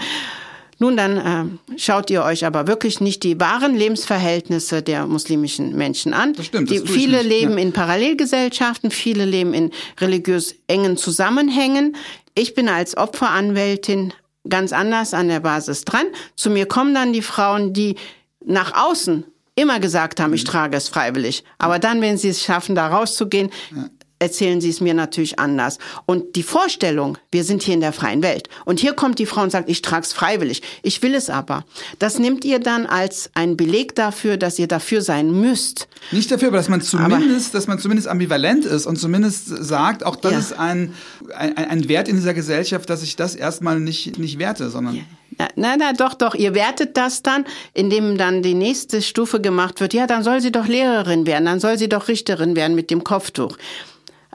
Nun, 0.79 0.95
dann 0.95 1.17
äh, 1.17 1.77
schaut 1.79 2.09
ihr 2.11 2.23
euch 2.23 2.45
aber 2.45 2.67
wirklich 2.67 3.01
nicht 3.01 3.23
die 3.23 3.39
wahren 3.39 3.75
Lebensverhältnisse 3.75 4.83
der 4.83 5.07
muslimischen 5.07 5.75
Menschen 5.75 6.13
an. 6.13 6.33
Das 6.33 6.45
stimmt. 6.47 6.69
Das 6.69 6.83
die, 6.83 6.87
viele 6.87 7.23
leben 7.23 7.53
ja. 7.53 7.63
in 7.63 7.73
Parallelgesellschaften, 7.73 8.91
viele 8.91 9.25
leben 9.25 9.53
in 9.53 9.71
religiös 9.99 10.55
engen 10.67 10.97
Zusammenhängen. 10.97 11.95
Ich 12.35 12.53
bin 12.53 12.69
als 12.69 12.95
Opferanwältin 12.95 14.13
ganz 14.49 14.73
anders 14.73 15.13
an 15.13 15.27
der 15.27 15.39
Basis 15.39 15.85
dran. 15.85 16.05
Zu 16.35 16.49
mir 16.49 16.67
kommen 16.67 16.93
dann 16.93 17.13
die 17.13 17.21
Frauen, 17.21 17.73
die 17.73 17.95
nach 18.45 18.73
außen 18.75 19.25
immer 19.55 19.79
gesagt 19.79 20.19
haben, 20.19 20.33
ich 20.33 20.43
mhm. 20.43 20.49
trage 20.49 20.77
es 20.77 20.87
freiwillig. 20.87 21.43
Aber 21.57 21.79
dann, 21.79 21.99
wenn 22.01 22.17
sie 22.17 22.29
es 22.29 22.43
schaffen, 22.43 22.75
da 22.75 22.87
rauszugehen, 22.87 23.49
erzählen 24.19 24.61
sie 24.61 24.69
es 24.69 24.81
mir 24.81 24.93
natürlich 24.93 25.39
anders. 25.39 25.77
Und 26.05 26.35
die 26.35 26.43
Vorstellung, 26.43 27.17
wir 27.31 27.43
sind 27.43 27.63
hier 27.63 27.73
in 27.73 27.81
der 27.81 27.93
freien 27.93 28.23
Welt. 28.23 28.49
Und 28.65 28.79
hier 28.79 28.93
kommt 28.93 29.19
die 29.19 29.25
Frau 29.25 29.41
und 29.41 29.51
sagt, 29.51 29.69
ich 29.69 29.81
trage 29.81 30.03
es 30.05 30.13
freiwillig. 30.13 30.61
Ich 30.81 31.01
will 31.01 31.13
es 31.13 31.29
aber. 31.29 31.65
Das 31.99 32.19
nimmt 32.19 32.45
ihr 32.45 32.59
dann 32.59 32.85
als 32.85 33.29
ein 33.33 33.57
Beleg 33.57 33.95
dafür, 33.95 34.37
dass 34.37 34.57
ihr 34.59 34.67
dafür 34.67 35.01
sein 35.01 35.31
müsst. 35.31 35.87
Nicht 36.11 36.31
dafür, 36.31 36.49
aber 36.49 36.57
dass 36.57 36.69
man 36.69 36.81
zumindest, 36.81 37.49
aber, 37.49 37.59
dass 37.59 37.67
man 37.67 37.79
zumindest 37.79 38.07
ambivalent 38.07 38.65
ist 38.65 38.85
und 38.85 38.97
zumindest 38.97 39.47
sagt, 39.47 40.05
auch 40.05 40.15
das 40.15 40.31
ja. 40.31 40.39
ist 40.39 40.53
ein, 40.53 40.93
ein, 41.35 41.57
ein 41.57 41.87
Wert 41.87 42.07
in 42.07 42.15
dieser 42.15 42.33
Gesellschaft, 42.33 42.89
dass 42.89 43.03
ich 43.03 43.15
das 43.15 43.35
erstmal 43.35 43.79
nicht, 43.79 44.17
nicht 44.17 44.39
werte, 44.39 44.69
sondern. 44.69 44.95
Ja. 44.95 45.03
Na, 45.55 45.75
na, 45.77 45.93
doch, 45.93 46.13
doch. 46.13 46.33
Ihr 46.33 46.55
wertet 46.55 46.97
das 46.97 47.21
dann, 47.21 47.45
indem 47.73 48.17
dann 48.17 48.41
die 48.41 48.55
nächste 48.55 49.01
Stufe 49.01 49.39
gemacht 49.39 49.79
wird. 49.81 49.93
Ja, 49.93 50.07
dann 50.07 50.23
soll 50.23 50.41
sie 50.41 50.51
doch 50.51 50.67
Lehrerin 50.67 51.27
werden, 51.27 51.45
dann 51.45 51.59
soll 51.59 51.77
sie 51.77 51.89
doch 51.89 52.07
Richterin 52.07 52.55
werden 52.55 52.75
mit 52.75 52.89
dem 52.89 53.03
Kopftuch. 53.03 53.57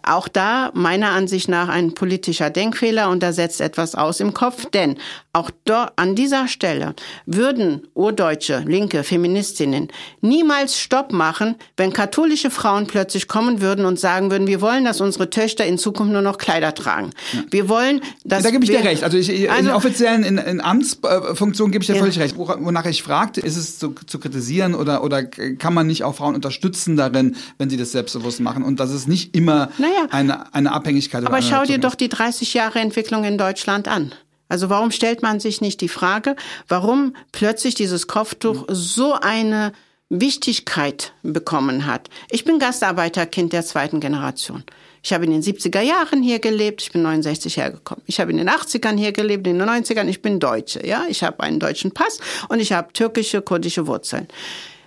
Auch 0.02 0.28
da 0.28 0.70
meiner 0.74 1.10
Ansicht 1.10 1.48
nach 1.48 1.68
ein 1.68 1.94
politischer 1.94 2.50
Denkfehler 2.50 3.10
und 3.10 3.22
da 3.22 3.32
setzt 3.32 3.60
etwas 3.60 3.94
aus 3.94 4.20
im 4.20 4.34
Kopf, 4.34 4.66
denn 4.70 4.96
auch 5.34 5.50
dort, 5.64 5.92
an 5.96 6.14
dieser 6.14 6.46
Stelle 6.46 6.94
würden 7.24 7.88
urdeutsche, 7.94 8.62
linke 8.66 9.02
Feministinnen 9.02 9.88
niemals 10.20 10.78
Stopp 10.78 11.12
machen, 11.12 11.56
wenn 11.76 11.92
katholische 11.92 12.50
Frauen 12.50 12.86
plötzlich 12.86 13.28
kommen 13.28 13.62
würden 13.62 13.86
und 13.86 13.98
sagen 13.98 14.30
würden, 14.30 14.46
wir 14.46 14.60
wollen, 14.60 14.84
dass 14.84 15.00
unsere 15.00 15.30
Töchter 15.30 15.64
in 15.64 15.78
Zukunft 15.78 16.12
nur 16.12 16.20
noch 16.20 16.36
Kleider 16.36 16.74
tragen. 16.74 17.10
Wir 17.50 17.70
wollen, 17.70 18.02
dass 18.24 18.42
Da 18.42 18.50
gebe 18.50 18.64
ich 18.64 18.70
dir 18.70 18.84
recht. 18.84 19.04
Also, 19.04 19.16
ich, 19.16 19.50
also 19.50 19.70
in 19.70 19.74
offiziellen 19.74 20.22
in, 20.22 20.36
in 20.36 20.60
Amtsfunktionen 20.60 21.72
gebe 21.72 21.82
ich 21.82 21.86
dir 21.86 21.94
ja. 21.96 22.02
völlig 22.02 22.18
recht. 22.18 22.36
Wonach 22.36 22.84
ich 22.84 23.02
fragte, 23.02 23.40
ist 23.40 23.56
es 23.56 23.78
zu, 23.78 23.94
zu 24.06 24.18
kritisieren 24.18 24.74
oder 24.74 25.02
oder 25.02 25.24
kann 25.24 25.72
man 25.72 25.86
nicht 25.86 26.04
auch 26.04 26.14
Frauen 26.14 26.34
unterstützen 26.34 26.96
darin, 26.96 27.36
wenn 27.56 27.70
sie 27.70 27.78
das 27.78 27.92
selbstbewusst 27.92 28.40
machen 28.40 28.62
und 28.64 28.80
dass 28.80 28.90
es 28.90 29.06
nicht 29.06 29.34
immer 29.34 29.70
naja, 29.92 30.08
eine, 30.10 30.54
eine 30.54 30.72
Abhängigkeit 30.72 31.26
Aber 31.26 31.42
schau 31.42 31.64
dir 31.64 31.78
doch 31.78 31.94
die 31.94 32.08
30 32.08 32.54
Jahre 32.54 32.80
Entwicklung 32.80 33.24
in 33.24 33.38
Deutschland 33.38 33.88
an. 33.88 34.14
Also 34.48 34.68
warum 34.68 34.90
stellt 34.90 35.22
man 35.22 35.40
sich 35.40 35.60
nicht 35.60 35.80
die 35.80 35.88
Frage, 35.88 36.36
warum 36.68 37.16
plötzlich 37.32 37.74
dieses 37.74 38.06
Kopftuch 38.06 38.66
so 38.68 39.14
eine 39.14 39.72
Wichtigkeit 40.10 41.14
bekommen 41.22 41.86
hat? 41.86 42.10
Ich 42.30 42.44
bin 42.44 42.58
Gastarbeiterkind 42.58 43.52
der 43.52 43.64
zweiten 43.64 43.98
Generation. 43.98 44.62
Ich 45.02 45.12
habe 45.12 45.24
in 45.24 45.30
den 45.30 45.42
70er 45.42 45.80
Jahren 45.80 46.22
hier 46.22 46.38
gelebt, 46.38 46.82
ich 46.82 46.92
bin 46.92 47.02
69 47.02 47.56
hergekommen. 47.56 48.04
Ich 48.06 48.20
habe 48.20 48.30
in 48.30 48.36
den 48.36 48.48
80ern 48.48 48.96
hier 48.96 49.12
gelebt, 49.12 49.46
in 49.46 49.58
den 49.58 49.68
90ern, 49.68 50.06
ich 50.06 50.22
bin 50.22 50.38
Deutsche, 50.38 50.86
ja, 50.86 51.06
ich 51.08 51.24
habe 51.24 51.40
einen 51.40 51.58
deutschen 51.58 51.92
Pass 51.92 52.20
und 52.48 52.60
ich 52.60 52.72
habe 52.72 52.92
türkische, 52.92 53.42
kurdische 53.42 53.86
Wurzeln. 53.86 54.28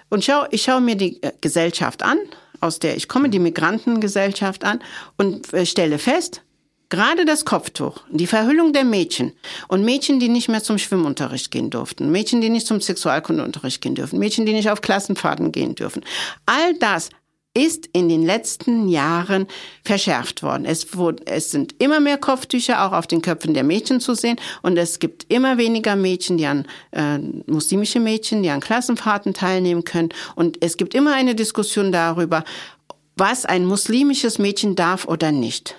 Und 0.09 0.23
schau, 0.23 0.45
ich 0.51 0.61
schaue 0.61 0.79
mir 0.79 0.95
die 0.95 1.21
äh, 1.21 1.31
Gesellschaft 1.41 2.03
an, 2.03 2.17
aus 2.65 2.79
der 2.79 2.97
ich 2.97 3.07
komme, 3.07 3.29
die 3.29 3.39
Migrantengesellschaft 3.39 4.63
an 4.63 4.79
und 5.17 5.53
äh, 5.53 5.65
stelle 5.65 5.99
fest, 5.99 6.41
gerade 6.89 7.25
das 7.25 7.45
Kopftuch, 7.45 8.01
die 8.09 8.27
Verhüllung 8.27 8.73
der 8.73 8.83
Mädchen 8.83 9.33
und 9.67 9.83
Mädchen, 9.83 10.19
die 10.19 10.29
nicht 10.29 10.49
mehr 10.49 10.63
zum 10.63 10.77
Schwimmunterricht 10.77 11.51
gehen 11.51 11.69
durften, 11.69 12.11
Mädchen, 12.11 12.41
die 12.41 12.49
nicht 12.49 12.67
zum 12.67 12.81
Sexualkundeunterricht 12.81 13.81
gehen 13.81 13.95
dürfen, 13.95 14.19
Mädchen, 14.19 14.45
die 14.45 14.53
nicht 14.53 14.69
auf 14.69 14.81
Klassenfahrten 14.81 15.51
gehen 15.51 15.75
dürfen, 15.75 16.03
all 16.45 16.73
das 16.75 17.09
ist 17.55 17.89
in 17.93 18.09
den 18.09 18.23
letzten 18.23 18.87
Jahren 18.87 19.47
verschärft 19.83 20.43
worden. 20.43 20.65
Es, 20.65 20.95
wurde, 20.95 21.25
es 21.25 21.49
sind 21.49 21.81
immer 21.81 21.99
mehr 21.99 22.17
Kopftücher 22.17 22.85
auch 22.85 22.91
auf 22.91 23.07
den 23.07 23.21
Köpfen 23.21 23.53
der 23.53 23.63
Mädchen 23.63 23.99
zu 23.99 24.13
sehen 24.13 24.37
und 24.61 24.77
es 24.77 24.99
gibt 24.99 25.25
immer 25.29 25.57
weniger 25.57 25.95
Mädchen, 25.95 26.37
die 26.37 26.45
an 26.45 26.67
äh, 26.91 27.17
muslimische 27.47 27.99
Mädchen, 27.99 28.43
die 28.43 28.49
an 28.49 28.59
Klassenfahrten 28.59 29.33
teilnehmen 29.33 29.85
können 29.85 30.09
und 30.35 30.63
es 30.63 30.77
gibt 30.77 30.93
immer 30.93 31.15
eine 31.15 31.33
Diskussion 31.33 31.91
darüber, 31.91 32.43
was 33.15 33.45
ein 33.45 33.65
muslimisches 33.65 34.37
Mädchen 34.37 34.75
darf 34.75 35.07
oder 35.07 35.31
nicht. 35.31 35.75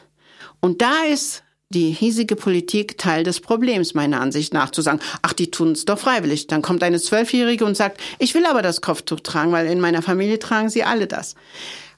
Und 0.60 0.80
da 0.80 1.04
ist 1.04 1.44
die 1.70 1.90
hiesige 1.90 2.36
Politik 2.36 2.96
Teil 2.96 3.24
des 3.24 3.40
Problems, 3.40 3.94
meiner 3.94 4.20
Ansicht 4.20 4.54
nach, 4.54 4.70
zu 4.70 4.82
sagen, 4.82 5.00
ach, 5.22 5.32
die 5.32 5.50
tun 5.50 5.72
es 5.72 5.84
doch 5.84 5.98
freiwillig. 5.98 6.46
Dann 6.46 6.62
kommt 6.62 6.82
eine 6.82 7.00
Zwölfjährige 7.00 7.64
und 7.64 7.76
sagt, 7.76 8.00
ich 8.18 8.34
will 8.34 8.46
aber 8.46 8.62
das 8.62 8.80
Kopftuch 8.80 9.20
tragen, 9.20 9.52
weil 9.52 9.66
in 9.66 9.80
meiner 9.80 10.02
Familie 10.02 10.38
tragen 10.38 10.68
sie 10.68 10.84
alle 10.84 11.06
das. 11.06 11.34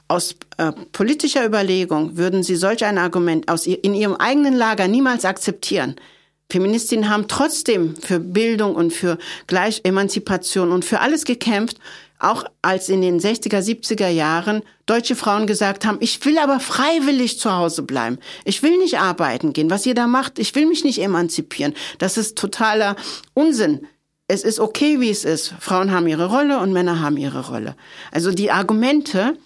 Aus 0.09 0.37
äh, 0.57 0.73
politischer 0.93 1.45
Überlegung 1.45 2.17
würden 2.17 2.43
sie 2.43 2.57
solch 2.57 2.85
ein 2.85 2.97
Argument 2.97 3.51
aus 3.51 3.67
in 3.67 3.93
ihrem 3.93 4.17
eigenen 4.17 4.55
Lager 4.55 4.89
niemals 4.89 5.27
akzeptieren. 5.27 5.97
Feministinnen 6.51 7.11
haben 7.11 7.29
trotzdem 7.29 7.95
für 7.97 8.19
Bildung 8.19 8.75
und 8.75 8.95
für 8.95 9.19
Gleichemanzipation 9.49 10.73
und 10.73 10.87
für 10.87 11.01
alles 11.01 11.27
gekämpft 11.27 11.77
auch 12.19 12.45
als 12.63 12.89
in 12.89 13.01
den 13.01 13.21
60er, 13.21 13.61
70er 13.61 14.09
Jahren 14.09 14.63
deutsche 14.87 15.15
Frauen 15.15 15.47
gesagt 15.47 15.87
haben, 15.87 15.99
ich 16.01 16.25
will 16.25 16.39
aber 16.39 16.61
freiwillig 16.61 17.39
zu 17.39 17.53
Hause 17.53 17.83
bleiben. 17.83 18.19
Ich 18.45 18.63
will 18.63 18.77
nicht 18.79 18.99
arbeiten 18.99 19.53
gehen. 19.53 19.71
Was 19.71 19.87
ihr 19.87 19.95
da 19.95 20.07
macht, 20.07 20.39
ich 20.39 20.55
will 20.55 20.67
mich 20.67 20.85
nicht 20.85 21.01
emanzipieren. 21.01 21.75
Das 21.99 22.17
ist 22.17 22.37
totaler 22.37 22.97
Unsinn. 23.35 23.87
Es 24.27 24.43
ist 24.43 24.61
okay, 24.61 25.01
wie 25.01 25.11
es 25.11 25.25
ist. 25.25 25.55
Frauen 25.61 25.91
haben 25.91 26.07
ihre 26.07 26.27
Rolle 26.27 26.59
und 26.59 26.73
Männer 26.73 27.01
haben 27.01 27.17
ihre 27.17 27.49
Rolle. 27.49 27.77
Also 28.13 28.31
die 28.31 28.51
Argumente, 28.51 29.39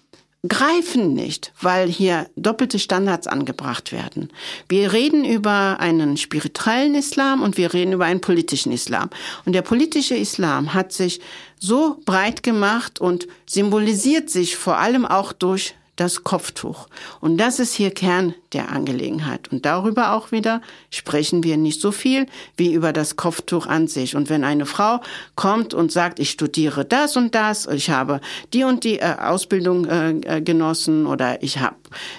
greifen 0.49 1.15
nicht, 1.15 1.53
weil 1.61 1.89
hier 1.89 2.29
doppelte 2.37 2.79
Standards 2.79 3.27
angebracht 3.27 3.93
werden. 3.93 4.31
Wir 4.69 4.93
reden 4.93 5.25
über 5.25 5.79
einen 5.79 6.17
spirituellen 6.17 6.97
Islam 6.97 7.43
und 7.43 7.57
wir 7.57 7.73
reden 7.73 7.93
über 7.93 8.07
einen 8.07 8.21
politischen 8.21 8.73
Islam. 8.73 9.11
Und 9.45 9.53
der 9.53 9.63
politische 9.63 10.17
Islam 10.17 10.75
hat 10.75 10.93
sich 10.93 11.21
so 11.61 12.01
breit 12.05 12.43
gemacht 12.43 13.01
und 13.01 13.29
symbolisiert 13.47 14.31
sich 14.31 14.57
vor 14.57 14.79
allem 14.79 15.07
auch 15.07 15.33
durch 15.33 15.75
das 15.97 16.25
Kopftuch. 16.25 16.89
Und 17.21 17.37
das 17.37 17.59
ist 17.59 17.75
hier 17.75 17.91
Kern 17.91 18.35
der 18.55 18.71
Angelegenheit. 18.71 19.53
Und 19.53 19.67
darüber 19.67 20.15
auch 20.15 20.33
wieder 20.33 20.63
sprechen 20.91 21.45
wir 21.45 21.59
nicht 21.59 21.81
so 21.81 21.93
viel 21.93 22.27
wie 22.57 22.73
über 22.73 22.93
das 22.93 23.17
Kopftuch 23.17 23.67
an 23.67 23.89
sich. 23.89 24.17
Und 24.17 24.31
wenn 24.31 24.43
eine 24.43 24.65
Frau 24.65 25.01
kommt 25.37 25.75
und 25.75 25.93
sagt, 25.93 26.19
ich 26.19 26.31
studiere 26.31 26.85
das 26.85 27.17
und 27.17 27.35
das, 27.35 27.67
ich 27.67 27.91
habe 27.91 28.21
die 28.55 28.65
und 28.65 28.85
die 28.85 29.01
äh, 29.01 29.17
Ausbildung 29.21 29.85
äh, 29.85 30.11
äh 30.11 30.41
genossen 30.41 31.07
oder 31.07 31.43
ich 31.43 31.59
habe, 31.59 31.77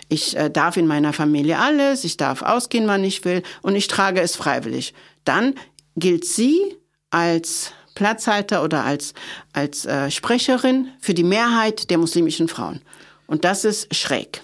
ich 0.07 0.37
äh, 0.37 0.49
darf 0.51 0.77
in 0.77 0.85
meiner 0.85 1.13
Familie 1.13 1.57
alles, 1.57 2.03
ich 2.03 2.17
darf 2.17 2.43
ausgehen, 2.43 2.87
wann 2.87 3.03
ich 3.03 3.25
will 3.25 3.41
und 3.63 3.75
ich 3.75 3.87
trage 3.87 4.21
es 4.21 4.35
freiwillig, 4.35 4.93
dann 5.25 5.55
gilt 5.95 6.25
sie 6.25 6.75
als 7.09 7.71
Platzhalter 7.95 8.63
oder 8.63 8.83
als, 8.83 9.13
als 9.51 9.85
äh, 9.85 10.09
Sprecherin 10.11 10.89
für 10.99 11.13
die 11.13 11.23
Mehrheit 11.23 11.89
der 11.89 11.97
muslimischen 11.97 12.47
Frauen. 12.47 12.81
Und 13.27 13.45
das 13.45 13.65
ist 13.65 13.93
schräg. 13.95 14.41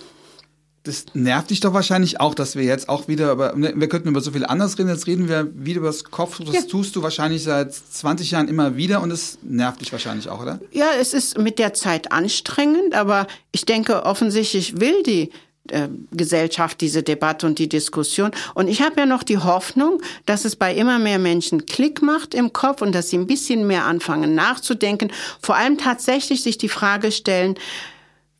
Das 0.83 1.05
nervt 1.13 1.49
dich 1.49 1.59
doch 1.59 1.73
wahrscheinlich 1.73 2.19
auch, 2.19 2.33
dass 2.33 2.55
wir 2.55 2.63
jetzt 2.63 2.87
auch 2.87 3.07
wieder 3.07 3.33
über, 3.33 3.53
ne, 3.55 3.73
wir 3.75 3.89
könnten 3.89 4.07
über 4.07 4.21
so 4.21 4.31
viel 4.31 4.45
anderes 4.45 4.79
reden, 4.79 4.89
jetzt 4.89 5.07
reden 5.07 5.27
wir 5.27 5.49
wieder 5.53 5.79
über 5.79 5.87
das 5.87 6.05
Kopf, 6.05 6.39
das 6.39 6.55
ja. 6.55 6.61
tust 6.61 6.95
du 6.95 7.03
wahrscheinlich 7.03 7.43
seit 7.43 7.73
20 7.73 8.31
Jahren 8.31 8.47
immer 8.47 8.77
wieder 8.77 9.01
und 9.01 9.11
es 9.11 9.37
nervt 9.43 9.81
dich 9.81 9.91
wahrscheinlich 9.91 10.29
auch, 10.29 10.41
oder? 10.41 10.59
Ja, 10.71 10.87
es 10.99 11.13
ist 11.13 11.37
mit 11.37 11.59
der 11.59 11.73
Zeit 11.73 12.11
anstrengend, 12.13 12.95
aber 12.95 13.27
ich 13.51 13.65
denke, 13.65 14.05
offensichtlich 14.05 14.79
will 14.79 15.03
die 15.03 15.31
äh, 15.71 15.89
Gesellschaft 16.11 16.81
diese 16.81 17.03
Debatte 17.03 17.45
und 17.45 17.59
die 17.59 17.69
Diskussion. 17.69 18.31
Und 18.55 18.67
ich 18.67 18.81
habe 18.81 19.01
ja 19.01 19.05
noch 19.05 19.23
die 19.23 19.37
Hoffnung, 19.37 20.01
dass 20.25 20.45
es 20.45 20.55
bei 20.55 20.73
immer 20.73 20.97
mehr 20.97 21.19
Menschen 21.19 21.65
Klick 21.65 22.01
macht 22.01 22.33
im 22.33 22.53
Kopf 22.53 22.81
und 22.81 22.93
dass 22.95 23.09
sie 23.09 23.17
ein 23.17 23.27
bisschen 23.27 23.67
mehr 23.67 23.85
anfangen 23.85 24.33
nachzudenken, 24.33 25.11
vor 25.41 25.55
allem 25.55 25.77
tatsächlich 25.77 26.41
sich 26.41 26.57
die 26.57 26.69
Frage 26.69 27.11
stellen, 27.11 27.55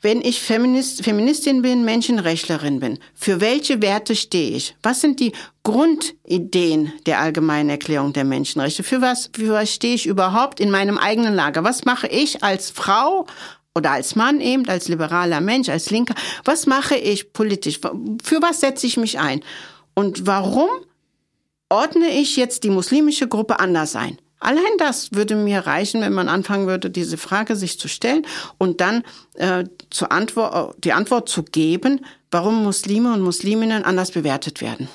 wenn 0.01 0.21
ich 0.21 0.41
Feminist, 0.41 1.03
Feministin 1.03 1.61
bin, 1.61 1.83
Menschenrechtlerin 1.83 2.79
bin, 2.79 2.99
für 3.13 3.41
welche 3.41 3.81
Werte 3.81 4.15
stehe 4.15 4.55
ich? 4.55 4.75
Was 4.81 5.01
sind 5.01 5.19
die 5.19 5.33
Grundideen 5.63 6.93
der 7.05 7.19
Allgemeinen 7.19 7.69
Erklärung 7.69 8.13
der 8.13 8.23
Menschenrechte? 8.23 8.83
Für 8.83 9.01
was, 9.01 9.29
für 9.33 9.53
was 9.53 9.73
stehe 9.73 9.95
ich 9.95 10.05
überhaupt 10.05 10.59
in 10.59 10.71
meinem 10.71 10.97
eigenen 10.97 11.35
Lager? 11.35 11.63
Was 11.63 11.85
mache 11.85 12.07
ich 12.07 12.43
als 12.43 12.71
Frau, 12.71 13.25
oder 13.75 13.91
als 13.91 14.15
Mann 14.15 14.41
eben, 14.41 14.67
als 14.67 14.87
liberaler 14.87 15.41
Mensch, 15.41 15.69
als 15.69 15.89
Linker, 15.89 16.15
was 16.43 16.65
mache 16.65 16.95
ich 16.95 17.33
politisch? 17.33 17.79
Für 17.79 18.41
was 18.41 18.59
setze 18.59 18.87
ich 18.87 18.97
mich 18.97 19.19
ein? 19.19 19.41
Und 19.93 20.27
warum 20.27 20.69
ordne 21.69 22.09
ich 22.09 22.35
jetzt 22.35 22.63
die 22.63 22.69
muslimische 22.69 23.27
Gruppe 23.27 23.59
anders 23.59 23.95
ein? 23.95 24.17
Allein 24.39 24.77
das 24.77 25.11
würde 25.11 25.35
mir 25.35 25.59
reichen, 25.67 26.01
wenn 26.01 26.13
man 26.13 26.29
anfangen 26.29 26.67
würde, 26.67 26.89
diese 26.89 27.17
Frage 27.17 27.55
sich 27.55 27.77
zu 27.79 27.87
stellen 27.87 28.25
und 28.57 28.79
dann 28.79 29.03
äh, 29.35 29.65
zur 29.89 30.11
Antwort, 30.11 30.75
die 30.83 30.93
Antwort 30.93 31.27
zu 31.27 31.43
geben, 31.43 32.05
warum 32.31 32.63
Muslime 32.63 33.13
und 33.13 33.21
Musliminnen 33.21 33.83
anders 33.83 34.11
bewertet 34.11 34.61
werden. 34.61 34.87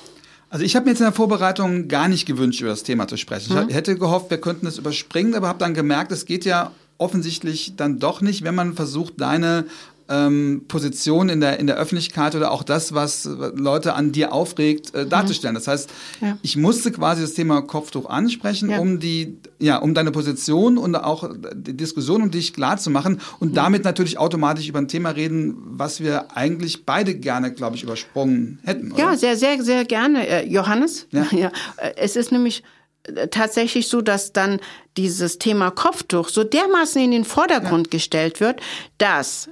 Also 0.48 0.64
ich 0.64 0.76
habe 0.76 0.85
mir 0.85 0.92
jetzt 0.92 1.00
in 1.00 1.07
der 1.07 1.12
Vorbereitung 1.12 1.88
gar 1.88 2.09
nicht 2.09 2.26
gewünscht, 2.26 2.61
über 2.61 2.70
das 2.70 2.85
Thema 2.85 3.09
zu 3.09 3.16
sprechen. 3.16 3.54
Mhm. 3.57 3.68
Ich 3.68 3.74
hätte 3.74 3.98
gehofft, 3.98 4.30
wir 4.30 4.40
könnten 4.40 4.66
es 4.66 4.78
überspringen, 4.78 5.35
aber 5.35 5.48
habe 5.48 5.59
dann 5.59 5.74
gemerkt, 5.74 6.12
es 6.12 6.26
geht 6.26 6.44
ja 6.44 6.70
offensichtlich 6.96 7.74
dann 7.76 7.98
doch 7.98 8.20
nicht, 8.20 8.44
wenn 8.44 8.54
man 8.54 8.74
versucht, 8.74 9.14
deine 9.20 9.66
ähm, 10.08 10.64
Position 10.68 11.28
in 11.28 11.40
der, 11.40 11.58
in 11.58 11.66
der 11.66 11.76
Öffentlichkeit 11.76 12.34
oder 12.34 12.50
auch 12.50 12.62
das, 12.62 12.94
was 12.94 13.24
Leute 13.24 13.94
an 13.94 14.12
dir 14.12 14.32
aufregt, 14.32 14.94
äh, 14.94 15.06
darzustellen. 15.06 15.54
Das 15.54 15.66
heißt, 15.66 15.90
ja. 16.20 16.38
ich 16.42 16.56
musste 16.56 16.92
quasi 16.92 17.22
das 17.22 17.34
Thema 17.34 17.62
Kopftuch 17.62 18.06
ansprechen, 18.06 18.70
ja. 18.70 18.78
um 18.78 19.00
die, 19.00 19.38
ja, 19.58 19.78
um 19.78 19.94
deine 19.94 20.10
Position 20.10 20.76
und 20.76 20.94
auch 20.96 21.30
die 21.54 21.76
Diskussion 21.76 22.22
um 22.22 22.30
dich 22.30 22.52
klar 22.52 22.76
zu 22.76 22.90
machen 22.90 23.20
und 23.40 23.50
mhm. 23.50 23.54
damit 23.54 23.84
natürlich 23.84 24.18
automatisch 24.18 24.68
über 24.68 24.78
ein 24.78 24.88
Thema 24.88 25.10
reden, 25.10 25.56
was 25.64 26.00
wir 26.00 26.36
eigentlich 26.36 26.84
beide 26.84 27.14
gerne, 27.14 27.52
glaube 27.52 27.76
ich, 27.76 27.82
übersprungen 27.82 28.60
hätten. 28.64 28.92
Oder? 28.92 29.02
Ja, 29.02 29.16
sehr, 29.16 29.36
sehr, 29.36 29.62
sehr 29.62 29.84
gerne, 29.84 30.26
äh, 30.26 30.46
Johannes. 30.46 31.06
Ja. 31.10 31.26
ja. 31.32 31.52
Es 31.96 32.16
ist 32.16 32.30
nämlich 32.30 32.62
äh, 33.04 33.28
tatsächlich 33.28 33.88
so, 33.88 34.02
dass 34.02 34.32
dann 34.32 34.60
dieses 34.96 35.38
Thema 35.38 35.70
Kopftuch 35.70 36.28
so 36.28 36.44
dermaßen 36.44 37.02
in 37.02 37.10
den 37.10 37.24
Vordergrund 37.24 37.88
ja. 37.88 37.90
gestellt 37.90 38.40
wird, 38.40 38.60
dass 38.98 39.48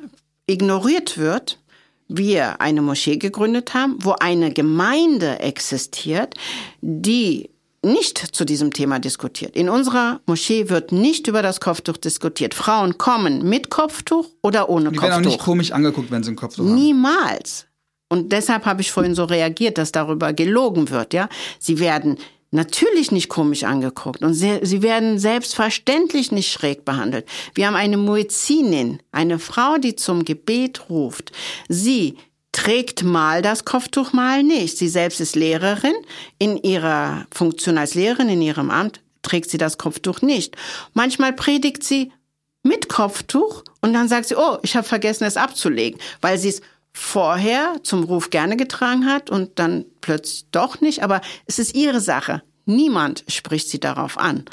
ignoriert 0.46 1.18
wird, 1.18 1.58
wir 2.08 2.60
eine 2.60 2.82
Moschee 2.82 3.16
gegründet 3.16 3.74
haben, 3.74 3.96
wo 4.00 4.14
eine 4.20 4.52
Gemeinde 4.52 5.40
existiert, 5.40 6.34
die 6.80 7.50
nicht 7.84 8.18
zu 8.18 8.44
diesem 8.44 8.72
Thema 8.72 9.00
diskutiert. 9.00 9.56
In 9.56 9.68
unserer 9.68 10.20
Moschee 10.26 10.68
wird 10.68 10.92
nicht 10.92 11.26
über 11.26 11.42
das 11.42 11.60
Kopftuch 11.60 11.96
diskutiert. 11.96 12.54
Frauen 12.54 12.96
kommen 12.96 13.48
mit 13.48 13.70
Kopftuch 13.70 14.28
oder 14.40 14.68
ohne 14.68 14.90
die 14.90 14.96
Kopftuch. 14.96 15.02
Die 15.02 15.10
werden 15.10 15.26
auch 15.26 15.30
nicht 15.30 15.40
komisch 15.40 15.72
angeguckt, 15.72 16.10
wenn 16.10 16.22
sie 16.22 16.30
ein 16.30 16.36
Kopftuch 16.36 16.64
haben. 16.64 16.74
Niemals. 16.74 17.66
Und 18.08 18.30
deshalb 18.30 18.66
habe 18.66 18.82
ich 18.82 18.92
vorhin 18.92 19.14
so 19.14 19.24
reagiert, 19.24 19.78
dass 19.78 19.90
darüber 19.90 20.32
gelogen 20.32 20.90
wird, 20.90 21.14
ja. 21.14 21.28
Sie 21.58 21.78
werden 21.80 22.18
natürlich 22.52 23.10
nicht 23.10 23.28
komisch 23.28 23.64
angeguckt 23.64 24.22
und 24.22 24.34
sie, 24.34 24.60
sie, 24.62 24.82
werden 24.82 25.18
selbstverständlich 25.18 26.30
nicht 26.30 26.52
schräg 26.52 26.84
behandelt. 26.84 27.26
Wir 27.54 27.66
haben 27.66 27.76
eine 27.76 27.96
Muezzinin, 27.96 29.00
eine 29.10 29.38
Frau, 29.38 29.78
die 29.78 29.96
zum 29.96 30.24
Gebet 30.24 30.88
ruft. 30.88 31.32
Sie 31.68 32.16
trägt 32.52 33.02
mal 33.02 33.42
das 33.42 33.64
Kopftuch, 33.64 34.12
mal 34.12 34.42
nicht. 34.42 34.76
Sie 34.76 34.88
selbst 34.88 35.20
ist 35.20 35.34
Lehrerin. 35.34 35.94
In 36.38 36.58
ihrer 36.58 37.26
Funktion 37.34 37.78
als 37.78 37.94
Lehrerin, 37.94 38.28
in 38.28 38.42
ihrem 38.42 38.70
Amt, 38.70 39.00
trägt 39.22 39.50
sie 39.50 39.58
das 39.58 39.78
Kopftuch 39.78 40.20
nicht. 40.20 40.56
Manchmal 40.92 41.32
predigt 41.32 41.82
sie 41.82 42.12
mit 42.62 42.88
Kopftuch 42.88 43.64
und 43.80 43.94
dann 43.94 44.08
sagt 44.08 44.28
sie, 44.28 44.36
oh, 44.36 44.58
ich 44.62 44.76
habe 44.76 44.86
vergessen, 44.86 45.24
es 45.24 45.36
abzulegen, 45.36 46.00
weil 46.20 46.38
sie 46.38 46.50
es 46.50 46.62
vorher 46.92 47.76
zum 47.82 48.04
Ruf 48.04 48.30
gerne 48.30 48.56
getragen 48.56 49.06
hat 49.06 49.30
und 49.30 49.58
dann 49.58 49.84
plötzlich 50.00 50.46
doch 50.50 50.80
nicht. 50.80 51.02
Aber 51.02 51.20
es 51.46 51.58
ist 51.58 51.74
ihre 51.74 52.00
Sache. 52.00 52.42
Niemand 52.64 53.24
spricht 53.28 53.68
sie 53.68 53.80
darauf 53.80 54.18
an. 54.18 54.44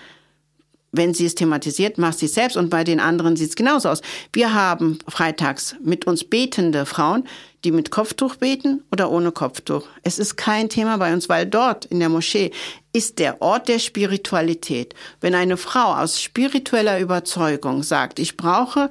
Wenn 0.91 1.13
sie 1.13 1.28
es 1.28 1.36
thematisiert, 1.36 1.99
macht 1.99 2.17
sie 2.17 2.25
es 2.25 2.34
selbst 2.34 2.58
und 2.58 2.71
bei 2.71 2.84
den 2.84 2.99
anderen 2.99 3.36
sieht 3.36 3.49
es 3.49 3.56
genauso 3.56 3.89
aus. 3.89 4.02
Wir 4.34 4.56
haben 4.56 4.97
freitags 5.08 5.75
mit 5.84 6.08
uns 6.08 6.23
betende 6.23 6.88
Frauen, 6.88 7.28
die 7.63 7.71
mit 7.71 7.91
Kopftuch 7.91 8.38
beten 8.38 8.84
oder 8.91 9.12
ohne 9.12 9.32
Kopftuch. 9.32 9.86
Es 10.02 10.17
ist 10.17 10.36
kein 10.36 10.67
Thema 10.67 10.97
bei 10.97 11.13
uns, 11.13 11.30
weil 11.30 11.45
dort 11.45 11.86
in 11.86 11.99
der 11.99 12.10
Moschee 12.10 12.52
ist 12.91 13.19
der 13.19 13.39
Ort 13.41 13.67
der 13.67 13.78
Spiritualität. 13.78 14.95
Wenn 15.21 15.36
eine 15.36 15.58
Frau 15.58 15.93
aus 15.93 16.19
spiritueller 16.19 16.99
Überzeugung 16.99 17.84
sagt, 17.84 18.17
ich 18.17 18.36
brauche 18.36 18.89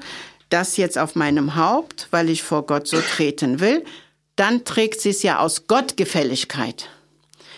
das 0.48 0.76
jetzt 0.76 0.98
auf 0.98 1.14
meinem 1.14 1.56
Haupt, 1.56 2.08
weil 2.10 2.30
ich 2.30 2.42
vor 2.42 2.66
Gott 2.66 2.86
so 2.86 3.00
treten 3.00 3.60
will, 3.60 3.84
dann 4.36 4.64
trägt 4.64 5.00
sie 5.00 5.10
es 5.10 5.22
ja 5.22 5.40
aus 5.40 5.66
Gottgefälligkeit. 5.66 6.88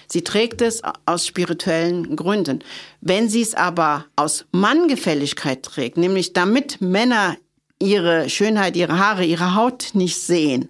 Sie 0.09 0.25
trägt 0.25 0.61
es 0.61 0.83
aus 1.07 1.27
spirituellen 1.27 2.17
Gründen. 2.17 2.65
Wenn 3.01 3.29
sie 3.29 3.43
es 3.43 3.55
aber 3.55 4.07
aus 4.17 4.45
Manngefälligkeit 4.51 5.63
trägt, 5.63 5.99
nämlich 5.99 6.33
damit 6.33 6.81
Männer 6.81 7.37
ihre 7.79 8.29
Schönheit, 8.29 8.77
ihre 8.77 8.99
Haare, 8.99 9.25
ihre 9.25 9.55
Haut 9.55 9.91
nicht 9.95 10.21
sehen, 10.21 10.69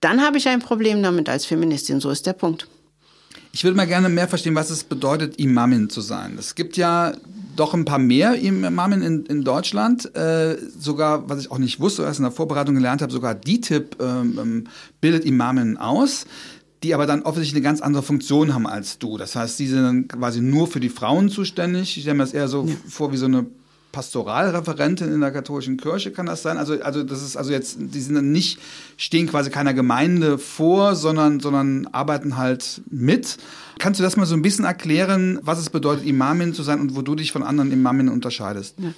dann 0.00 0.22
habe 0.22 0.38
ich 0.38 0.48
ein 0.48 0.60
Problem 0.60 1.02
damit 1.02 1.28
als 1.28 1.46
Feministin. 1.46 2.00
So 2.00 2.10
ist 2.10 2.26
der 2.26 2.32
Punkt. 2.32 2.68
Ich 3.52 3.64
würde 3.64 3.76
mal 3.76 3.86
gerne 3.86 4.08
mehr 4.08 4.28
verstehen, 4.28 4.54
was 4.54 4.70
es 4.70 4.84
bedeutet, 4.84 5.36
Imamin 5.36 5.90
zu 5.90 6.00
sein. 6.00 6.36
Es 6.38 6.54
gibt 6.54 6.76
ja 6.76 7.14
doch 7.56 7.74
ein 7.74 7.84
paar 7.84 7.98
mehr 7.98 8.34
Imamen 8.36 9.02
in, 9.02 9.26
in 9.26 9.44
Deutschland. 9.44 10.14
Äh, 10.14 10.56
sogar, 10.78 11.28
was 11.28 11.40
ich 11.40 11.50
auch 11.50 11.58
nicht 11.58 11.80
wusste, 11.80 12.02
erst 12.02 12.18
in 12.18 12.24
der 12.24 12.32
Vorbereitung 12.32 12.74
gelernt 12.74 13.02
habe, 13.02 13.12
sogar 13.12 13.34
DITIB 13.34 13.96
ähm, 14.00 14.38
ähm, 14.40 14.64
bildet 15.00 15.24
Imamen 15.24 15.76
aus, 15.76 16.26
die 16.82 16.94
aber 16.94 17.06
dann 17.06 17.22
offensichtlich 17.22 17.56
eine 17.56 17.64
ganz 17.64 17.80
andere 17.80 18.02
Funktion 18.02 18.54
haben 18.54 18.66
als 18.66 18.98
du. 18.98 19.18
Das 19.18 19.36
heißt, 19.36 19.58
die 19.58 19.66
sind 19.66 19.82
dann 19.82 20.08
quasi 20.08 20.40
nur 20.40 20.66
für 20.66 20.80
die 20.80 20.88
Frauen 20.88 21.28
zuständig. 21.28 21.96
Ich 21.96 22.02
stelle 22.02 22.16
mir 22.16 22.24
das 22.24 22.32
eher 22.32 22.48
so 22.48 22.64
ja. 22.64 22.74
vor 22.88 23.12
wie 23.12 23.16
so 23.16 23.26
eine 23.26 23.46
Pastoralreferentin 23.92 25.12
in 25.12 25.20
der 25.20 25.32
katholischen 25.32 25.76
Kirche 25.76 26.12
kann 26.12 26.26
das 26.26 26.42
sein. 26.42 26.58
Also, 26.58 26.80
also 26.82 27.02
das 27.02 27.22
ist 27.22 27.36
also 27.36 27.50
jetzt, 27.50 27.76
die 27.78 28.00
sind 28.00 28.14
dann 28.14 28.32
nicht, 28.32 28.58
stehen 28.96 29.26
quasi 29.26 29.50
keiner 29.50 29.74
Gemeinde 29.74 30.38
vor, 30.38 30.94
sondern, 30.94 31.40
sondern 31.40 31.88
arbeiten 31.92 32.36
halt 32.36 32.82
mit. 32.90 33.38
Kannst 33.78 33.98
du 33.98 34.04
das 34.04 34.16
mal 34.16 34.26
so 34.26 34.34
ein 34.34 34.42
bisschen 34.42 34.64
erklären, 34.64 35.38
was 35.42 35.58
es 35.58 35.70
bedeutet, 35.70 36.06
Imamin 36.06 36.54
zu 36.54 36.62
sein 36.62 36.80
und 36.80 36.96
wo 36.96 37.02
du 37.02 37.14
dich 37.14 37.32
von 37.32 37.42
anderen 37.42 37.72
Imaminnen 37.72 38.12
unterscheidest? 38.12 38.76
Ja. 38.78 38.92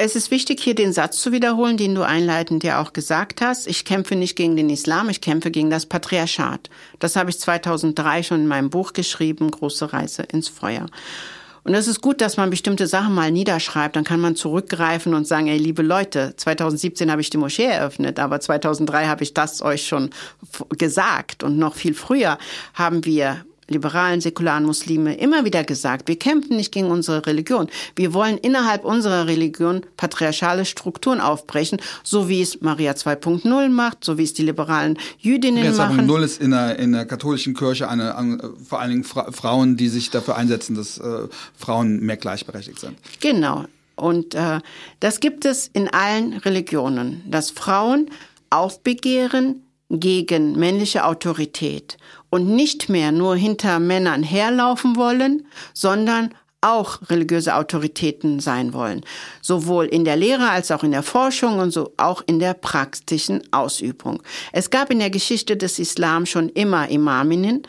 Es 0.00 0.14
ist 0.14 0.30
wichtig, 0.30 0.60
hier 0.60 0.76
den 0.76 0.92
Satz 0.92 1.20
zu 1.20 1.32
wiederholen, 1.32 1.76
den 1.76 1.96
du 1.96 2.02
einleitend 2.02 2.62
ja 2.62 2.80
auch 2.80 2.92
gesagt 2.92 3.40
hast. 3.40 3.66
Ich 3.66 3.84
kämpfe 3.84 4.14
nicht 4.14 4.36
gegen 4.36 4.54
den 4.54 4.70
Islam, 4.70 5.08
ich 5.08 5.20
kämpfe 5.20 5.50
gegen 5.50 5.70
das 5.70 5.86
Patriarchat. 5.86 6.70
Das 7.00 7.16
habe 7.16 7.30
ich 7.30 7.40
2003 7.40 8.22
schon 8.22 8.42
in 8.42 8.46
meinem 8.46 8.70
Buch 8.70 8.92
geschrieben, 8.92 9.50
Große 9.50 9.92
Reise 9.92 10.22
ins 10.22 10.46
Feuer. 10.46 10.86
Und 11.68 11.74
es 11.74 11.86
ist 11.86 12.00
gut, 12.00 12.22
dass 12.22 12.38
man 12.38 12.48
bestimmte 12.48 12.86
Sachen 12.86 13.14
mal 13.14 13.30
niederschreibt. 13.30 13.94
Dann 13.94 14.04
kann 14.04 14.20
man 14.20 14.34
zurückgreifen 14.34 15.12
und 15.12 15.26
sagen, 15.26 15.48
ey, 15.48 15.58
liebe 15.58 15.82
Leute, 15.82 16.32
2017 16.34 17.10
habe 17.10 17.20
ich 17.20 17.28
die 17.28 17.36
Moschee 17.36 17.66
eröffnet, 17.66 18.18
aber 18.18 18.40
2003 18.40 19.06
habe 19.06 19.22
ich 19.22 19.34
das 19.34 19.60
euch 19.60 19.86
schon 19.86 20.08
gesagt. 20.70 21.42
Und 21.42 21.58
noch 21.58 21.74
viel 21.74 21.92
früher 21.92 22.38
haben 22.72 23.04
wir 23.04 23.44
liberalen, 23.68 24.20
säkularen 24.20 24.64
Muslime 24.64 25.14
immer 25.16 25.44
wieder 25.44 25.64
gesagt, 25.64 26.08
wir 26.08 26.18
kämpfen 26.18 26.56
nicht 26.56 26.72
gegen 26.72 26.90
unsere 26.90 27.26
Religion. 27.26 27.68
Wir 27.94 28.14
wollen 28.14 28.38
innerhalb 28.38 28.84
unserer 28.84 29.26
Religion 29.26 29.82
patriarchale 29.96 30.64
Strukturen 30.64 31.20
aufbrechen, 31.20 31.78
so 32.02 32.28
wie 32.28 32.42
es 32.42 32.60
Maria 32.60 32.92
2.0 32.92 33.68
macht, 33.68 34.04
so 34.04 34.18
wie 34.18 34.24
es 34.24 34.34
die 34.34 34.42
liberalen 34.42 34.98
Jüdinnen 35.18 35.62
Maria 35.62 35.76
machen. 35.76 36.06
Maria 36.06 36.18
2.0 36.18 36.24
ist 36.24 36.40
in 36.40 36.50
der, 36.50 36.78
in 36.78 36.92
der 36.92 37.04
katholischen 37.06 37.54
Kirche 37.54 37.88
eine, 37.88 38.16
eine 38.16 38.38
vor 38.66 38.80
allen 38.80 38.90
Dingen 38.90 39.04
Fra 39.04 39.30
Frauen, 39.30 39.76
die 39.76 39.88
sich 39.88 40.10
dafür 40.10 40.36
einsetzen, 40.36 40.74
dass 40.74 40.98
äh, 40.98 41.28
Frauen 41.56 42.00
mehr 42.00 42.16
gleichberechtigt 42.16 42.80
sind. 42.80 42.96
Genau. 43.20 43.64
Und 43.96 44.34
äh, 44.34 44.60
das 45.00 45.20
gibt 45.20 45.44
es 45.44 45.68
in 45.72 45.88
allen 45.88 46.34
Religionen, 46.34 47.22
dass 47.28 47.50
Frauen 47.50 48.10
aufbegehren 48.50 49.62
gegen 49.90 50.58
männliche 50.58 51.04
Autorität 51.04 51.96
und 52.30 52.48
nicht 52.48 52.88
mehr 52.88 53.12
nur 53.12 53.36
hinter 53.36 53.78
Männern 53.78 54.22
herlaufen 54.22 54.96
wollen, 54.96 55.46
sondern 55.74 56.34
auch 56.60 56.98
religiöse 57.08 57.54
Autoritäten 57.54 58.40
sein 58.40 58.72
wollen, 58.72 59.04
sowohl 59.40 59.86
in 59.86 60.04
der 60.04 60.16
Lehre 60.16 60.50
als 60.50 60.70
auch 60.70 60.82
in 60.82 60.90
der 60.90 61.04
Forschung 61.04 61.60
und 61.60 61.70
so 61.70 61.92
auch 61.96 62.22
in 62.26 62.40
der 62.40 62.54
praktischen 62.54 63.42
Ausübung. 63.52 64.22
Es 64.52 64.70
gab 64.70 64.90
in 64.90 64.98
der 64.98 65.10
Geschichte 65.10 65.56
des 65.56 65.78
Islam 65.78 66.26
schon 66.26 66.48
immer 66.48 66.88
Imaminnen, 66.88 67.62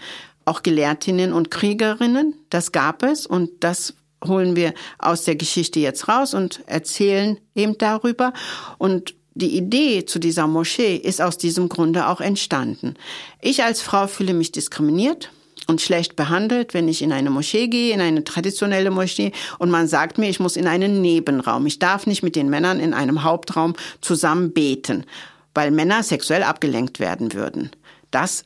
auch 0.45 0.63
Gelehrtinnen 0.63 1.33
und 1.33 1.51
Kriegerinnen, 1.51 2.33
das 2.49 2.71
gab 2.71 3.03
es 3.03 3.27
und 3.27 3.51
das 3.59 3.93
holen 4.25 4.55
wir 4.55 4.73
aus 4.97 5.23
der 5.23 5.35
Geschichte 5.35 5.79
jetzt 5.79 6.07
raus 6.07 6.33
und 6.33 6.61
erzählen 6.65 7.39
eben 7.55 7.77
darüber. 7.77 8.33
Und 8.77 9.13
die 9.39 9.57
Idee 9.57 10.05
zu 10.05 10.19
dieser 10.19 10.47
Moschee 10.47 10.95
ist 10.95 11.21
aus 11.21 11.37
diesem 11.37 11.69
Grunde 11.69 12.07
auch 12.07 12.21
entstanden. 12.21 12.95
Ich 13.41 13.63
als 13.63 13.81
Frau 13.81 14.07
fühle 14.07 14.33
mich 14.33 14.51
diskriminiert 14.51 15.31
und 15.67 15.81
schlecht 15.81 16.15
behandelt, 16.15 16.73
wenn 16.73 16.87
ich 16.87 17.01
in 17.01 17.11
eine 17.11 17.29
Moschee 17.29 17.67
gehe, 17.67 17.93
in 17.93 18.01
eine 18.01 18.23
traditionelle 18.23 18.91
Moschee 18.91 19.31
und 19.59 19.69
man 19.69 19.87
sagt 19.87 20.17
mir, 20.17 20.29
ich 20.29 20.39
muss 20.39 20.55
in 20.55 20.67
einen 20.67 21.01
Nebenraum. 21.01 21.65
Ich 21.65 21.79
darf 21.79 22.07
nicht 22.07 22.23
mit 22.23 22.35
den 22.35 22.49
Männern 22.49 22.79
in 22.79 22.93
einem 22.93 23.23
Hauptraum 23.23 23.75
zusammen 24.01 24.51
beten, 24.51 25.05
weil 25.53 25.71
Männer 25.71 26.03
sexuell 26.03 26.43
abgelenkt 26.43 26.99
werden 26.99 27.33
würden. 27.33 27.71
Das 28.11 28.45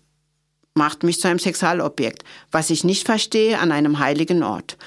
macht 0.75 1.03
mich 1.03 1.19
zu 1.19 1.27
einem 1.27 1.39
Sexualobjekt, 1.39 2.23
was 2.51 2.69
ich 2.69 2.83
nicht 2.83 3.05
verstehe 3.05 3.59
an 3.59 3.71
einem 3.71 3.99
heiligen 3.99 4.43
Ort. 4.43 4.77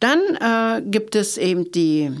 Dann 0.00 0.20
äh, 0.40 0.82
gibt 0.82 1.14
es 1.16 1.36
eben 1.36 1.70
die 1.72 2.12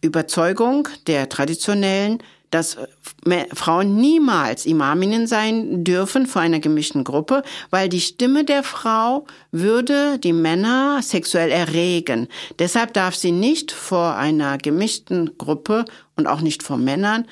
Überzeugung 0.00 0.88
der 1.06 1.28
Traditionellen, 1.28 2.22
dass 2.54 2.76
äh, 2.76 3.46
Frauen 3.52 3.96
niemals 3.96 4.64
Imaminnen 4.64 5.26
sein 5.26 5.82
dürfen 5.82 6.26
vor 6.26 6.40
einer 6.40 6.60
gemischten 6.60 7.02
Gruppe, 7.02 7.42
weil 7.70 7.88
die 7.88 8.00
Stimme 8.00 8.44
der 8.44 8.62
Frau 8.62 9.26
würde 9.50 10.20
die 10.20 10.32
Männer 10.32 11.00
sexuell 11.02 11.50
erregen. 11.50 12.28
Deshalb 12.60 12.94
darf 12.94 13.16
sie 13.16 13.32
nicht 13.32 13.72
vor 13.72 14.14
einer 14.14 14.56
gemischten 14.58 15.36
Gruppe 15.36 15.84
und 16.14 16.28
auch 16.28 16.42
nicht 16.42 16.62
vor 16.62 16.76
Männern 16.76 17.26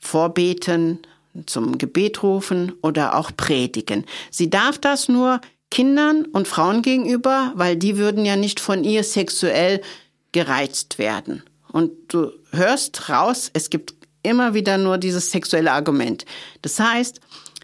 vorbeten, 0.00 0.98
zum 1.46 1.78
Gebet 1.78 2.24
rufen 2.24 2.72
oder 2.82 3.14
auch 3.14 3.30
predigen. 3.36 4.04
Sie 4.32 4.50
darf 4.50 4.78
das 4.78 5.08
nur 5.08 5.40
Kindern 5.70 6.24
und 6.24 6.48
Frauen 6.48 6.82
gegenüber, 6.82 7.52
weil 7.54 7.76
die 7.76 7.98
würden 7.98 8.24
ja 8.24 8.34
nicht 8.34 8.58
von 8.58 8.82
ihr 8.82 9.04
sexuell 9.04 9.80
gereizt 10.32 10.98
werden. 10.98 11.44
Und 11.70 11.92
du 12.08 12.32
hörst 12.50 13.08
raus, 13.10 13.52
es 13.54 13.70
gibt 13.70 13.99
immer 14.22 14.54
wieder 14.54 14.78
nur 14.78 14.98
dieses 14.98 15.30
sexuelle 15.30 15.72
Argument. 15.72 16.24
Das 16.62 16.78
heißt, 16.78 17.20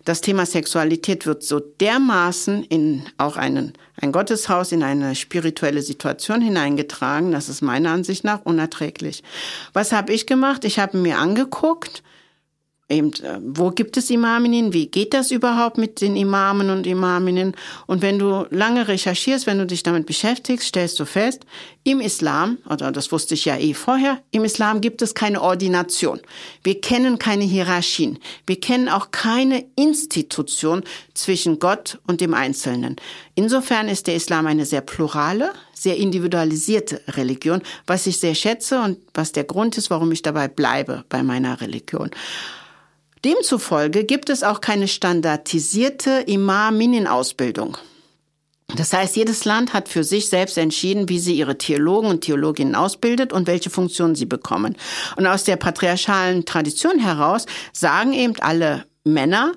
das 0.06 0.20
Thema 0.20 0.46
Sexualität 0.46 1.26
wird 1.26 1.42
so 1.42 1.58
dermaßen 1.58 2.62
in 2.62 3.02
auch 3.18 3.36
einen, 3.36 3.72
ein 4.00 4.12
Gotteshaus, 4.12 4.70
in 4.70 4.84
eine 4.84 5.16
spirituelle 5.16 5.82
Situation 5.82 6.40
hineingetragen, 6.40 7.32
das 7.32 7.48
ist 7.48 7.60
meiner 7.60 7.90
Ansicht 7.90 8.22
nach 8.22 8.42
unerträglich. 8.44 9.24
Was 9.72 9.90
habe 9.90 10.12
ich 10.12 10.26
gemacht? 10.26 10.64
Ich 10.64 10.78
habe 10.78 10.96
mir 10.96 11.18
angeguckt, 11.18 12.04
eben, 12.88 13.12
äh, 13.14 13.38
wo 13.40 13.70
gibt 13.70 13.96
es 13.96 14.10
Imaminnen? 14.10 14.72
Wie 14.72 14.86
geht 14.86 15.12
das 15.12 15.30
überhaupt 15.30 15.78
mit 15.78 16.00
den 16.00 16.16
Imamen 16.16 16.70
und 16.70 16.86
Imaminnen? 16.86 17.54
Und 17.86 18.02
wenn 18.02 18.18
du 18.18 18.46
lange 18.50 18.86
recherchierst, 18.86 19.46
wenn 19.46 19.58
du 19.58 19.66
dich 19.66 19.82
damit 19.82 20.06
beschäftigst, 20.06 20.68
stellst 20.68 20.98
du 21.00 21.04
fest, 21.04 21.44
im 21.82 22.00
Islam, 22.00 22.58
oder 22.68 22.90
das 22.90 23.12
wusste 23.12 23.34
ich 23.34 23.44
ja 23.44 23.56
eh 23.56 23.74
vorher, 23.74 24.20
im 24.30 24.44
Islam 24.44 24.80
gibt 24.80 25.02
es 25.02 25.14
keine 25.14 25.40
Ordination. 25.40 26.20
Wir 26.64 26.80
kennen 26.80 27.18
keine 27.18 27.44
Hierarchien. 27.44 28.18
Wir 28.46 28.60
kennen 28.60 28.88
auch 28.88 29.10
keine 29.10 29.64
Institution 29.76 30.82
zwischen 31.14 31.58
Gott 31.58 31.98
und 32.06 32.20
dem 32.20 32.34
Einzelnen. 32.34 32.96
Insofern 33.34 33.88
ist 33.88 34.06
der 34.06 34.16
Islam 34.16 34.46
eine 34.46 34.66
sehr 34.66 34.80
plurale, 34.80 35.52
sehr 35.74 35.96
individualisierte 35.96 37.02
Religion, 37.08 37.62
was 37.86 38.06
ich 38.06 38.18
sehr 38.18 38.34
schätze 38.34 38.80
und 38.80 38.98
was 39.14 39.32
der 39.32 39.44
Grund 39.44 39.76
ist, 39.78 39.90
warum 39.90 40.10
ich 40.10 40.22
dabei 40.22 40.48
bleibe 40.48 41.04
bei 41.08 41.22
meiner 41.22 41.60
Religion. 41.60 42.10
Demzufolge 43.26 44.04
gibt 44.04 44.30
es 44.30 44.44
auch 44.44 44.60
keine 44.60 44.86
standardisierte 44.86 46.22
Imaminnen-Ausbildung. 46.26 47.76
Das 48.76 48.92
heißt, 48.92 49.16
jedes 49.16 49.44
Land 49.44 49.72
hat 49.72 49.88
für 49.88 50.04
sich 50.04 50.28
selbst 50.28 50.56
entschieden, 50.56 51.08
wie 51.08 51.18
sie 51.18 51.36
ihre 51.36 51.58
Theologen 51.58 52.08
und 52.08 52.20
Theologinnen 52.20 52.76
ausbildet 52.76 53.32
und 53.32 53.48
welche 53.48 53.68
Funktionen 53.68 54.14
sie 54.14 54.26
bekommen. 54.26 54.76
Und 55.16 55.26
aus 55.26 55.42
der 55.42 55.56
patriarchalen 55.56 56.44
Tradition 56.44 57.00
heraus 57.00 57.46
sagen 57.72 58.12
eben 58.12 58.34
alle 58.38 58.84
Männer, 59.02 59.54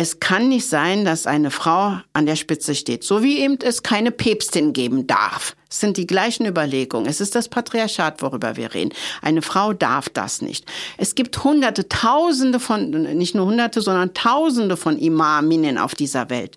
es 0.00 0.20
kann 0.20 0.48
nicht 0.48 0.68
sein, 0.68 1.04
dass 1.04 1.26
eine 1.26 1.50
Frau 1.50 1.98
an 2.12 2.24
der 2.24 2.36
Spitze 2.36 2.76
steht, 2.76 3.02
so 3.02 3.24
wie 3.24 3.40
eben 3.40 3.58
es 3.60 3.82
keine 3.82 4.12
Päpstin 4.12 4.72
geben 4.72 5.08
darf. 5.08 5.56
Es 5.68 5.80
sind 5.80 5.96
die 5.96 6.06
gleichen 6.06 6.46
Überlegungen. 6.46 7.06
Es 7.06 7.20
ist 7.20 7.34
das 7.34 7.48
Patriarchat, 7.48 8.22
worüber 8.22 8.54
wir 8.54 8.74
reden. 8.74 8.94
Eine 9.22 9.42
Frau 9.42 9.72
darf 9.72 10.08
das 10.08 10.40
nicht. 10.40 10.66
Es 10.98 11.16
gibt 11.16 11.42
hunderte, 11.42 11.88
tausende 11.88 12.60
von, 12.60 12.90
nicht 12.90 13.34
nur 13.34 13.46
hunderte, 13.46 13.80
sondern 13.80 14.14
tausende 14.14 14.76
von 14.76 14.96
Imaminnen 14.96 15.78
auf 15.78 15.96
dieser 15.96 16.30
Welt. 16.30 16.56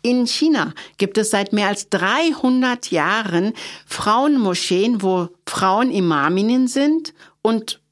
In 0.00 0.26
China 0.26 0.72
gibt 0.96 1.18
es 1.18 1.28
seit 1.28 1.52
mehr 1.52 1.68
als 1.68 1.90
300 1.90 2.90
Jahren 2.90 3.52
Frauenmoscheen, 3.84 5.02
wo 5.02 5.28
Frauen 5.46 5.90
Imaminnen 5.90 6.68
sind 6.68 7.12
und 7.42 7.82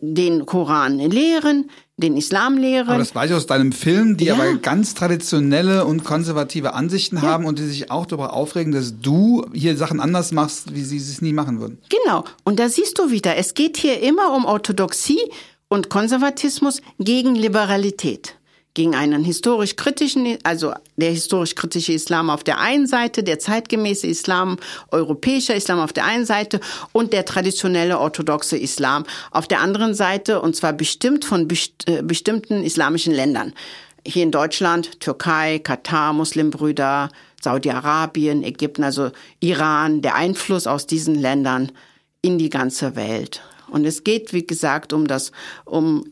den 0.00 0.46
Koran 0.46 0.98
lehren, 0.98 1.70
den 1.96 2.16
Islam 2.16 2.58
lehren. 2.58 2.88
Aber 2.88 2.98
das 2.98 3.14
weiß 3.14 3.30
ich 3.30 3.36
aus 3.36 3.46
deinem 3.46 3.72
Film, 3.72 4.16
die 4.16 4.26
ja. 4.26 4.34
aber 4.34 4.54
ganz 4.56 4.94
traditionelle 4.94 5.84
und 5.84 6.04
konservative 6.04 6.74
Ansichten 6.74 7.16
ja. 7.16 7.22
haben 7.22 7.44
und 7.44 7.58
die 7.58 7.66
sich 7.66 7.90
auch 7.90 8.06
darüber 8.06 8.32
aufregen, 8.32 8.72
dass 8.72 8.98
du 9.00 9.46
hier 9.52 9.76
Sachen 9.76 10.00
anders 10.00 10.32
machst, 10.32 10.74
wie 10.74 10.82
sie 10.82 10.96
es 10.96 11.22
nie 11.22 11.32
machen 11.32 11.60
würden. 11.60 11.78
Genau. 11.88 12.24
Und 12.42 12.58
da 12.58 12.68
siehst 12.68 12.98
du 12.98 13.10
wieder, 13.10 13.36
es 13.36 13.54
geht 13.54 13.76
hier 13.76 14.00
immer 14.00 14.34
um 14.34 14.44
Orthodoxie 14.44 15.20
und 15.68 15.88
Konservatismus 15.88 16.82
gegen 16.98 17.34
Liberalität 17.34 18.36
gegen 18.74 18.96
einen 18.96 19.24
historisch 19.24 19.76
kritischen, 19.76 20.36
also 20.42 20.74
der 20.96 21.10
historisch 21.10 21.54
kritische 21.54 21.92
Islam 21.92 22.28
auf 22.28 22.42
der 22.42 22.58
einen 22.58 22.86
Seite, 22.86 23.22
der 23.22 23.38
zeitgemäße 23.38 24.08
Islam, 24.08 24.56
europäischer 24.90 25.54
Islam 25.54 25.78
auf 25.78 25.92
der 25.92 26.04
einen 26.04 26.26
Seite 26.26 26.60
und 26.92 27.12
der 27.12 27.24
traditionelle 27.24 27.98
orthodoxe 27.98 28.58
Islam 28.58 29.04
auf 29.30 29.46
der 29.46 29.60
anderen 29.60 29.94
Seite 29.94 30.40
und 30.40 30.56
zwar 30.56 30.72
bestimmt 30.72 31.24
von 31.24 31.48
äh, 31.86 32.02
bestimmten 32.02 32.64
islamischen 32.64 33.14
Ländern. 33.14 33.52
Hier 34.06 34.24
in 34.24 34.32
Deutschland, 34.32 35.00
Türkei, 35.00 35.60
Katar, 35.60 36.12
Muslimbrüder, 36.12 37.08
Saudi-Arabien, 37.40 38.42
Ägypten, 38.42 38.82
also 38.82 39.12
Iran, 39.40 40.02
der 40.02 40.14
Einfluss 40.16 40.66
aus 40.66 40.86
diesen 40.86 41.14
Ländern 41.14 41.72
in 42.20 42.38
die 42.38 42.50
ganze 42.50 42.96
Welt. 42.96 43.40
Und 43.68 43.84
es 43.84 44.04
geht, 44.04 44.32
wie 44.32 44.46
gesagt, 44.46 44.92
um 44.92 45.06
das, 45.06 45.32
um 45.64 46.04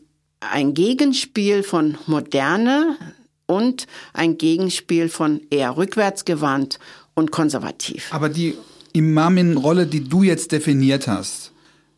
ein 0.51 0.73
Gegenspiel 0.73 1.63
von 1.63 1.97
Moderne 2.07 2.97
und 3.45 3.87
ein 4.13 4.37
Gegenspiel 4.37 5.09
von 5.09 5.41
eher 5.49 5.77
rückwärtsgewandt 5.77 6.79
und 7.13 7.31
konservativ. 7.31 8.13
Aber 8.13 8.29
die 8.29 8.55
Imamin-Rolle, 8.93 9.87
die 9.87 10.07
du 10.07 10.23
jetzt 10.23 10.51
definiert 10.51 11.07
hast, 11.07 11.51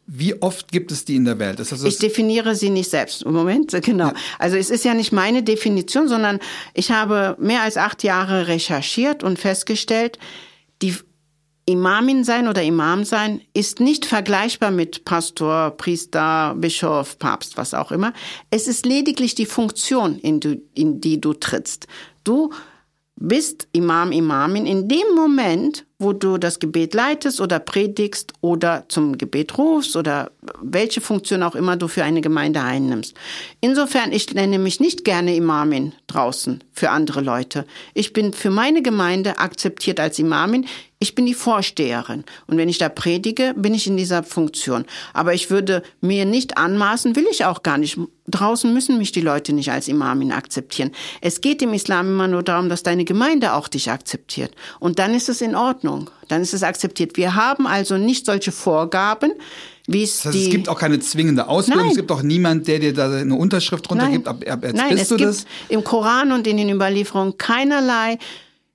wie 0.08 0.40
oft 0.42 0.72
gibt 0.72 0.92
es 0.92 1.04
die 1.04 1.16
in 1.16 1.26
der 1.26 1.40
Welt? 1.40 1.60
Also 1.60 1.88
ich 1.88 1.98
definiere 1.98 2.56
sie 2.56 2.70
nicht 2.70 2.90
selbst. 2.90 3.26
Moment, 3.26 3.72
genau. 3.82 4.12
Also 4.38 4.56
es 4.56 4.70
ist 4.70 4.86
ja 4.86 4.94
nicht 4.94 5.12
meine 5.12 5.42
Definition, 5.42 6.08
sondern 6.08 6.40
ich 6.74 6.92
habe 6.92 7.36
mehr 7.40 7.62
als 7.62 7.78
acht 7.78 8.04
Jahre 8.04 8.48
recherchiert 8.48 9.24
und 9.24 9.40
festgestellt, 9.40 10.20
die 10.82 10.96
Imamin 11.68 12.24
sein 12.24 12.48
oder 12.48 12.62
Imam 12.62 13.04
sein 13.06 13.42
ist 13.54 13.80
nicht 13.80 14.06
vergleichbar 14.06 14.70
mit 14.70 15.04
Pastor, 15.04 15.72
Priester, 15.72 16.54
Bischof, 16.56 17.18
Papst, 17.18 17.58
was 17.58 17.74
auch 17.74 17.92
immer. 17.92 18.14
Es 18.52 18.68
ist 18.68 18.86
lediglich 18.86 19.34
die 19.34 19.48
Funktion, 19.48 20.20
in, 20.20 20.40
du, 20.40 20.62
in 20.76 21.02
die 21.02 21.20
du 21.20 21.34
trittst. 21.34 21.88
Du 22.24 22.52
bist 23.16 23.68
Imam, 23.72 24.12
Imamin 24.12 24.66
in 24.68 24.88
dem 24.88 25.16
Moment, 25.16 25.86
wo 25.98 26.14
du 26.14 26.38
das 26.38 26.60
Gebet 26.60 26.94
leitest 26.94 27.42
oder 27.42 27.60
predigst 27.60 28.34
oder 28.42 28.86
zum 28.90 29.18
Gebet 29.18 29.58
rufst 29.58 29.96
oder 29.96 30.32
welche 30.62 31.02
Funktion 31.02 31.44
auch 31.44 31.56
immer 31.56 31.78
du 31.78 31.88
für 31.88 32.04
eine 32.04 32.22
Gemeinde 32.22 32.62
einnimmst. 32.62 33.16
Insofern, 33.62 34.12
ich 34.12 34.34
nenne 34.34 34.60
mich 34.60 34.80
nicht 34.80 35.06
gerne 35.06 35.36
Imamin 35.36 35.94
draußen 36.08 36.64
für 36.72 36.90
andere 36.90 37.22
Leute. 37.22 37.66
Ich 37.94 38.14
bin 38.14 38.34
für 38.34 38.50
meine 38.50 38.82
Gemeinde 38.82 39.40
akzeptiert 39.40 40.00
als 40.00 40.20
Imamin. 40.20 40.68
Ich 41.00 41.14
bin 41.14 41.26
die 41.26 41.34
Vorsteherin. 41.34 42.24
Und 42.48 42.58
wenn 42.58 42.70
ich 42.70 42.78
da 42.78 42.90
predige, 42.90 43.54
bin 43.56 43.74
ich 43.74 43.86
in 43.86 43.98
dieser 43.98 44.24
Funktion. 44.24 44.86
Aber 45.14 45.34
ich 45.34 45.50
würde 45.50 45.84
mir 46.02 46.26
nicht 46.26 46.58
anmaßen, 46.58 47.16
will 47.16 47.28
ich 47.30 47.46
auch 47.46 47.64
gar 47.64 47.78
nicht. 47.78 48.00
Draußen 48.28 48.74
müssen 48.74 48.98
mich 48.98 49.12
die 49.12 49.22
Leute 49.22 49.54
nicht 49.54 49.72
als 49.72 49.88
Imamin 49.88 50.32
akzeptieren. 50.32 50.92
Es 51.22 51.42
geht 51.42 51.62
im 51.62 51.74
Islam 51.74 52.08
immer 52.08 52.28
nur 52.28 52.44
darum, 52.44 52.70
dass 52.70 52.82
deine 52.82 53.06
Gemeinde 53.06 53.54
auch 53.54 53.68
dich 53.68 53.92
akzeptiert. 53.92 54.54
Und 54.80 54.98
dann 54.98 55.14
ist 55.14 55.30
es 55.30 55.42
in 55.42 55.56
Ordnung. 55.56 56.10
Dann 56.28 56.42
ist 56.42 56.54
es 56.54 56.64
akzeptiert. 56.64 57.18
Wir 57.18 57.36
haben 57.36 57.68
also 57.68 57.98
nicht 57.98 58.26
solche 58.26 58.52
Vorgaben, 58.52 59.34
wie 59.88 60.04
es 60.04 60.18
das 60.18 60.26
heißt, 60.26 60.36
die. 60.36 60.44
Es 60.46 60.50
gibt 60.50 60.70
auch 60.70 60.80
keine 60.80 61.00
zwingende 61.00 61.48
Ausbildung. 61.48 61.84
Nein. 61.84 61.92
Es 61.92 61.98
gibt 61.98 62.12
auch 62.12 62.22
niemand, 62.22 62.68
der 62.68 62.80
dir 62.80 62.94
da 62.94 63.12
eine 63.12 63.36
Unterschrift 63.36 63.90
drunter 63.90 64.10
gibt. 64.10 64.28
Ab, 64.28 64.44
ab, 64.48 64.66
Nein, 64.74 64.98
es 64.98 65.10
gibt 65.10 65.22
das? 65.22 65.46
im 65.70 65.84
Koran 65.84 66.32
und 66.32 66.48
in 66.48 66.58
den 66.58 66.70
Überlieferungen 66.70 67.38
keinerlei 67.38 68.18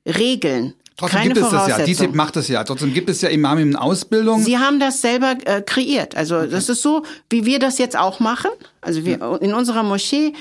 Regeln. 0.07 0.75
Trotzdem 0.97 1.21
Keine 1.21 1.35
gibt 1.35 1.47
es 1.47 1.51
das 1.51 1.69
ja. 1.69 1.79
DTIP 1.79 2.15
macht 2.15 2.37
das 2.37 2.49
ja. 2.49 2.63
Trotzdem 2.63 2.93
gibt 2.93 3.09
es 3.09 3.23
ja 3.23 3.31
Imame 3.31 3.63
in 3.63 3.75
Ausbildung. 3.75 4.43
Sie 4.43 4.59
haben 4.59 4.79
das 4.79 5.01
selber 5.01 5.35
äh, 5.45 5.63
kreiert. 5.63 6.15
Also 6.15 6.37
okay. 6.37 6.49
das 6.51 6.69
ist 6.69 6.83
so, 6.83 7.05
wie 7.31 7.47
wir 7.47 7.59
das 7.59 7.79
jetzt 7.79 7.97
auch 7.97 8.21
machen. 8.21 8.51
Also 8.83 9.07
wir 9.07 9.19
ja. 9.19 9.37
in 9.37 9.55
unserer 9.55 9.83
Moschee 9.83 10.35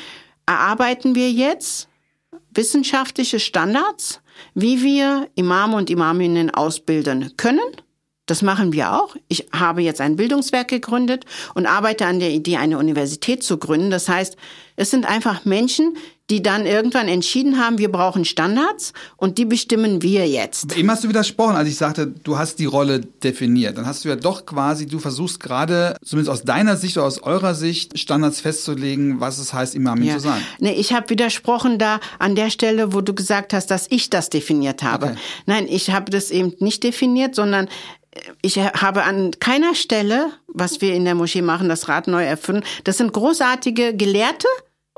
erarbeiten 0.46 1.16
wir 1.16 1.32
jetzt 1.32 1.88
wissenschaftliche 2.54 3.40
Standards, 3.40 4.20
wie 4.54 4.84
wir 4.84 5.30
Imame 5.36 5.78
und 5.78 5.90
Imaminnen 5.90 6.50
ausbilden 6.50 7.32
können. 7.38 7.60
Das 8.30 8.42
machen 8.42 8.74
wir 8.74 8.94
auch. 8.94 9.16
Ich 9.28 9.48
habe 9.52 9.82
jetzt 9.82 10.02
ein 10.02 10.16
Bildungswerk 10.16 10.68
gegründet 10.68 11.26
und 11.56 11.66
arbeite 11.66 12.06
an 12.06 12.20
der 12.20 12.32
Idee, 12.32 12.58
eine 12.58 12.78
Universität 12.78 13.44
zu 13.44 13.58
gründen. 13.58 13.90
Das 13.90 14.08
heißt, 14.08 14.38
es 14.76 14.92
sind 14.92 15.06
einfach 15.06 15.46
Menschen, 15.46 15.98
die 16.30 16.44
dann 16.44 16.66
irgendwann 16.66 17.08
entschieden 17.08 17.60
haben, 17.60 17.80
wir 17.80 17.92
brauchen 17.92 18.24
Standards 18.24 18.94
und 19.18 19.38
die 19.38 19.46
bestimmen 19.46 20.02
wir 20.04 20.28
jetzt. 20.28 20.78
Eben 20.78 20.90
hast 20.92 21.04
du 21.04 21.10
widersprochen, 21.10 21.56
als 21.56 21.68
ich 21.68 21.76
sagte, 21.76 22.08
du 22.08 22.38
hast 22.38 22.60
die 22.60 22.66
Rolle 22.66 23.00
definiert. 23.00 23.78
Dann 23.78 23.88
hast 23.88 24.06
du 24.06 24.10
ja 24.10 24.16
doch 24.16 24.46
quasi, 24.46 24.86
du 24.86 25.00
versuchst 25.00 25.40
gerade, 25.40 25.98
zumindest 26.04 26.32
aus 26.32 26.44
deiner 26.44 26.78
Sicht 26.78 26.98
oder 26.98 27.08
aus 27.08 27.24
eurer 27.24 27.56
Sicht, 27.56 27.98
Standards 27.98 28.42
festzulegen, 28.42 29.20
was 29.20 29.40
es 29.40 29.54
heißt, 29.54 29.74
Imamin 29.74 30.06
ja. 30.06 30.14
zu 30.16 30.20
sein. 30.20 30.42
Nee, 30.60 30.74
ich 30.74 30.94
habe 30.94 31.10
widersprochen 31.10 31.80
da 31.80 32.00
an 32.20 32.36
der 32.36 32.52
Stelle, 32.52 32.94
wo 32.94 33.02
du 33.02 33.16
gesagt 33.16 33.54
hast, 33.54 33.72
dass 33.72 33.88
ich 33.90 34.12
das 34.12 34.30
definiert 34.30 34.84
habe. 34.84 35.08
Okay. 35.08 35.16
Nein, 35.48 35.68
ich 35.68 35.90
habe 35.92 36.12
das 36.12 36.30
eben 36.30 36.54
nicht 36.60 36.84
definiert, 36.84 37.34
sondern 37.34 37.68
ich 38.42 38.58
habe 38.60 39.04
an 39.04 39.32
keiner 39.40 39.76
Stelle, 39.76 40.32
was 40.48 40.82
wir 40.82 40.96
in 40.96 41.06
der 41.06 41.16
Moschee 41.16 41.42
machen, 41.42 41.70
das 41.70 41.88
Rad 41.88 42.08
neu 42.08 42.24
erfinden. 42.24 42.64
Das 42.84 42.98
sind 42.98 43.14
großartige 43.14 43.96
Gelehrte, 43.96 44.48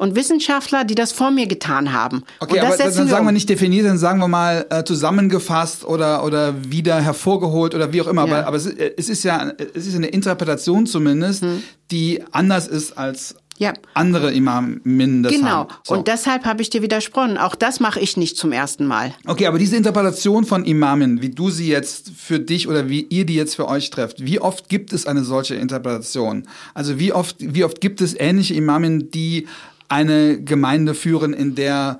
und 0.01 0.15
Wissenschaftler, 0.15 0.83
die 0.83 0.95
das 0.95 1.11
vor 1.11 1.29
mir 1.29 1.45
getan 1.45 1.93
haben. 1.93 2.23
Okay, 2.39 2.59
aber 2.59 2.75
dann 2.75 2.91
sagen 2.91 3.07
wir, 3.07 3.21
wir 3.21 3.31
nicht 3.31 3.47
definiert, 3.47 3.85
dann 3.85 3.99
sagen 3.99 4.19
wir 4.19 4.27
mal 4.27 4.65
äh, 4.71 4.83
zusammengefasst 4.83 5.85
oder 5.85 6.23
oder 6.23 6.55
wieder 6.71 6.99
hervorgeholt 6.99 7.75
oder 7.75 7.93
wie 7.93 8.01
auch 8.01 8.07
immer. 8.07 8.25
Ja. 8.27 8.39
Aber, 8.39 8.47
aber 8.47 8.57
es, 8.57 8.65
es, 8.65 9.09
ist 9.09 9.23
ja 9.23 9.53
es 9.75 9.85
ist 9.85 9.95
eine 9.95 10.07
Interpretation 10.07 10.87
zumindest, 10.87 11.43
hm. 11.43 11.61
die 11.91 12.23
anders 12.31 12.67
ist 12.67 12.97
als 12.97 13.35
ja. 13.61 13.73
andere 13.93 14.33
Imaminnen 14.33 15.21
das 15.21 15.33
Genau. 15.33 15.47
Haben. 15.47 15.69
So. 15.83 15.93
Und 15.93 16.07
deshalb 16.07 16.45
habe 16.45 16.63
ich 16.63 16.71
dir 16.71 16.81
widersprochen. 16.81 17.37
Auch 17.37 17.53
das 17.53 17.79
mache 17.79 17.99
ich 17.99 18.17
nicht 18.17 18.35
zum 18.35 18.51
ersten 18.51 18.87
Mal. 18.87 19.13
Okay, 19.27 19.45
aber 19.45 19.59
diese 19.59 19.77
Interpretation 19.77 20.45
von 20.45 20.65
Imamen, 20.65 21.21
wie 21.21 21.29
du 21.29 21.51
sie 21.51 21.67
jetzt 21.67 22.11
für 22.17 22.39
dich 22.39 22.67
oder 22.67 22.89
wie 22.89 23.01
ihr 23.01 23.25
die 23.25 23.35
jetzt 23.35 23.55
für 23.55 23.67
euch 23.67 23.91
trefft, 23.91 24.25
wie 24.25 24.41
oft 24.41 24.67
gibt 24.67 24.93
es 24.93 25.05
eine 25.05 25.23
solche 25.23 25.53
Interpretation? 25.53 26.47
Also 26.73 26.97
wie 26.97 27.13
oft, 27.13 27.35
wie 27.39 27.63
oft 27.63 27.79
gibt 27.81 28.01
es 28.01 28.19
ähnliche 28.19 28.55
Imamen, 28.55 29.11
die 29.11 29.47
eine 29.89 30.41
Gemeinde 30.41 30.95
führen, 30.95 31.33
in 31.33 31.53
der 31.53 31.99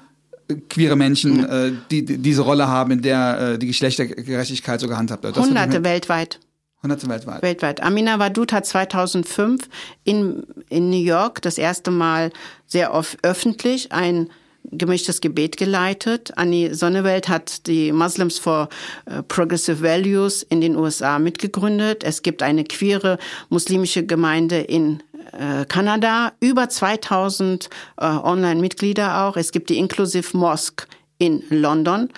queere 0.70 0.96
Menschen 0.96 1.46
äh, 1.46 1.72
die, 1.92 2.04
die, 2.04 2.18
diese 2.18 2.42
Rolle 2.42 2.68
haben, 2.68 2.92
in 2.92 3.02
der 3.04 3.54
äh, 3.54 3.60
die 3.60 3.68
Geschlechtergerechtigkeit 3.68 4.80
so 4.80 4.88
gehandhabt 4.88 5.24
wird. 5.24 5.38
Das 5.38 5.46
Hunderte 5.46 5.84
weltweit. 5.84 6.40
Hunderte 6.84 7.08
weltweit. 7.08 7.42
Weltweit. 7.44 7.84
Amina 7.84 8.18
Wadud 8.18 8.52
hat 8.54 8.66
2005 8.66 9.70
in, 10.04 10.44
in 10.70 10.90
New 10.90 11.04
York 11.04 11.42
das 11.42 11.58
erste 11.58 11.92
Mal 11.92 12.32
sehr 12.66 12.94
oft 12.94 13.20
öffentlich 13.24 13.92
ein 13.92 14.30
gemischtes 14.64 15.22
Gebet 15.22 15.58
geleitet. 15.58 16.32
Annie 16.38 16.74
Sonnewelt 16.74 17.30
hat 17.30 17.68
die 17.68 17.92
Muslims 17.92 18.40
for 18.40 18.70
äh, 19.06 19.22
Progressive 19.24 19.82
Values 19.82 20.44
in 20.44 20.62
den 20.62 20.76
USA 20.76 21.20
mitgegründet. 21.20 22.04
Es 22.04 22.22
gibt 22.22 22.42
eine 22.42 22.64
queere 22.64 23.18
muslimische 23.50 24.06
Gemeinde 24.06 24.60
in 24.60 25.04
äh, 25.34 25.66
Kanada, 25.66 26.34
über 26.40 26.70
2000 26.70 27.70
äh, 27.98 28.06
Online-Mitglieder 28.06 29.24
auch. 29.24 29.38
Es 29.38 29.52
gibt 29.52 29.70
die 29.70 29.78
Inclusive 29.78 30.36
Mosque 30.36 30.88
in 31.18 31.44
London. 31.50 32.10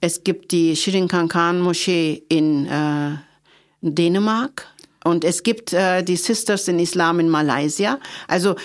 Es 0.00 0.24
gibt 0.24 0.50
die 0.50 0.74
Shirin 0.76 1.08
Kankan 1.08 1.60
Moschee 1.60 2.22
in 2.28 2.66
äh, 2.66 3.16
Dänemark. 3.80 4.66
Und 5.04 5.24
es 5.24 5.42
gibt 5.42 5.72
äh, 5.72 6.02
die 6.02 6.16
Sisters 6.16 6.68
in 6.68 6.78
Islam 6.78 7.20
in 7.20 7.28
Malaysia. 7.28 7.98
Also 8.26 8.56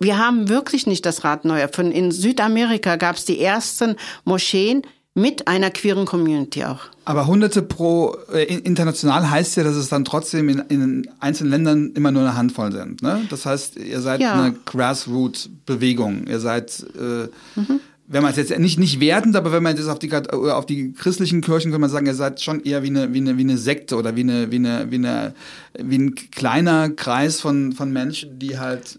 wir 0.00 0.18
haben 0.18 0.48
wirklich 0.48 0.86
nicht 0.86 1.06
das 1.06 1.24
Rad 1.24 1.44
neu 1.44 1.58
erfunden. 1.58 1.92
In 1.92 2.10
Südamerika 2.10 2.96
gab 2.96 3.16
es 3.16 3.24
die 3.24 3.40
ersten 3.40 3.96
Moscheen 4.24 4.82
mit 5.14 5.48
einer 5.48 5.70
queeren 5.70 6.04
Community 6.04 6.64
auch. 6.64 6.80
Aber 7.06 7.26
Hunderte 7.26 7.62
pro 7.62 8.16
äh, 8.32 8.42
international 8.42 9.30
heißt 9.30 9.56
ja, 9.56 9.64
dass 9.64 9.76
es 9.76 9.88
dann 9.88 10.04
trotzdem 10.04 10.48
in, 10.50 10.58
in 10.68 11.10
einzelnen 11.20 11.52
Ländern 11.52 11.92
immer 11.94 12.10
nur 12.10 12.22
eine 12.22 12.36
Handvoll 12.36 12.72
sind. 12.72 13.00
Ne? 13.00 13.22
Das 13.30 13.46
heißt, 13.46 13.76
ihr 13.76 14.00
seid 14.02 14.20
ja. 14.20 14.34
eine 14.34 14.52
Grassroot-Bewegung. 14.52 16.26
Ihr 16.26 16.40
seid 16.40 16.84
äh, 16.98 17.28
mhm 17.58 17.80
wenn 18.08 18.22
man 18.22 18.30
es 18.30 18.36
jetzt 18.36 18.56
nicht, 18.58 18.78
nicht 18.78 19.00
wertend, 19.00 19.36
aber 19.36 19.52
wenn 19.52 19.62
man 19.62 19.76
das 19.76 19.88
auf 19.88 19.98
die, 19.98 20.12
auf 20.12 20.66
die 20.66 20.92
christlichen 20.92 21.40
Kirchen 21.40 21.72
kann 21.72 21.80
man 21.80 21.90
sagen, 21.90 22.06
ihr 22.06 22.14
seid 22.14 22.40
schon 22.40 22.62
eher 22.62 22.82
wie 22.82 22.88
eine, 22.88 23.12
wie 23.12 23.18
eine, 23.18 23.36
wie 23.36 23.42
eine 23.42 23.58
Sekte 23.58 23.96
oder 23.96 24.14
wie 24.16 24.20
eine, 24.20 24.50
wie 24.52 24.56
eine, 24.56 24.90
wie 24.90 24.96
eine, 24.96 25.34
wie 25.78 25.98
ein 25.98 26.14
kleiner 26.14 26.90
Kreis 26.90 27.40
von, 27.40 27.72
von 27.72 27.92
Menschen, 27.92 28.38
die 28.38 28.58
halt 28.58 28.98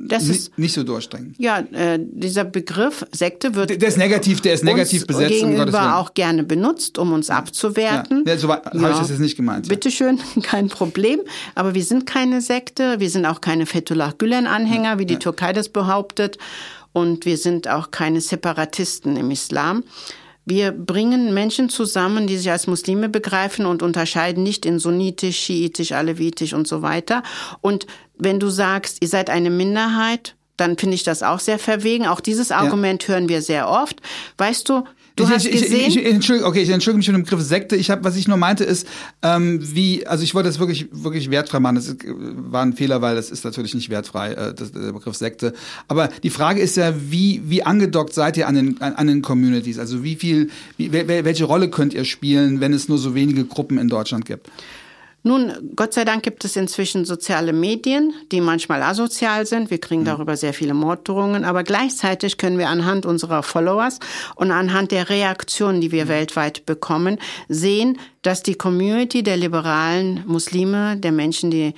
das 0.00 0.28
ist, 0.28 0.56
nicht 0.58 0.74
so 0.74 0.84
durchdringen. 0.84 1.34
Ja, 1.38 1.58
äh, 1.72 1.98
dieser 2.00 2.44
Begriff 2.44 3.04
Sekte 3.10 3.54
wird. 3.54 3.70
Der, 3.70 3.78
der 3.78 3.88
ist 3.88 3.98
negativ, 3.98 4.40
der 4.40 4.54
ist 4.54 4.64
negativ 4.64 5.06
besetzt. 5.06 5.30
Gegenüber 5.30 5.96
auch 5.96 6.14
gerne 6.14 6.44
benutzt, 6.44 6.98
um 6.98 7.12
uns 7.12 7.30
abzuwerten. 7.30 8.24
Ja, 8.26 8.36
so 8.36 8.48
ja. 8.48 8.62
habe 8.64 8.92
ich 8.92 8.98
das 8.98 9.10
jetzt 9.10 9.18
nicht 9.18 9.36
gemeint. 9.36 9.66
Ja. 9.66 9.74
Bitteschön, 9.74 10.20
kein 10.42 10.68
Problem. 10.68 11.20
Aber 11.54 11.74
wir 11.74 11.82
sind 11.82 12.06
keine 12.06 12.40
Sekte, 12.40 13.00
wir 13.00 13.10
sind 13.10 13.26
auch 13.26 13.40
keine 13.40 13.66
Fethullah 13.66 14.14
Gülen-Anhänger, 14.16 14.98
wie 14.98 15.06
die 15.06 15.18
Türkei 15.18 15.52
das 15.52 15.68
behauptet 15.68 16.38
und 16.98 17.24
wir 17.24 17.36
sind 17.36 17.68
auch 17.68 17.90
keine 17.90 18.20
Separatisten 18.20 19.16
im 19.16 19.30
Islam. 19.30 19.84
Wir 20.44 20.72
bringen 20.72 21.34
Menschen 21.34 21.68
zusammen, 21.68 22.26
die 22.26 22.38
sich 22.38 22.50
als 22.50 22.66
Muslime 22.66 23.10
begreifen 23.10 23.66
und 23.66 23.82
unterscheiden 23.82 24.42
nicht 24.42 24.64
in 24.64 24.78
sunnitisch, 24.78 25.38
schiitisch, 25.38 25.92
alevitisch 25.92 26.54
und 26.54 26.66
so 26.66 26.80
weiter. 26.80 27.22
Und 27.60 27.86
wenn 28.16 28.40
du 28.40 28.48
sagst, 28.48 28.98
ihr 29.02 29.08
seid 29.08 29.28
eine 29.28 29.50
Minderheit, 29.50 30.36
dann 30.56 30.78
finde 30.78 30.94
ich 30.94 31.04
das 31.04 31.22
auch 31.22 31.38
sehr 31.40 31.58
verwegen. 31.58 32.06
Auch 32.06 32.20
dieses 32.20 32.50
Argument 32.50 33.02
ja. 33.02 33.14
hören 33.14 33.28
wir 33.28 33.42
sehr 33.42 33.68
oft. 33.68 34.00
Weißt 34.38 34.68
du, 34.68 34.84
Du 35.18 35.24
ich, 35.24 35.30
hast 35.30 35.46
ich, 35.46 35.62
gesehen? 35.62 35.88
Ich, 35.88 35.96
ich, 35.96 36.06
entschuldige, 36.06 36.46
okay, 36.46 36.62
ich 36.62 36.70
entschuldige 36.70 36.98
mich 36.98 37.06
für 37.06 37.12
den 37.12 37.24
Begriff 37.24 37.40
Sekte. 37.42 37.76
Ich 37.76 37.90
habe, 37.90 38.04
was 38.04 38.16
ich 38.16 38.28
nur 38.28 38.36
meinte, 38.36 38.64
ist, 38.64 38.86
ähm, 39.22 39.60
wie, 39.74 40.06
also 40.06 40.22
ich 40.22 40.34
wollte 40.34 40.48
das 40.48 40.58
wirklich, 40.58 40.88
wirklich 40.92 41.30
wertfrei 41.30 41.60
machen. 41.60 41.76
Das 41.76 41.96
war 42.04 42.62
ein 42.62 42.72
Fehler, 42.72 43.02
weil 43.02 43.16
das 43.16 43.30
ist 43.30 43.44
natürlich 43.44 43.74
nicht 43.74 43.90
wertfrei, 43.90 44.32
äh, 44.32 44.54
das, 44.54 44.72
der 44.72 44.92
Begriff 44.92 45.16
Sekte. 45.16 45.52
Aber 45.88 46.08
die 46.22 46.30
Frage 46.30 46.60
ist 46.60 46.76
ja, 46.76 46.94
wie, 47.10 47.42
wie 47.44 47.64
angedockt 47.64 48.14
seid 48.14 48.36
ihr 48.36 48.46
an 48.46 48.54
den, 48.54 48.80
an, 48.80 48.94
an 48.94 49.06
den 49.08 49.22
Communities? 49.22 49.78
Also 49.78 50.04
wie 50.04 50.14
viel, 50.14 50.50
wie, 50.76 50.92
welche 50.92 51.44
Rolle 51.44 51.68
könnt 51.68 51.94
ihr 51.94 52.04
spielen, 52.04 52.60
wenn 52.60 52.72
es 52.72 52.88
nur 52.88 52.98
so 52.98 53.14
wenige 53.14 53.44
Gruppen 53.44 53.78
in 53.78 53.88
Deutschland 53.88 54.24
gibt? 54.24 54.48
Nun, 55.28 55.52
Gott 55.76 55.92
sei 55.92 56.06
Dank 56.06 56.22
gibt 56.22 56.42
es 56.46 56.56
inzwischen 56.56 57.04
soziale 57.04 57.52
Medien, 57.52 58.14
die 58.32 58.40
manchmal 58.40 58.82
asozial 58.82 59.44
sind. 59.44 59.70
Wir 59.70 59.78
kriegen 59.78 60.00
mhm. 60.00 60.06
darüber 60.06 60.38
sehr 60.38 60.54
viele 60.54 60.72
Morddrohungen. 60.72 61.44
Aber 61.44 61.64
gleichzeitig 61.64 62.38
können 62.38 62.56
wir 62.56 62.70
anhand 62.70 63.04
unserer 63.04 63.42
Followers 63.42 63.98
und 64.36 64.52
anhand 64.52 64.90
der 64.90 65.10
Reaktionen, 65.10 65.82
die 65.82 65.92
wir 65.92 66.06
mhm. 66.06 66.08
weltweit 66.08 66.64
bekommen, 66.64 67.18
sehen, 67.46 67.98
dass 68.22 68.42
die 68.42 68.54
Community 68.54 69.22
der 69.22 69.36
liberalen 69.36 70.24
Muslime, 70.26 70.96
der 70.96 71.12
Menschen, 71.12 71.50
die 71.50 71.74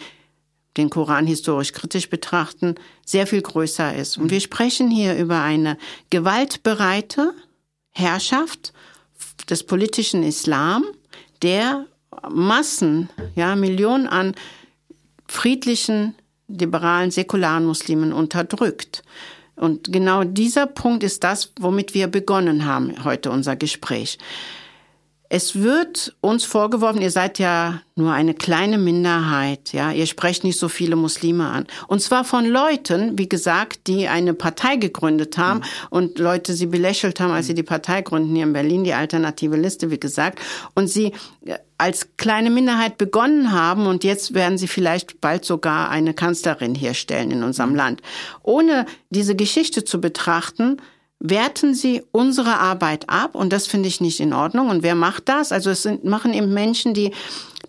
den 0.77 0.89
Koran 0.89 1.27
historisch 1.27 1.73
kritisch 1.73 2.09
betrachten, 2.09 2.77
sehr 3.05 3.27
viel 3.27 3.43
größer 3.43 3.97
ist. 3.97 4.17
Und 4.17 4.27
mhm. 4.27 4.31
wir 4.31 4.41
sprechen 4.41 4.93
hier 4.93 5.17
über 5.17 5.41
eine 5.41 5.77
gewaltbereite 6.11 7.35
Herrschaft 7.91 8.73
des 9.49 9.65
politischen 9.65 10.23
Islam, 10.23 10.85
der 11.43 11.87
Massen, 12.29 13.09
ja, 13.35 13.57
Millionen 13.57 14.07
an 14.07 14.35
friedlichen, 15.27 16.15
liberalen, 16.49 17.11
säkularen 17.11 17.65
Muslimen 17.65 18.13
unterdrückt. 18.13 19.03
Und 19.57 19.93
genau 19.93 20.25
dieser 20.25 20.67
Punkt 20.67 21.03
ist 21.03 21.23
das, 21.23 21.53
womit 21.61 21.95
wir 21.95 22.09
begonnen 22.09 22.65
haben 22.65 23.05
heute 23.05 23.31
unser 23.31 23.57
Gespräch. 23.57 24.19
Es 25.33 25.55
wird 25.55 26.17
uns 26.21 26.45
vorgeworfen, 26.45 27.01
ihr 27.01 27.13
seid 27.13 27.39
ja 27.39 27.83
nur 27.95 28.13
eine 28.13 28.35
kleine 28.35 28.79
Minderheit, 28.79 29.73
ja, 29.73 29.93
ihr 29.93 30.07
sprecht 30.07 30.43
nicht 30.43 30.59
so 30.59 30.69
viele 30.69 30.97
Muslime 30.97 31.47
an. 31.47 31.69
Und 31.87 32.03
zwar 32.03 32.25
von 32.25 32.45
Leuten, 32.47 33.17
wie 33.17 33.29
gesagt, 33.29 33.87
die 33.87 34.09
eine 34.09 34.35
Partei 34.35 34.75
gegründet 34.75 35.39
haben 35.39 35.61
mhm. 35.61 35.65
und 35.91 36.19
Leute 36.19 36.55
sie 36.55 36.67
belächelt 36.67 37.21
haben, 37.21 37.31
als 37.31 37.47
sie 37.47 37.55
die 37.55 37.63
Partei 37.63 38.03
gründen 38.03 38.35
hier 38.35 38.43
in 38.43 38.53
Berlin, 38.53 38.83
die 38.83 38.93
alternative 38.93 39.57
Liste, 39.57 39.93
wie 39.93 40.01
gesagt, 40.01 40.41
und 40.75 40.89
sie 40.89 41.13
äh, 41.45 41.59
als 41.81 42.09
kleine 42.19 42.51
Minderheit 42.51 42.99
begonnen 42.99 43.53
haben 43.53 43.87
und 43.87 44.05
jetzt 44.05 44.35
werden 44.35 44.59
sie 44.59 44.69
vielleicht 44.69 45.21
bald 45.23 45.47
sogar 45.47 45.89
eine 45.89 46.13
Kanzlerin 46.13 46.75
herstellen 46.75 47.31
in 47.31 47.43
unserem 47.43 47.75
Land. 47.75 48.03
Ohne 48.43 48.85
diese 49.09 49.35
Geschichte 49.35 49.83
zu 49.83 49.99
betrachten, 49.99 50.77
werten 51.21 51.75
sie 51.75 52.03
unsere 52.13 52.59
Arbeit 52.59 53.09
ab 53.09 53.35
und 53.35 53.53
das 53.53 53.67
finde 53.67 53.89
ich 53.89 54.03
nicht 54.03 54.21
in 54.21 54.35
Ordnung. 54.35 54.69
Und 54.69 54.83
wer 54.83 54.95
macht 54.95 55.29
das? 55.31 55.53
Also 55.53 55.71
es 55.71 55.83
sind, 55.83 56.05
machen 56.05 56.35
eben 56.35 56.53
Menschen, 56.53 56.93
die, 56.93 57.13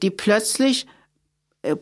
die 0.01 0.09
plötzlich 0.09 0.87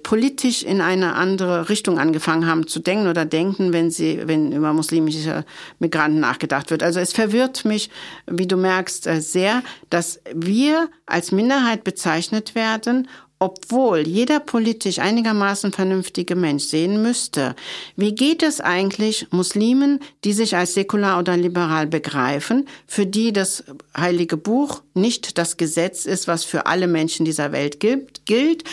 politisch 0.04 0.64
in 0.64 0.82
eine 0.82 1.16
andere 1.16 1.70
Richtung 1.70 2.00
angefangen 2.00 2.46
haben 2.46 2.68
zu 2.68 2.80
denken 2.80 3.08
oder 3.08 3.26
denken, 3.26 3.72
wenn 3.72 3.92
sie, 3.92 4.22
wenn 4.26 4.52
über 4.52 4.74
muslimische 4.74 5.46
Migranten 5.80 6.20
nachgedacht 6.20 6.70
wird. 6.70 6.84
Also 6.84 7.00
es 7.00 7.14
verwirrt 7.14 7.64
mich, 7.64 7.90
wie 8.28 8.48
du 8.48 8.58
merkst, 8.58 9.08
äh, 9.08 9.22
sehr, 9.22 9.64
dass 9.90 10.20
wir 10.34 10.90
als 11.06 11.32
Minderheit 11.32 11.84
bezeichnet 11.84 12.56
werden 12.56 13.08
obwohl 13.42 14.06
jeder 14.06 14.42
politisch 14.42 15.00
einigermaßen 15.00 15.72
vernünftige 15.72 16.36
Mensch 16.36 16.66
sehen 16.66 17.02
müsste, 17.02 17.56
wie 17.96 18.14
geht 18.14 18.44
es 18.44 18.60
eigentlich 18.60 19.28
Muslimen, 19.32 20.02
die 20.26 20.34
sich 20.34 20.58
als 20.58 20.74
säkular 20.74 21.20
oder 21.20 21.38
liberal 21.38 21.88
begreifen, 21.88 22.68
für 22.86 23.06
die 23.06 23.32
das 23.32 23.64
heilige 23.96 24.36
Buch 24.36 24.82
nicht 24.94 25.38
das 25.38 25.56
Gesetz 25.56 26.06
ist, 26.06 26.28
was 26.28 26.44
für 26.44 26.66
alle 26.66 26.88
Menschen 26.88 27.24
dieser 27.26 27.54
Welt 27.54 27.80
gilt, 27.80 28.26
gilt 28.26 28.66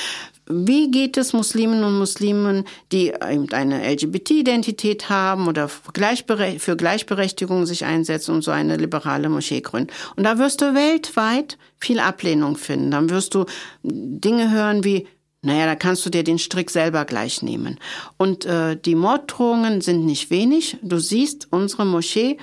wie 0.48 0.90
geht 0.90 1.16
es 1.16 1.32
Muslimen 1.32 1.82
und 1.82 1.98
Muslimen, 1.98 2.64
die 2.92 3.14
eine 3.20 3.92
LGBT-Identität 3.92 5.10
haben 5.10 5.48
oder 5.48 5.68
für 5.68 6.76
Gleichberechtigung 6.76 7.66
sich 7.66 7.84
einsetzen 7.84 8.34
und 8.34 8.42
so 8.42 8.52
eine 8.52 8.76
liberale 8.76 9.28
Moschee 9.28 9.60
gründen? 9.60 9.92
Und 10.14 10.24
da 10.24 10.38
wirst 10.38 10.60
du 10.60 10.74
weltweit 10.74 11.58
viel 11.78 11.98
Ablehnung 11.98 12.56
finden. 12.56 12.92
Dann 12.92 13.10
wirst 13.10 13.34
du 13.34 13.46
Dinge 13.82 14.52
hören 14.52 14.84
wie, 14.84 15.08
naja, 15.42 15.66
da 15.66 15.74
kannst 15.74 16.06
du 16.06 16.10
dir 16.10 16.22
den 16.22 16.38
Strick 16.38 16.70
selber 16.70 17.04
gleich 17.04 17.42
nehmen. 17.42 17.78
Und 18.16 18.44
äh, 18.44 18.76
die 18.76 18.94
Morddrohungen 18.94 19.80
sind 19.80 20.06
nicht 20.06 20.30
wenig. 20.30 20.76
Du 20.82 20.98
siehst, 20.98 21.48
unsere 21.50 21.84
Moschee, 21.84 22.38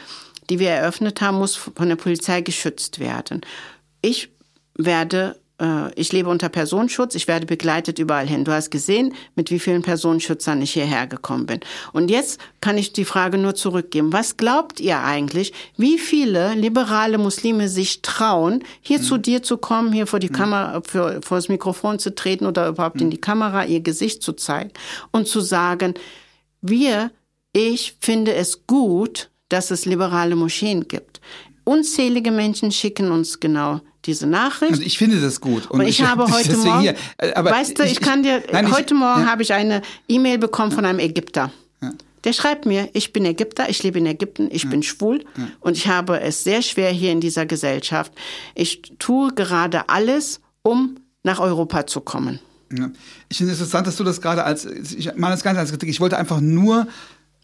die 0.50 0.60
wir 0.60 0.72
eröffnet 0.72 1.22
haben, 1.22 1.38
muss 1.38 1.56
von 1.56 1.88
der 1.88 1.96
Polizei 1.96 2.42
geschützt 2.42 3.00
werden. 3.00 3.42
Ich 4.02 4.30
werde 4.76 5.38
ich 5.96 6.12
lebe 6.12 6.30
unter 6.30 6.50
Personenschutz, 6.50 7.16
ich 7.16 7.28
werde 7.28 7.46
begleitet 7.46 8.00
überall 8.00 8.28
hin. 8.28 8.44
Du 8.44 8.52
hast 8.52 8.72
gesehen, 8.72 9.14
mit 9.36 9.52
wie 9.52 9.60
vielen 9.60 9.82
Personenschützern 9.82 10.62
ich 10.62 10.74
hierher 10.74 11.08
gekommen 11.08 11.46
bin. 11.46 11.60
Und 11.94 12.10
jetzt 12.10 12.40
kann 12.62 12.78
ich 12.78 12.94
die 12.94 13.06
Frage 13.06 13.38
nur 13.38 13.56
zurückgeben. 13.56 14.12
Was 14.12 14.38
glaubt 14.38 14.80
ihr 14.80 15.00
eigentlich, 15.00 15.54
wie 15.78 15.98
viele 15.98 16.54
liberale 16.56 17.18
Muslime 17.18 17.70
sich 17.70 18.02
trauen, 18.02 18.64
hier 18.82 19.00
mhm. 19.00 19.04
zu 19.04 19.18
dir 19.18 19.44
zu 19.44 19.58
kommen, 19.58 19.94
hier 19.94 20.08
vor 20.08 20.20
die 20.20 20.30
mhm. 20.30 20.34
Kamera, 20.34 20.82
für, 20.82 21.22
vor 21.22 21.38
das 21.38 21.50
Mikrofon 21.50 22.00
zu 22.00 22.14
treten 22.14 22.46
oder 22.46 22.68
überhaupt 22.68 22.96
mhm. 22.96 23.04
in 23.04 23.10
die 23.12 23.22
Kamera 23.22 23.66
ihr 23.66 23.82
Gesicht 23.82 24.24
zu 24.24 24.34
zeigen 24.34 24.72
und 25.12 25.28
zu 25.28 25.40
sagen, 25.40 25.94
wir, 26.62 27.12
ich 27.54 27.98
finde 28.02 28.34
es 28.34 28.66
gut, 28.68 29.30
dass 29.50 29.72
es 29.72 29.86
liberale 29.86 30.36
Moscheen 30.36 30.88
gibt. 30.88 31.22
Unzählige 31.64 32.32
Menschen 32.32 32.72
schicken 32.72 33.12
uns 33.12 33.40
genau 33.40 33.82
diese 34.06 34.28
Nachricht. 34.28 34.72
Also 34.72 34.84
ich 34.84 34.98
finde 34.98 35.20
das 35.20 35.42
gut. 35.42 35.70
Und, 35.70 35.82
und 35.82 35.88
ich, 35.88 36.00
ich, 36.00 36.06
habe 36.06 36.26
heute 36.32 36.58
Morgen, 36.58 36.82
hier, 36.82 36.96
weißt 37.20 37.80
du, 37.80 37.84
ich, 37.84 37.94
ich 37.94 38.02
kann 38.02 38.24
dir, 38.24 38.44
nein, 38.52 38.72
heute 38.72 38.94
Morgen 38.94 39.22
ja. 39.22 39.28
habe 39.28 39.42
ich 39.42 39.54
eine 39.54 39.82
E-Mail 40.08 40.38
bekommen 40.38 40.72
von 40.72 40.86
einem 40.86 41.00
Ägypter. 41.00 41.52
Ja. 41.82 41.92
Der 42.24 42.34
schreibt 42.34 42.66
mir, 42.66 42.90
ich 42.94 43.12
bin 43.12 43.26
Ägypter, 43.26 43.70
ich 43.70 43.84
lebe 43.84 44.00
in 44.00 44.06
Ägypten, 44.06 44.48
ich 44.52 44.64
ja. 44.64 44.70
bin 44.70 44.82
schwul 44.82 45.26
und 45.60 45.76
ich 45.76 45.88
habe 45.88 46.22
es 46.22 46.44
sehr 46.44 46.62
schwer 46.62 46.90
hier 46.90 47.12
in 47.12 47.20
dieser 47.20 47.46
Gesellschaft. 47.46 48.14
Ich 48.56 48.82
tue 48.98 49.34
gerade 49.34 49.90
alles, 49.90 50.40
um 50.62 50.96
nach 51.24 51.40
Europa 51.40 51.86
zu 51.86 52.00
kommen. 52.02 52.40
Ich 53.30 53.38
finde 53.38 53.54
es 53.54 53.60
interessant, 53.60 53.88
dass 53.88 53.98
du 53.98 54.04
das 54.04 54.22
gerade 54.22 54.44
als, 54.44 54.66
ich 54.66 55.14
meine 55.16 55.36
das 55.36 55.44
Ganze 55.44 55.60
als 55.60 55.70
Kritik, 55.70 55.90
ich 55.90 56.00
wollte 56.00 56.18
einfach 56.18 56.40
nur 56.40 56.88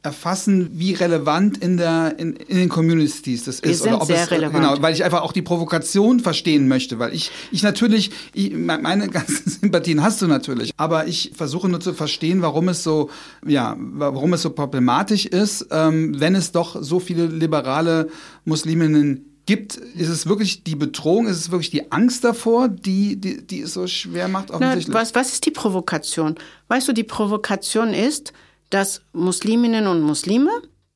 erfassen, 0.02 0.70
wie 0.74 0.94
relevant 0.94 1.58
in 1.58 1.78
der 1.78 2.18
in, 2.18 2.34
in 2.34 2.58
den 2.58 2.70
Communities 2.70 3.44
das 3.44 3.62
Wir 3.64 3.72
ist 3.72 3.84
sind 3.84 3.94
oder 3.94 4.02
ob 4.02 4.08
sehr 4.08 4.24
es 4.24 4.32
relevant. 4.32 4.56
genau, 4.56 4.82
weil 4.82 4.94
ich 4.94 5.04
einfach 5.04 5.22
auch 5.22 5.34
die 5.34 5.42
Provokation 5.42 6.20
verstehen 6.20 6.68
möchte, 6.68 7.00
weil 7.00 7.14
ich 7.14 7.32
ich 7.52 7.64
natürlich 7.64 8.12
ich, 8.34 8.54
meine 8.54 9.10
ganzen 9.10 9.50
Sympathien 9.62 10.02
hast 10.02 10.22
du 10.22 10.28
natürlich, 10.28 10.72
aber 10.78 11.08
ich 11.08 11.32
versuche 11.36 11.68
nur 11.68 11.82
zu 11.82 11.94
verstehen, 11.94 12.42
warum 12.42 12.70
es 12.70 12.84
so 12.84 13.10
ja, 13.46 13.76
warum 13.78 14.34
es 14.34 14.42
so 14.42 14.52
problematisch 14.52 15.26
ist, 15.26 15.68
ähm, 15.72 16.20
wenn 16.20 16.36
es 16.36 16.52
doch 16.52 16.82
so 16.82 17.00
viele 17.00 17.28
liberale 17.28 18.10
Musliminnen 18.46 19.26
gibt, 19.50 19.78
ist 19.78 20.10
es 20.10 20.28
wirklich 20.28 20.64
die 20.64 20.76
Bedrohung, 20.76 21.28
ist 21.28 21.38
es 21.38 21.50
wirklich 21.50 21.72
die 21.72 21.92
Angst 21.92 22.24
davor, 22.24 22.68
die, 22.70 23.20
die, 23.20 23.46
die 23.46 23.62
es 23.62 23.74
so 23.74 23.88
schwer 23.88 24.28
macht? 24.28 24.50
Na, 24.60 24.78
was, 24.90 25.16
was 25.16 25.34
ist 25.34 25.44
die 25.48 25.50
Provokation? 25.50 26.36
Weißt 26.68 26.88
du, 26.88 26.94
die 26.94 27.04
Provokation 27.04 27.96
ist, 27.96 28.32
dass 28.70 29.02
Musliminnen 29.14 29.88
und 29.88 30.02
Muslime 30.02 30.52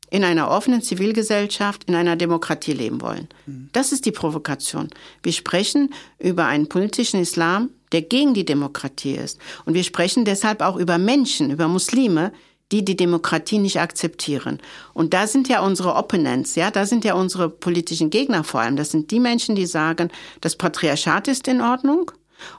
in 0.10 0.24
einer 0.24 0.52
offenen 0.52 0.84
Zivilgesellschaft, 0.84 1.86
in 1.86 1.96
einer 1.96 2.16
Demokratie 2.16 2.74
leben 2.74 3.02
wollen. 3.02 3.28
Das 3.72 3.92
ist 3.92 4.06
die 4.06 4.12
Provokation. 4.12 4.90
Wir 5.24 5.34
sprechen 5.34 5.92
über 6.20 6.46
einen 6.46 6.70
politischen 6.70 7.20
Islam, 7.20 7.70
der 7.92 8.04
gegen 8.04 8.36
die 8.36 8.46
Demokratie 8.46 9.16
ist. 9.16 9.40
Und 9.66 9.74
wir 9.74 9.84
sprechen 9.84 10.24
deshalb 10.24 10.62
auch 10.62 10.76
über 10.76 11.00
Menschen, 11.00 11.50
über 11.50 11.68
Muslime, 11.68 12.32
die 12.72 12.86
die 12.86 12.96
Demokratie 12.96 13.60
nicht 13.60 13.80
akzeptieren. 13.80 14.60
Und 14.94 15.14
da 15.14 15.28
sind 15.28 15.48
ja 15.48 15.62
unsere 15.62 15.96
Opponents, 15.96 16.56
ja, 16.56 16.72
da 16.72 16.86
sind 16.86 17.06
ja 17.06 17.14
unsere 17.14 17.50
politischen 17.50 18.10
Gegner 18.10 18.44
vor 18.44 18.62
allem. 18.62 18.76
Das 18.76 18.92
sind 18.92 19.12
die 19.12 19.20
Menschen, 19.20 19.56
die 19.56 19.66
sagen, 19.66 20.10
das 20.42 20.56
Patriarchat 20.56 21.28
ist 21.28 21.48
in 21.48 21.62
Ordnung 21.62 22.12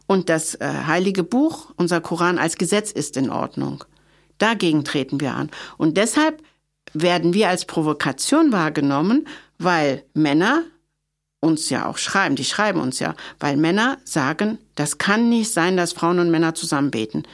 und 0.06 0.28
das 0.28 0.54
äh, 0.56 0.66
heilige 0.86 1.24
Buch, 1.24 1.72
unser 1.76 2.00
Koran 2.00 2.38
als 2.38 2.56
Gesetz 2.56 2.90
ist 2.92 3.16
in 3.16 3.30
Ordnung. 3.30 3.84
Dagegen 4.38 4.84
treten 4.84 5.20
wir 5.20 5.34
an. 5.34 5.50
Und 5.76 5.96
deshalb 5.96 6.42
werden 6.92 7.34
wir 7.34 7.48
als 7.48 7.64
Provokation 7.64 8.52
wahrgenommen, 8.52 9.26
weil 9.58 10.04
Männer 10.14 10.62
uns 11.40 11.68
ja 11.68 11.86
auch 11.86 11.98
schreiben, 11.98 12.36
die 12.36 12.44
schreiben 12.44 12.80
uns 12.80 12.98
ja, 12.98 13.14
weil 13.38 13.56
Männer 13.56 13.98
sagen, 14.04 14.58
das 14.74 14.98
kann 14.98 15.28
nicht 15.28 15.52
sein, 15.52 15.76
dass 15.76 15.92
Frauen 15.92 16.18
und 16.18 16.30
Männer 16.30 16.54
zusammen 16.54 16.90
beten. 16.90 17.24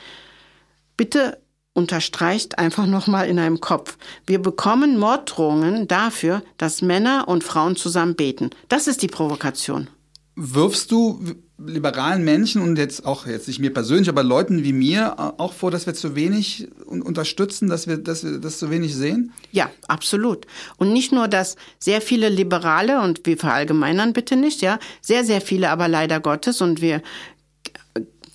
Bitte 0.96 1.40
unterstreicht 1.72 2.58
einfach 2.58 2.86
nochmal 2.86 3.28
in 3.28 3.38
einem 3.38 3.60
Kopf. 3.60 3.96
Wir 4.26 4.40
bekommen 4.42 4.98
Morddrohungen 4.98 5.86
dafür, 5.86 6.42
dass 6.58 6.82
Männer 6.82 7.28
und 7.28 7.44
Frauen 7.44 7.76
zusammen 7.76 8.16
beten. 8.16 8.50
Das 8.68 8.88
ist 8.88 9.02
die 9.02 9.08
Provokation. 9.08 9.88
Wirfst 10.34 10.90
du 10.90 11.20
liberalen 11.66 12.24
Menschen 12.24 12.62
und 12.62 12.76
jetzt 12.76 13.04
auch 13.04 13.26
jetzt 13.26 13.48
nicht 13.48 13.60
mir 13.60 13.72
persönlich, 13.72 14.08
aber 14.08 14.22
Leuten 14.22 14.64
wie 14.64 14.72
mir 14.72 15.16
äh, 15.18 15.40
auch 15.40 15.52
vor, 15.52 15.70
dass 15.70 15.86
wir 15.86 15.94
zu 15.94 16.14
wenig 16.14 16.68
unterstützen, 16.86 17.68
dass 17.68 17.86
wir, 17.86 17.98
dass 17.98 18.24
wir 18.24 18.38
das 18.38 18.58
zu 18.58 18.70
wenig 18.70 18.94
sehen? 18.94 19.32
Ja, 19.52 19.70
absolut. 19.88 20.46
Und 20.76 20.92
nicht 20.92 21.12
nur, 21.12 21.28
dass 21.28 21.56
sehr 21.78 22.00
viele 22.00 22.28
Liberale 22.28 23.00
und 23.00 23.26
wir 23.26 23.36
verallgemeinern 23.36 24.12
bitte 24.12 24.36
nicht, 24.36 24.62
ja, 24.62 24.78
sehr, 25.00 25.24
sehr 25.24 25.40
viele, 25.40 25.70
aber 25.70 25.88
leider 25.88 26.20
Gottes 26.20 26.60
und 26.60 26.80
wir 26.80 27.02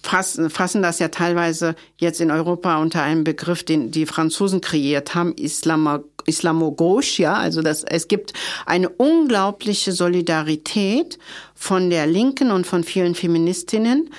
fassen, 0.06 0.49
fassen 0.49 0.82
das 0.82 0.99
ja 0.99 1.10
teilweise 1.10 1.76
jetzt 1.97 2.22
in 2.22 2.32
Europa 2.32 2.78
unter 2.82 3.01
einem 3.01 3.24
Begriff, 3.24 3.64
den 3.64 3.91
die 3.91 4.06
Franzosen 4.06 4.62
kreiert 4.62 5.16
haben, 5.16 5.34
Islamo, 5.34 5.99
Islamogauche, 6.26 7.22
ja, 7.22 7.34
also 7.34 7.62
das, 7.62 7.84
es 7.84 8.08
gibt 8.08 8.34
eine 8.66 8.89
unglaubliche 8.89 9.91
Solidarität 9.91 11.20
von 11.53 11.89
der 11.89 12.08
Linken 12.08 12.51
und 12.51 12.66
von 12.66 12.84
vielen 12.84 13.16
Feministinnen 13.16 14.10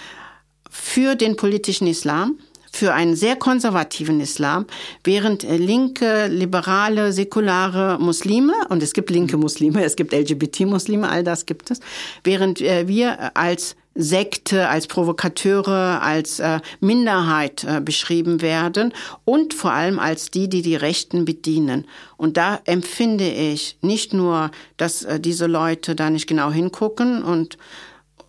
für 0.71 1.15
den 1.15 1.37
politischen 1.37 1.87
Islam, 1.87 2.39
für 2.71 2.93
einen 2.93 3.17
sehr 3.17 3.37
konservativen 3.37 4.21
Islam, 4.21 4.67
während 5.03 5.43
linke, 5.45 6.27
liberale, 6.27 7.13
säkulare 7.13 7.99
Muslime, 7.99 8.53
und 8.69 8.83
es 8.83 8.93
gibt 8.93 9.11
linke 9.11 9.37
Muslime, 9.37 9.83
es 9.85 9.97
gibt 9.97 10.13
LGBT-Muslime, 10.13 11.09
all 11.09 11.25
das 11.25 11.47
gibt 11.47 11.71
es, 11.71 11.81
während 12.23 12.61
äh, 12.61 12.87
wir 12.87 13.37
als 13.37 13.77
Sekte, 13.97 14.69
als 14.69 14.87
Provokateure, 14.87 16.03
als 16.03 16.39
äh, 16.39 16.61
Minderheit 16.81 17.65
äh, 17.65 17.81
beschrieben 17.81 18.43
werden 18.43 18.93
und 19.25 19.55
vor 19.55 19.73
allem 19.73 19.99
als 19.99 20.31
die, 20.31 20.49
die 20.49 20.63
die 20.63 20.77
Rechten 20.77 21.25
bedienen. 21.25 21.87
Und 22.17 22.37
da 22.37 22.61
empfinde 22.65 23.29
ich 23.29 23.79
nicht 23.81 24.13
nur, 24.13 24.51
dass 24.77 25.03
äh, 25.03 25.19
diese 25.19 25.47
Leute 25.47 25.95
da 25.95 26.11
nicht 26.11 26.27
genau 26.27 26.51
hingucken 26.51 27.23
und, 27.23 27.59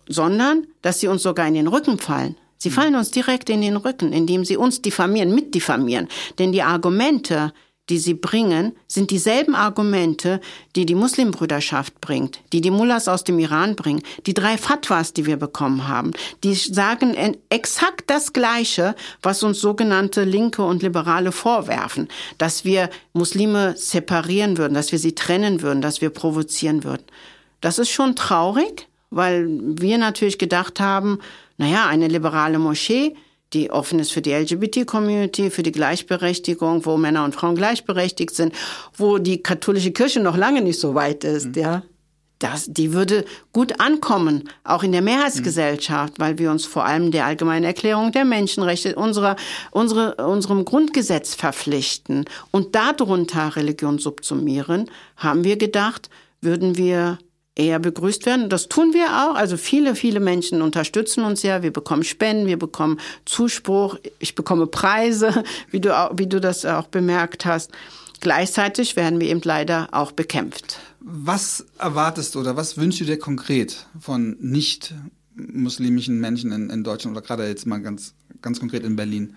sondern, 0.08 0.66
dass 0.82 1.00
sie 1.00 1.08
uns 1.08 1.22
sogar 1.22 1.46
in 1.46 1.54
den 1.54 1.68
Rücken 1.68 1.98
fallen. 1.98 2.36
Sie 2.56 2.70
fallen 2.70 2.96
uns 2.96 3.12
direkt 3.12 3.50
in 3.50 3.60
den 3.60 3.76
Rücken, 3.76 4.12
indem 4.12 4.44
sie 4.44 4.56
uns 4.56 4.82
diffamieren, 4.82 5.32
mitdiffamieren. 5.34 6.08
Denn 6.40 6.50
die 6.50 6.62
Argumente, 6.62 7.52
die 7.88 7.98
sie 7.98 8.14
bringen, 8.14 8.76
sind 8.86 9.10
dieselben 9.10 9.54
Argumente, 9.54 10.40
die 10.76 10.84
die 10.84 10.94
Muslimbrüderschaft 10.94 12.00
bringt, 12.00 12.40
die 12.52 12.60
die 12.60 12.70
Mullahs 12.70 13.08
aus 13.08 13.24
dem 13.24 13.38
Iran 13.38 13.76
bringen, 13.76 14.02
die 14.26 14.34
drei 14.34 14.58
Fatwas, 14.58 15.12
die 15.12 15.26
wir 15.26 15.36
bekommen 15.36 15.88
haben. 15.88 16.12
Die 16.44 16.54
sagen 16.54 17.16
exakt 17.48 18.10
das 18.10 18.32
Gleiche, 18.32 18.94
was 19.22 19.42
uns 19.42 19.60
sogenannte 19.60 20.24
Linke 20.24 20.62
und 20.62 20.82
Liberale 20.82 21.32
vorwerfen, 21.32 22.08
dass 22.36 22.64
wir 22.64 22.90
Muslime 23.12 23.76
separieren 23.76 24.58
würden, 24.58 24.74
dass 24.74 24.92
wir 24.92 24.98
sie 24.98 25.14
trennen 25.14 25.62
würden, 25.62 25.80
dass 25.80 26.00
wir 26.00 26.10
provozieren 26.10 26.84
würden. 26.84 27.04
Das 27.60 27.78
ist 27.78 27.90
schon 27.90 28.14
traurig, 28.16 28.86
weil 29.10 29.48
wir 29.48 29.98
natürlich 29.98 30.38
gedacht 30.38 30.80
haben, 30.80 31.18
naja, 31.56 31.86
eine 31.86 32.08
liberale 32.08 32.58
Moschee, 32.58 33.16
die 33.52 33.70
offen 33.70 33.98
ist 33.98 34.12
für 34.12 34.22
die 34.22 34.32
LGBT-Community, 34.32 35.50
für 35.50 35.62
die 35.62 35.72
Gleichberechtigung, 35.72 36.84
wo 36.84 36.96
Männer 36.96 37.24
und 37.24 37.34
Frauen 37.34 37.54
gleichberechtigt 37.54 38.34
sind, 38.34 38.54
wo 38.96 39.18
die 39.18 39.42
katholische 39.42 39.92
Kirche 39.92 40.20
noch 40.20 40.36
lange 40.36 40.60
nicht 40.60 40.80
so 40.80 40.94
weit 40.94 41.24
ist, 41.24 41.56
mhm. 41.56 41.62
ja. 41.62 41.82
Das, 42.40 42.66
die 42.68 42.92
würde 42.92 43.24
gut 43.52 43.80
ankommen, 43.80 44.48
auch 44.62 44.84
in 44.84 44.92
der 44.92 45.02
Mehrheitsgesellschaft, 45.02 46.18
mhm. 46.18 46.22
weil 46.22 46.38
wir 46.38 46.52
uns 46.52 46.66
vor 46.66 46.84
allem 46.84 47.10
der 47.10 47.26
allgemeinen 47.26 47.64
Erklärung 47.64 48.12
der 48.12 48.24
Menschenrechte, 48.24 48.94
unserer, 48.94 49.34
unsere, 49.72 50.14
unserem 50.24 50.64
Grundgesetz 50.64 51.34
verpflichten 51.34 52.26
und 52.52 52.76
darunter 52.76 53.56
Religion 53.56 53.98
subsumieren, 53.98 54.88
haben 55.16 55.42
wir 55.42 55.56
gedacht, 55.56 56.10
würden 56.40 56.76
wir 56.76 57.18
eher 57.58 57.78
begrüßt 57.78 58.24
werden. 58.24 58.48
Das 58.48 58.68
tun 58.68 58.94
wir 58.94 59.06
auch. 59.06 59.34
Also 59.34 59.56
viele, 59.56 59.94
viele 59.94 60.20
Menschen 60.20 60.62
unterstützen 60.62 61.24
uns 61.24 61.42
ja. 61.42 61.62
Wir 61.62 61.72
bekommen 61.72 62.04
Spenden, 62.04 62.46
wir 62.46 62.58
bekommen 62.58 62.98
Zuspruch, 63.26 63.98
ich 64.18 64.34
bekomme 64.34 64.66
Preise, 64.66 65.44
wie 65.70 65.80
du, 65.80 65.90
wie 66.14 66.26
du 66.26 66.40
das 66.40 66.64
auch 66.64 66.86
bemerkt 66.86 67.44
hast. 67.44 67.72
Gleichzeitig 68.20 68.96
werden 68.96 69.20
wir 69.20 69.28
eben 69.28 69.42
leider 69.44 69.88
auch 69.92 70.12
bekämpft. 70.12 70.78
Was 71.00 71.66
erwartest 71.78 72.34
du 72.34 72.40
oder 72.40 72.56
was 72.56 72.76
wünschst 72.76 73.00
du 73.00 73.04
dir 73.04 73.18
konkret 73.18 73.86
von 74.00 74.36
nicht 74.40 74.94
muslimischen 75.36 76.18
Menschen 76.18 76.50
in, 76.50 76.70
in 76.70 76.82
Deutschland 76.82 77.16
oder 77.16 77.24
gerade 77.24 77.46
jetzt 77.46 77.66
mal 77.66 77.80
ganz, 77.80 78.14
ganz 78.42 78.58
konkret 78.58 78.82
in 78.84 78.96
Berlin? 78.96 79.36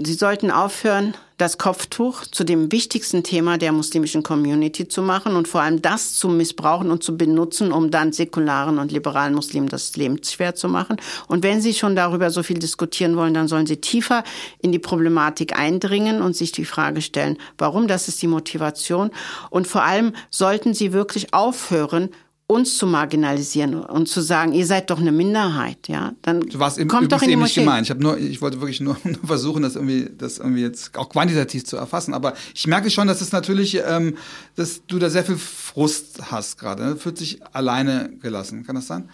Sie 0.00 0.14
sollten 0.14 0.52
aufhören, 0.52 1.14
das 1.38 1.58
Kopftuch 1.58 2.24
zu 2.24 2.44
dem 2.44 2.70
wichtigsten 2.70 3.24
Thema 3.24 3.58
der 3.58 3.72
muslimischen 3.72 4.22
Community 4.22 4.86
zu 4.86 5.02
machen 5.02 5.34
und 5.34 5.48
vor 5.48 5.60
allem 5.60 5.82
das 5.82 6.14
zu 6.14 6.28
missbrauchen 6.28 6.92
und 6.92 7.02
zu 7.02 7.16
benutzen, 7.16 7.72
um 7.72 7.90
dann 7.90 8.12
säkularen 8.12 8.78
und 8.78 8.92
liberalen 8.92 9.34
Muslimen 9.34 9.68
das 9.68 9.96
Leben 9.96 10.22
schwer 10.22 10.54
zu 10.54 10.68
machen. 10.68 10.98
Und 11.26 11.42
wenn 11.42 11.60
Sie 11.60 11.74
schon 11.74 11.96
darüber 11.96 12.30
so 12.30 12.44
viel 12.44 12.60
diskutieren 12.60 13.16
wollen, 13.16 13.34
dann 13.34 13.48
sollen 13.48 13.66
Sie 13.66 13.78
tiefer 13.78 14.22
in 14.62 14.70
die 14.70 14.78
Problematik 14.78 15.58
eindringen 15.58 16.22
und 16.22 16.36
sich 16.36 16.52
die 16.52 16.64
Frage 16.64 17.02
stellen, 17.02 17.36
warum, 17.56 17.88
das 17.88 18.06
ist 18.06 18.22
die 18.22 18.28
Motivation. 18.28 19.10
Und 19.50 19.66
vor 19.66 19.82
allem 19.82 20.12
sollten 20.30 20.74
Sie 20.74 20.92
wirklich 20.92 21.34
aufhören, 21.34 22.10
uns 22.48 22.78
zu 22.78 22.86
marginalisieren 22.86 23.74
und 23.74 24.08
zu 24.08 24.22
sagen, 24.22 24.54
ihr 24.54 24.64
seid 24.64 24.88
doch 24.88 24.98
eine 24.98 25.12
Minderheit, 25.12 25.86
ja, 25.86 26.14
dann 26.22 26.42
warst 26.54 26.78
im, 26.78 26.88
kommt 26.88 27.12
doch 27.12 27.20
in 27.20 27.28
die 27.28 27.36
Moschee. 27.36 27.60
Nicht 27.60 27.66
gemeint. 27.66 27.86
Ich 27.86 27.90
habe 27.90 28.02
nur, 28.02 28.16
ich 28.16 28.40
wollte 28.40 28.58
wirklich 28.58 28.80
nur, 28.80 28.96
nur, 29.04 29.18
versuchen, 29.22 29.62
das 29.62 29.76
irgendwie, 29.76 30.08
das 30.16 30.38
irgendwie 30.38 30.62
jetzt 30.62 30.96
auch 30.96 31.10
quantitativ 31.10 31.66
zu 31.66 31.76
erfassen. 31.76 32.14
Aber 32.14 32.32
ich 32.54 32.66
merke 32.66 32.90
schon, 32.90 33.06
dass 33.06 33.20
es 33.20 33.32
natürlich, 33.32 33.78
ähm, 33.86 34.16
dass 34.56 34.86
du 34.86 34.98
da 34.98 35.10
sehr 35.10 35.24
viel 35.24 35.36
Frust 35.36 36.30
hast 36.30 36.58
gerade. 36.58 36.84
Ne? 36.84 36.96
Fühlt 36.96 37.18
sich 37.18 37.40
alleine 37.52 38.10
gelassen. 38.22 38.64
Kann 38.64 38.76
das 38.76 38.86
sein? 38.86 39.10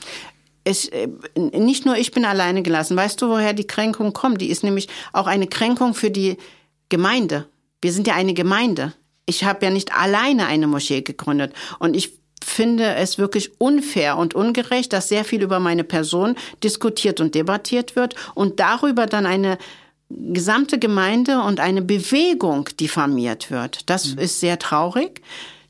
Es, 0.62 0.86
äh, 0.86 1.08
nicht 1.36 1.86
nur 1.86 1.96
ich 1.96 2.12
bin 2.12 2.24
alleine 2.24 2.62
gelassen. 2.62 2.96
Weißt 2.96 3.20
du, 3.20 3.28
woher 3.28 3.52
die 3.52 3.66
Kränkung 3.66 4.12
kommt? 4.12 4.42
Die 4.42 4.48
ist 4.48 4.62
nämlich 4.62 4.88
auch 5.12 5.26
eine 5.26 5.48
Kränkung 5.48 5.94
für 5.94 6.12
die 6.12 6.36
Gemeinde. 6.88 7.48
Wir 7.82 7.92
sind 7.92 8.06
ja 8.06 8.14
eine 8.14 8.32
Gemeinde. 8.32 8.94
Ich 9.26 9.42
habe 9.42 9.64
ja 9.64 9.72
nicht 9.72 9.92
alleine 9.92 10.46
eine 10.46 10.68
Moschee 10.68 11.02
gegründet. 11.02 11.52
Und 11.80 11.96
ich 11.96 12.23
finde 12.44 12.94
es 12.94 13.18
wirklich 13.18 13.60
unfair 13.60 14.16
und 14.16 14.34
ungerecht, 14.34 14.92
dass 14.92 15.08
sehr 15.08 15.24
viel 15.24 15.42
über 15.42 15.60
meine 15.60 15.84
Person 15.84 16.36
diskutiert 16.62 17.20
und 17.20 17.34
debattiert 17.34 17.96
wird 17.96 18.14
und 18.34 18.60
darüber 18.60 19.06
dann 19.06 19.26
eine 19.26 19.58
gesamte 20.10 20.78
Gemeinde 20.78 21.40
und 21.40 21.60
eine 21.60 21.82
Bewegung 21.82 22.68
diffamiert 22.78 23.50
wird. 23.50 23.88
Das 23.90 24.14
mhm. 24.14 24.18
ist 24.18 24.40
sehr 24.40 24.58
traurig, 24.58 25.22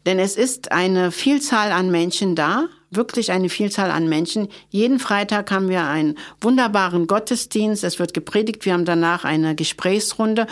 denn 0.07 0.19
es 0.19 0.37
ist 0.37 0.73
eine 0.73 1.11
Vielzahl 1.11 1.73
an 1.73 1.91
Menschen 1.91 2.35
da, 2.35 2.67
wirklich 2.91 3.33
eine 3.33 3.49
Vielzahl 3.49 3.91
an 3.91 4.09
Menschen. 4.09 4.49
Jeden 4.71 4.99
Freitag 4.99 5.51
haben 5.51 5.69
wir 5.69 5.85
einen 5.85 6.17
wunderbaren 6.41 7.07
Gottesdienst, 7.07 7.85
es 7.85 7.99
wird 7.99 8.15
gepredigt, 8.15 8.65
wir 8.65 8.73
haben 8.73 8.85
danach 8.85 9.25
eine 9.25 9.55
Gesprächsrunde 9.55 10.47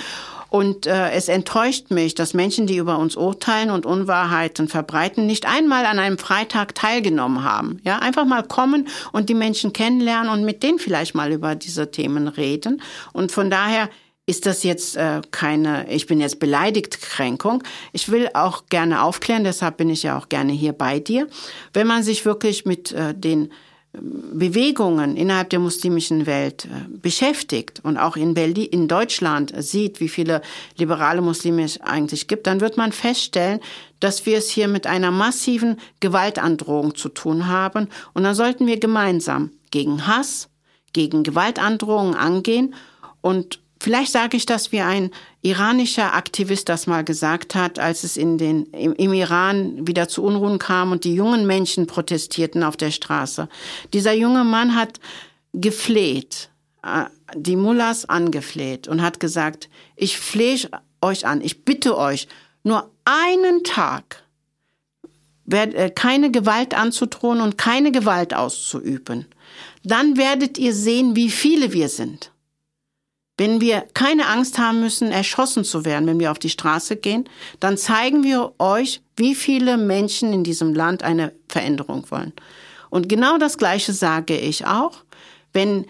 und 0.53 0.85
äh, 0.85 1.13
es 1.13 1.29
enttäuscht 1.29 1.91
mich, 1.91 2.15
dass 2.15 2.35
Menschen, 2.35 2.67
die 2.67 2.77
über 2.77 2.99
uns 2.99 3.17
urteilen 3.17 3.71
und 3.71 3.87
Unwahrheiten 3.87 4.69
verbreiten, 4.69 5.27
nicht 5.27 5.47
einmal 5.49 5.87
an 5.87 5.99
einem 5.99 6.19
Freitag 6.19 6.75
teilgenommen 6.75 7.43
haben. 7.43 7.81
Ja, 7.85 8.01
einfach 8.01 8.27
mal 8.27 8.43
kommen 8.43 8.87
und 9.13 9.31
die 9.31 9.35
Menschen 9.35 9.73
kennenlernen 9.73 10.31
und 10.31 10.45
mit 10.45 10.63
denen 10.63 10.79
vielleicht 10.79 11.15
mal 11.15 11.33
über 11.33 11.55
diese 11.55 11.91
Themen 11.91 12.29
reden. 12.29 12.83
Und 13.15 13.33
von 13.33 13.49
daher 13.49 13.89
ist 14.27 14.45
das 14.45 14.63
jetzt 14.63 14.95
äh, 14.99 15.23
keine, 15.31 15.91
ich 15.91 16.07
bin 16.07 16.21
jetzt 16.21 16.39
beleidigt 16.39 17.01
Kränkung. 17.01 17.63
Ich 17.95 18.11
will 18.11 18.29
auch 18.35 18.67
gerne 18.67 19.05
aufklären, 19.05 19.45
deshalb 19.45 19.79
bin 19.79 19.89
ich 19.89 20.03
ja 20.03 20.19
auch 20.19 20.29
gerne 20.29 20.53
hier 20.53 20.75
bei 20.75 21.01
dir. 21.01 21.29
Wenn 21.73 21.87
man 21.87 22.03
sich 22.03 22.27
wirklich 22.27 22.67
mit 22.67 22.93
äh, 22.93 23.15
den 23.15 23.51
Bewegungen 23.95 25.17
innerhalb 25.17 25.51
der 25.51 25.59
muslimischen 25.59 26.25
Welt 26.25 26.65
äh, 26.65 26.89
beschäftigt 26.89 27.81
und 27.83 27.99
auch 27.99 28.17
in 28.17 28.33
Berlin, 28.33 28.69
in 28.71 28.89
Deutschland 28.89 29.53
sieht, 29.59 30.01
wie 30.01 30.09
viele 30.09 30.41
liberale 30.79 31.21
Muslime 31.21 31.63
es 31.63 31.79
eigentlich 31.83 32.27
gibt, 32.27 32.47
dann 32.47 32.63
wird 32.63 32.79
man 32.79 32.93
feststellen, 32.93 33.61
dass 34.01 34.25
wir 34.25 34.39
es 34.39 34.49
hier 34.49 34.67
mit 34.67 34.87
einer 34.87 35.11
massiven 35.11 35.77
Gewaltandrohung 36.01 36.95
zu 36.95 37.11
tun 37.11 37.49
haben. 37.49 37.89
Und 38.15 38.23
dann 38.25 38.35
sollten 38.35 38.67
wir 38.67 38.81
gemeinsam 38.81 39.51
gegen 39.71 40.07
Hass, 40.07 40.49
gegen 40.95 41.23
Gewaltandrohungen 41.23 42.15
angehen 42.15 42.75
und 43.21 43.61
Vielleicht 43.83 44.13
sage 44.13 44.37
ich 44.37 44.47
das, 44.47 44.71
wie 44.71 44.81
ein 44.81 45.11
iranischer 45.41 46.15
Aktivist 46.15 46.69
das 46.69 46.87
mal 46.87 47.03
gesagt 47.03 47.57
hat, 47.57 47.81
als 47.81 48.05
es 48.05 48.17
in 48.17 48.39
den, 48.39 48.67
im, 48.67 48.93
im, 48.93 49.13
Iran 49.13 49.89
wieder 49.89 50.07
zu 50.07 50.23
Unruhen 50.23 50.61
kam 50.61 50.93
und 50.93 51.03
die 51.03 51.17
jungen 51.17 51.49
Menschen 51.49 51.89
protestierten 51.89 52.63
auf 52.63 52.77
der 52.77 52.93
Straße. 52.93 53.49
Dieser 53.93 54.13
junge 54.13 54.45
Mann 54.45 54.77
hat 54.77 55.01
gefleht, 55.53 56.49
äh, 56.85 57.07
die 57.35 57.57
Mullahs 57.57 58.05
angefleht 58.05 58.87
und 58.87 59.03
hat 59.03 59.19
gesagt, 59.19 59.69
ich 59.97 60.17
flehe 60.17 60.61
euch 61.01 61.27
an, 61.27 61.41
ich 61.41 61.65
bitte 61.65 61.99
euch, 61.99 62.29
nur 62.63 62.89
einen 63.05 63.65
Tag 63.65 64.23
äh, 65.51 65.91
keine 65.91 66.31
Gewalt 66.31 66.75
anzudrohen 66.79 67.41
und 67.41 67.59
keine 67.59 67.91
Gewalt 67.91 68.33
auszuüben. 68.33 69.27
Dann 69.83 70.17
werdet 70.17 70.57
ihr 70.57 70.73
sehen, 70.73 71.17
wie 71.17 71.31
viele 71.31 71.73
wir 71.73 71.89
sind. 71.89 72.32
Wenn 73.39 73.61
wir 73.61 73.87
keine 73.95 74.27
Angst 74.27 74.59
haben 74.59 74.81
müssen, 74.81 75.11
erschossen 75.11 75.65
zu 75.65 75.85
werden, 75.85 76.07
wenn 76.07 76.21
wir 76.21 76.31
auf 76.31 76.39
die 76.39 76.51
Straße 76.51 76.97
gehen, 76.97 77.29
dann 77.61 77.79
zeigen 77.79 78.23
wir 78.25 78.53
euch, 78.59 79.01
wie 79.17 79.35
viele 79.35 79.79
Menschen 79.79 80.33
in 80.33 80.45
diesem 80.45 80.75
Land 80.75 81.03
eine 81.03 81.33
Veränderung 81.49 82.11
wollen. 82.11 82.33
Und 82.91 83.09
genau 83.09 83.39
das 83.39 83.57
Gleiche 83.57 83.95
sage 83.95 84.37
ich 84.37 84.67
auch, 84.67 85.05
wenn 85.55 85.87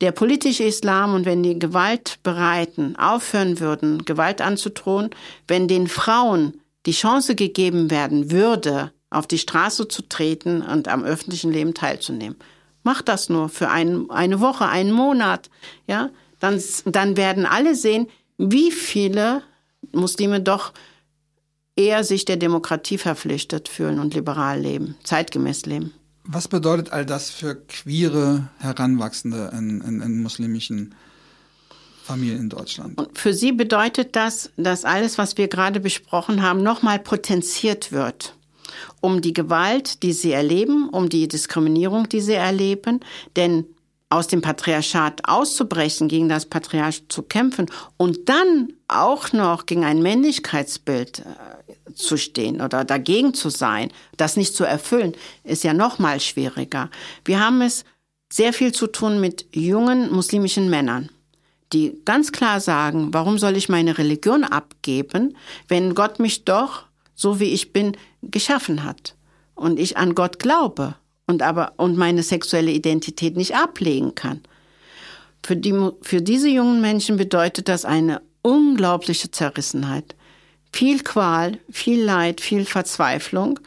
der 0.00 0.12
politische 0.12 0.64
Islam 0.64 1.14
und 1.14 1.26
wenn 1.26 1.42
die 1.42 1.58
Gewaltbereiten 1.58 2.96
aufhören 2.96 3.60
würden, 3.60 4.04
Gewalt 4.04 4.40
anzudrohen, 4.40 5.10
wenn 5.46 5.68
den 5.68 5.86
Frauen 5.86 6.60
die 6.86 6.92
Chance 6.92 7.34
gegeben 7.34 7.90
werden 7.90 8.30
würde, 8.30 8.92
auf 9.10 9.26
die 9.26 9.38
Straße 9.38 9.88
zu 9.88 10.02
treten 10.08 10.62
und 10.62 10.88
am 10.88 11.04
öffentlichen 11.04 11.52
Leben 11.52 11.74
teilzunehmen. 11.74 12.38
Macht 12.82 13.08
das 13.08 13.28
nur 13.28 13.48
für 13.48 13.68
ein, 13.68 14.10
eine 14.10 14.40
Woche, 14.40 14.66
einen 14.66 14.92
Monat, 14.92 15.50
ja 15.86 16.10
dann, 16.40 16.60
dann 16.86 17.16
werden 17.16 17.46
alle 17.46 17.74
sehen, 17.74 18.08
wie 18.38 18.72
viele 18.72 19.42
Muslime 19.92 20.40
doch 20.40 20.72
eher 21.76 22.04
sich 22.04 22.24
der 22.24 22.36
Demokratie 22.36 22.98
verpflichtet 22.98 23.68
fühlen 23.68 24.00
und 24.00 24.14
liberal 24.14 24.60
leben, 24.60 24.96
zeitgemäß 25.04 25.66
leben. 25.66 25.92
Was 26.24 26.48
bedeutet 26.48 26.92
all 26.92 27.06
das 27.06 27.30
für 27.30 27.54
queere 27.54 28.48
Heranwachsende 28.58 29.50
in, 29.56 29.80
in, 29.80 30.00
in 30.02 30.22
muslimischen 30.22 30.94
Familien 32.04 32.40
in 32.40 32.48
Deutschland? 32.48 32.98
Und 32.98 33.18
für 33.18 33.32
sie 33.32 33.52
bedeutet 33.52 34.16
das, 34.16 34.50
dass 34.56 34.84
alles, 34.84 35.16
was 35.16 35.38
wir 35.38 35.48
gerade 35.48 35.80
besprochen 35.80 36.42
haben, 36.42 36.62
nochmal 36.62 36.98
potenziert 36.98 37.92
wird 37.92 38.34
um 39.00 39.20
die 39.20 39.32
Gewalt, 39.32 40.02
die 40.02 40.12
sie 40.12 40.32
erleben, 40.32 40.88
um 40.88 41.08
die 41.08 41.28
Diskriminierung, 41.28 42.08
die 42.08 42.20
sie 42.20 42.34
erleben. 42.34 43.00
Denn 43.36 43.66
aus 44.10 44.26
dem 44.26 44.42
Patriarchat 44.42 45.28
auszubrechen, 45.28 46.08
gegen 46.08 46.28
das 46.28 46.44
Patriarchat 46.44 47.04
zu 47.08 47.22
kämpfen 47.22 47.66
und 47.96 48.28
dann 48.28 48.72
auch 48.88 49.32
noch 49.32 49.66
gegen 49.66 49.84
ein 49.84 50.02
Männlichkeitsbild 50.02 51.20
äh, 51.20 51.94
zu 51.94 52.16
stehen 52.16 52.60
oder 52.60 52.84
dagegen 52.84 53.34
zu 53.34 53.50
sein, 53.50 53.90
das 54.16 54.36
nicht 54.36 54.54
zu 54.54 54.64
erfüllen, 54.64 55.14
ist 55.44 55.64
ja 55.64 55.72
noch 55.72 56.00
mal 56.00 56.18
schwieriger. 56.18 56.90
Wir 57.24 57.40
haben 57.40 57.62
es 57.62 57.84
sehr 58.32 58.52
viel 58.52 58.72
zu 58.72 58.88
tun 58.88 59.20
mit 59.20 59.46
jungen 59.54 60.12
muslimischen 60.12 60.68
Männern, 60.68 61.10
die 61.72 62.00
ganz 62.04 62.32
klar 62.32 62.60
sagen, 62.60 63.14
warum 63.14 63.38
soll 63.38 63.56
ich 63.56 63.68
meine 63.68 63.96
Religion 63.96 64.42
abgeben, 64.42 65.36
wenn 65.68 65.94
Gott 65.94 66.18
mich 66.18 66.44
doch, 66.44 66.84
so 67.14 67.38
wie 67.38 67.52
ich 67.52 67.72
bin, 67.72 67.96
geschaffen 68.22 68.82
hat 68.82 69.14
und 69.54 69.78
ich 69.78 69.96
an 69.96 70.16
Gott 70.16 70.40
glaube 70.40 70.96
und 71.30 71.42
aber 71.42 71.72
und 71.76 71.96
meine 71.96 72.22
sexuelle 72.22 72.70
Identität 72.70 73.36
nicht 73.36 73.54
ablegen 73.54 74.14
kann. 74.14 74.40
Für, 75.44 75.56
die, 75.56 75.74
für 76.02 76.20
diese 76.20 76.48
jungen 76.48 76.80
Menschen 76.80 77.16
bedeutet 77.16 77.68
das 77.68 77.84
eine 77.84 78.20
unglaubliche 78.42 79.30
Zerrissenheit. 79.30 80.14
Viel 80.72 81.02
Qual, 81.02 81.58
viel 81.70 82.02
Leid, 82.02 82.40
viel 82.40 82.64
Verzweiflung, 82.64 83.58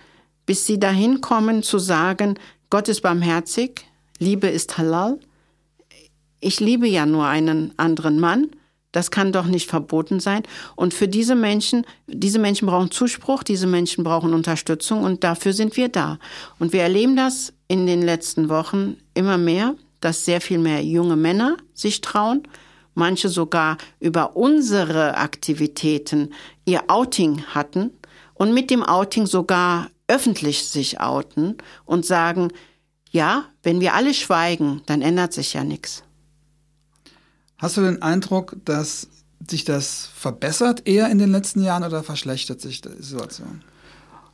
bis 0.45 0.65
sie 0.65 0.79
dahin 0.79 1.21
kommen 1.21 1.63
zu 1.63 1.79
sagen, 1.79 2.37
Gott 2.69 2.87
ist 2.87 3.01
barmherzig, 3.01 3.85
Liebe 4.19 4.47
ist 4.47 4.77
halal. 4.77 5.19
Ich 6.39 6.59
liebe 6.59 6.87
ja 6.87 7.05
nur 7.05 7.25
einen 7.25 7.73
anderen 7.77 8.19
Mann 8.19 8.51
das 8.93 9.11
kann 9.11 9.33
doch 9.33 9.47
nicht 9.47 9.69
verboten 9.69 10.21
sein. 10.21 10.43
Und 10.77 10.93
für 10.93 11.09
diese 11.09 11.35
Menschen, 11.35 11.85
diese 12.07 12.39
Menschen 12.39 12.67
brauchen 12.67 12.91
Zuspruch, 12.91 13.43
diese 13.43 13.67
Menschen 13.67 14.05
brauchen 14.05 14.33
Unterstützung 14.33 15.03
und 15.03 15.25
dafür 15.25 15.51
sind 15.51 15.75
wir 15.75 15.89
da. 15.89 16.19
Und 16.59 16.71
wir 16.71 16.83
erleben 16.83 17.17
das 17.17 17.51
in 17.67 17.85
den 17.85 18.01
letzten 18.01 18.47
Wochen 18.47 18.95
immer 19.13 19.37
mehr, 19.37 19.75
dass 19.99 20.23
sehr 20.23 20.39
viel 20.39 20.59
mehr 20.59 20.83
junge 20.83 21.15
Männer 21.15 21.57
sich 21.73 22.01
trauen, 22.01 22.43
manche 22.93 23.29
sogar 23.29 23.77
über 23.99 24.35
unsere 24.35 25.17
Aktivitäten 25.17 26.29
ihr 26.65 26.83
Outing 26.87 27.43
hatten 27.47 27.91
und 28.35 28.53
mit 28.53 28.69
dem 28.69 28.83
Outing 28.83 29.25
sogar 29.25 29.89
öffentlich 30.07 30.65
sich 30.65 30.99
outen 30.99 31.57
und 31.85 32.05
sagen, 32.05 32.49
ja, 33.09 33.45
wenn 33.63 33.79
wir 33.79 33.93
alle 33.95 34.13
schweigen, 34.13 34.81
dann 34.85 35.01
ändert 35.01 35.33
sich 35.33 35.53
ja 35.53 35.63
nichts. 35.63 36.03
Hast 37.63 37.77
du 37.77 37.81
den 37.81 38.01
Eindruck, 38.01 38.57
dass 38.65 39.07
sich 39.49 39.63
das 39.63 40.09
verbessert 40.13 40.85
eher 40.85 41.09
in 41.09 41.17
den 41.17 41.31
letzten 41.31 41.63
Jahren 41.63 41.85
oder 41.85 42.03
verschlechtert 42.03 42.59
sich 42.59 42.81
die 42.81 42.89
Situation? 42.99 43.63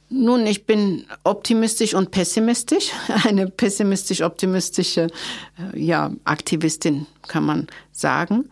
Nun, 0.09 0.47
ich 0.47 0.65
bin 0.65 1.05
optimistisch 1.23 1.93
und 1.93 2.09
pessimistisch. 2.09 2.89
Eine 3.27 3.45
pessimistisch-optimistische 3.45 5.09
äh, 5.59 5.79
ja, 5.79 6.11
Aktivistin, 6.23 7.05
kann 7.27 7.45
man 7.45 7.67
sagen. 7.91 8.49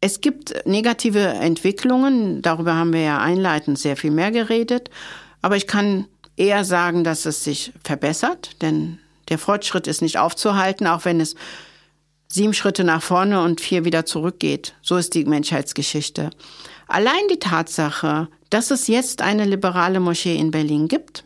Es 0.00 0.20
gibt 0.20 0.66
negative 0.66 1.20
Entwicklungen, 1.20 2.42
darüber 2.42 2.74
haben 2.74 2.92
wir 2.92 3.02
ja 3.02 3.20
einleitend 3.20 3.78
sehr 3.78 3.96
viel 3.96 4.10
mehr 4.10 4.32
geredet. 4.32 4.90
Aber 5.42 5.56
ich 5.56 5.68
kann 5.68 6.08
eher 6.36 6.64
sagen, 6.64 7.04
dass 7.04 7.24
es 7.24 7.44
sich 7.44 7.72
verbessert, 7.84 8.60
denn 8.62 8.98
der 9.28 9.38
Fortschritt 9.38 9.86
ist 9.86 10.02
nicht 10.02 10.18
aufzuhalten, 10.18 10.88
auch 10.88 11.04
wenn 11.04 11.20
es 11.20 11.36
sieben 12.34 12.52
Schritte 12.52 12.82
nach 12.82 13.02
vorne 13.02 13.42
und 13.42 13.60
vier 13.60 13.84
wieder 13.84 14.04
zurückgeht. 14.04 14.74
So 14.82 14.96
ist 14.96 15.14
die 15.14 15.24
Menschheitsgeschichte. 15.24 16.30
Allein 16.88 17.28
die 17.30 17.38
Tatsache, 17.38 18.28
dass 18.50 18.72
es 18.72 18.88
jetzt 18.88 19.22
eine 19.22 19.44
liberale 19.44 20.00
Moschee 20.00 20.36
in 20.36 20.50
Berlin 20.50 20.88
gibt 20.88 21.24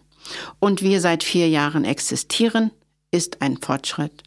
und 0.60 0.82
wir 0.82 1.00
seit 1.00 1.24
vier 1.24 1.48
Jahren 1.48 1.84
existieren, 1.84 2.70
ist 3.10 3.40
ein 3.40 3.56
Fortschritt. 3.56 4.22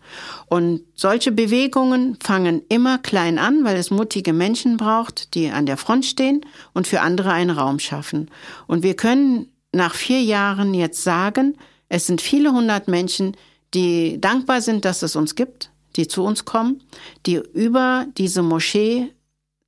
Und 0.48 0.82
solche 0.96 1.32
Bewegungen 1.32 2.18
fangen 2.20 2.64
immer 2.68 2.98
klein 2.98 3.38
an, 3.38 3.64
weil 3.64 3.78
es 3.78 3.92
mutige 3.92 4.34
Menschen 4.34 4.78
braucht, 4.78 5.36
die 5.36 5.52
an 5.52 5.68
der 5.68 5.78
Front 5.78 6.06
stehen 6.06 6.42
und 6.74 6.88
für 6.88 7.02
andere 7.02 7.32
einen 7.32 7.52
Raum 7.52 7.78
schaffen. 7.78 8.32
Und 8.66 8.82
wir 8.82 8.96
können 8.96 9.52
nach 9.72 9.94
vier 9.94 10.24
Jahren 10.24 10.74
jetzt 10.74 11.04
sagen, 11.04 11.58
es 11.90 12.08
sind 12.08 12.22
viele 12.22 12.54
hundert 12.54 12.88
Menschen, 12.88 13.38
die 13.76 14.20
dankbar 14.20 14.62
sind, 14.62 14.84
dass 14.84 15.04
es 15.04 15.16
uns 15.16 15.36
gibt, 15.36 15.71
die 15.96 16.08
zu 16.08 16.24
uns 16.24 16.46
kommen, 16.46 16.82
die 17.26 17.42
über 17.54 18.06
diese 18.18 18.42
Moschee 18.42 19.12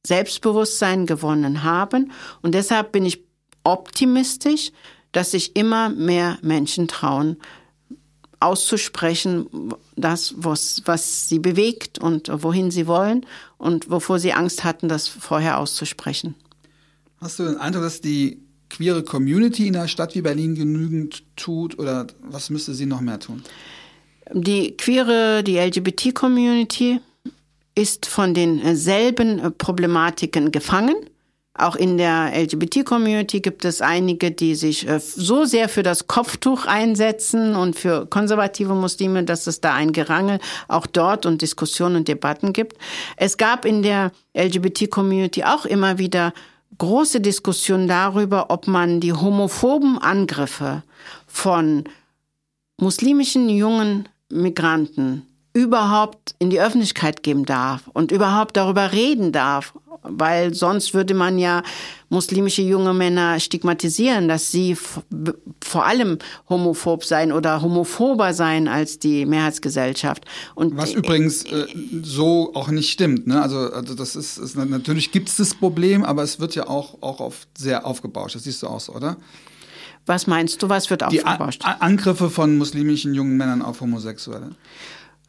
Selbstbewusstsein 0.05 1.05
gewonnen 1.05 1.63
haben. 1.63 2.11
Und 2.41 2.53
deshalb 2.55 2.91
bin 2.91 3.05
ich 3.05 3.23
optimistisch, 3.63 4.71
dass 5.11 5.31
sich 5.31 5.55
immer 5.55 5.89
mehr 5.89 6.37
Menschen 6.41 6.87
trauen, 6.87 7.37
auszusprechen, 8.39 9.47
das, 9.95 10.33
was, 10.37 10.81
was 10.85 11.29
sie 11.29 11.39
bewegt 11.39 11.99
und 11.99 12.29
wohin 12.43 12.71
sie 12.71 12.87
wollen 12.87 13.25
und 13.57 13.89
wovor 13.89 14.19
sie 14.19 14.33
Angst 14.33 14.65
hatten, 14.65 14.89
das 14.89 15.07
vorher 15.07 15.59
auszusprechen. 15.59 16.35
Hast 17.21 17.39
du 17.39 17.43
den 17.43 17.57
Eindruck, 17.57 17.83
dass 17.83 18.01
die 18.01 18.41
queere 18.69 19.03
Community 19.03 19.67
in 19.67 19.77
einer 19.77 19.87
Stadt 19.87 20.13
wie 20.15 20.21
Berlin 20.21 20.55
genügend 20.55 21.23
tut 21.37 21.79
oder 21.79 22.07
was 22.21 22.49
müsste 22.49 22.73
sie 22.73 22.85
noch 22.85 22.99
mehr 22.99 23.19
tun? 23.19 23.43
Die 24.31 24.77
queere, 24.77 25.43
die 25.43 25.57
LGBT-Community 25.57 26.99
ist 27.75 28.05
von 28.05 28.33
denselben 28.33 29.53
Problematiken 29.57 30.51
gefangen 30.51 30.95
Auch 31.55 31.75
in 31.75 31.99
der 31.99 32.31
LGBT-Community 32.33 33.39
gibt 33.39 33.63
es 33.63 33.79
einige, 33.79 34.31
die 34.31 34.55
sich 34.55 34.87
äh, 34.87 34.99
so 34.99 35.45
sehr 35.45 35.69
für 35.69 35.83
das 35.83 36.07
Kopftuch 36.07 36.65
einsetzen 36.65 37.55
und 37.55 37.75
für 37.75 38.07
konservative 38.07 38.73
Muslime, 38.73 39.23
dass 39.23 39.45
es 39.45 39.61
da 39.61 39.75
ein 39.75 39.91
Gerangel 39.91 40.39
auch 40.67 40.87
dort 40.87 41.27
und 41.27 41.43
Diskussionen 41.43 41.97
und 41.97 42.07
Debatten 42.07 42.53
gibt. 42.53 42.77
Es 43.17 43.37
gab 43.37 43.65
in 43.65 43.83
der 43.83 44.11
LGBT-Community 44.35 45.43
auch 45.43 45.65
immer 45.65 45.99
wieder 45.99 46.33
große 46.79 47.21
Diskussionen 47.21 47.87
darüber, 47.87 48.49
ob 48.49 48.67
man 48.67 48.99
die 48.99 49.13
homophoben 49.13 49.99
Angriffe 49.99 50.81
von 51.27 51.83
muslimischen 52.77 53.47
jungen 53.47 54.09
Migranten 54.33 55.27
überhaupt 55.53 56.33
in 56.39 56.49
die 56.49 56.59
Öffentlichkeit 56.59 57.21
geben 57.21 57.45
darf 57.45 57.87
und 57.93 58.11
überhaupt 58.11 58.57
darüber 58.57 58.91
reden 58.91 59.31
darf, 59.31 59.73
weil 60.01 60.53
sonst 60.53 60.93
würde 60.95 61.13
man 61.13 61.37
ja 61.37 61.61
muslimische 62.09 62.63
junge 62.63 62.93
Männer 62.93 63.39
stigmatisieren, 63.39 64.27
dass 64.27 64.51
sie 64.51 64.75
vor 65.63 65.85
allem 65.85 66.17
homophob 66.49 67.05
sein 67.05 67.31
oder 67.31 67.61
homophober 67.61 68.33
sein 68.33 68.67
als 68.67 68.99
die 68.99 69.25
Mehrheitsgesellschaft. 69.25 70.25
Und 70.55 70.75
Was 70.75 70.93
übrigens 70.93 71.43
äh, 71.45 71.67
so 72.01 72.51
auch 72.55 72.69
nicht 72.69 72.89
stimmt. 72.89 73.27
Ne? 73.27 73.41
Also, 73.41 73.57
also 73.57 73.93
das 73.93 74.15
ist, 74.15 74.37
ist 74.37 74.55
natürlich 74.55 75.11
gibt 75.11 75.29
es 75.29 75.37
das 75.37 75.53
Problem, 75.53 76.03
aber 76.03 76.23
es 76.23 76.39
wird 76.39 76.55
ja 76.55 76.67
auch, 76.67 77.01
auch 77.01 77.19
oft 77.19 77.47
sehr 77.57 77.85
aufgebauscht. 77.85 78.35
Das 78.35 78.43
siehst 78.43 78.63
du 78.63 78.67
auch 78.67 78.79
so, 78.79 78.93
oder? 78.93 79.17
Was 80.05 80.27
meinst 80.27 80.61
du, 80.61 80.69
was 80.69 80.89
wird 80.89 81.03
aufgebauscht? 81.03 81.63
Die 81.63 81.81
Angriffe 81.81 82.29
von 82.29 82.57
muslimischen 82.57 83.13
jungen 83.13 83.37
Männern 83.37 83.61
auf 83.61 83.79
Homosexuelle. 83.81 84.51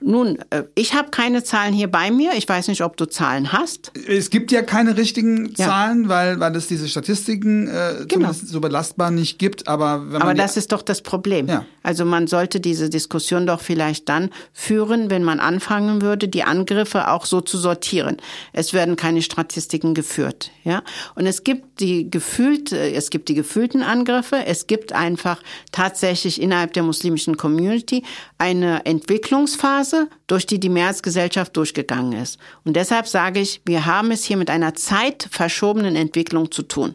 Nun, 0.07 0.39
äh, 0.51 0.65
ich 0.75 0.93
habe 0.93 1.09
keine 1.09 1.43
Zahlen 1.45 1.73
hier 1.73 1.91
bei 1.91 2.11
mir. 2.11 2.33
Ich 2.37 2.47
weiß 2.47 2.69
nicht, 2.69 2.83
ob 2.83 2.99
du 2.99 3.07
Zahlen 3.07 3.53
hast. 3.53 3.91
Es 4.07 4.29
gibt 4.29 4.53
ja 4.53 4.61
keine 4.61 4.99
richtigen 4.99 5.55
Zahlen, 5.57 6.05
ja. 6.05 6.09
weil, 6.11 6.41
weil 6.41 6.55
es 6.57 6.69
diese 6.69 6.89
Statistiken 6.89 7.69
äh, 7.69 8.05
genau. 8.07 8.33
so 8.33 8.61
belastbar 8.61 9.11
nicht 9.11 9.39
gibt. 9.39 9.67
Aber, 9.67 10.05
aber 10.13 10.35
das 10.35 10.59
ist 10.59 10.73
doch 10.73 10.83
das 10.83 11.01
Problem. 11.01 11.49
Ja. 11.49 11.65
Also 11.83 12.05
man 12.05 12.27
sollte 12.27 12.61
diese 12.61 12.91
Diskussion 12.91 13.47
doch 13.47 13.63
vielleicht 13.63 14.11
dann 14.11 14.29
führen, 14.53 15.09
wenn 15.09 15.25
man 15.25 15.41
anfangen 15.41 16.03
würde, 16.03 16.29
die 16.29 16.45
Angriffe 16.45 17.09
auch 17.09 17.25
so 17.25 17.41
zu 17.41 17.57
sortieren. 17.57 18.19
Es 18.53 18.75
werden 18.75 18.97
keine 18.97 19.23
Statistiken 19.23 19.95
geführt. 19.95 20.51
Ja? 20.65 20.83
Und 21.15 21.27
es 21.27 21.45
gibt 21.45 21.81
die 21.81 22.11
gefühlt, 22.11 22.73
äh, 22.73 22.93
es 22.93 23.09
gibt 23.09 23.31
die 23.31 23.35
gefühlten 23.35 23.83
Angriffe. 23.83 24.45
Es 24.45 24.67
gibt 24.67 24.93
einfach 24.93 25.43
tatsächlich 25.73 26.43
innerhalb 26.43 26.75
der 26.75 26.83
muslimischen 26.83 27.39
Community 27.39 28.05
eine 28.37 28.85
Entwicklungsphase 28.85 29.93
Phase, 29.95 30.09
durch 30.26 30.47
die 30.47 30.61
die 30.61 30.68
Mehrheitsgesellschaft 30.68 31.57
durchgegangen 31.57 32.20
ist. 32.20 32.38
Und 32.64 32.76
deshalb 32.76 33.07
sage 33.07 33.40
ich, 33.40 33.61
wir 33.64 33.86
haben 33.86 34.11
es 34.11 34.24
hier 34.24 34.36
mit 34.36 34.51
einer 34.51 34.74
zeitverschobenen 34.74 35.97
Entwicklung 35.97 36.51
zu 36.51 36.62
tun. 36.62 36.95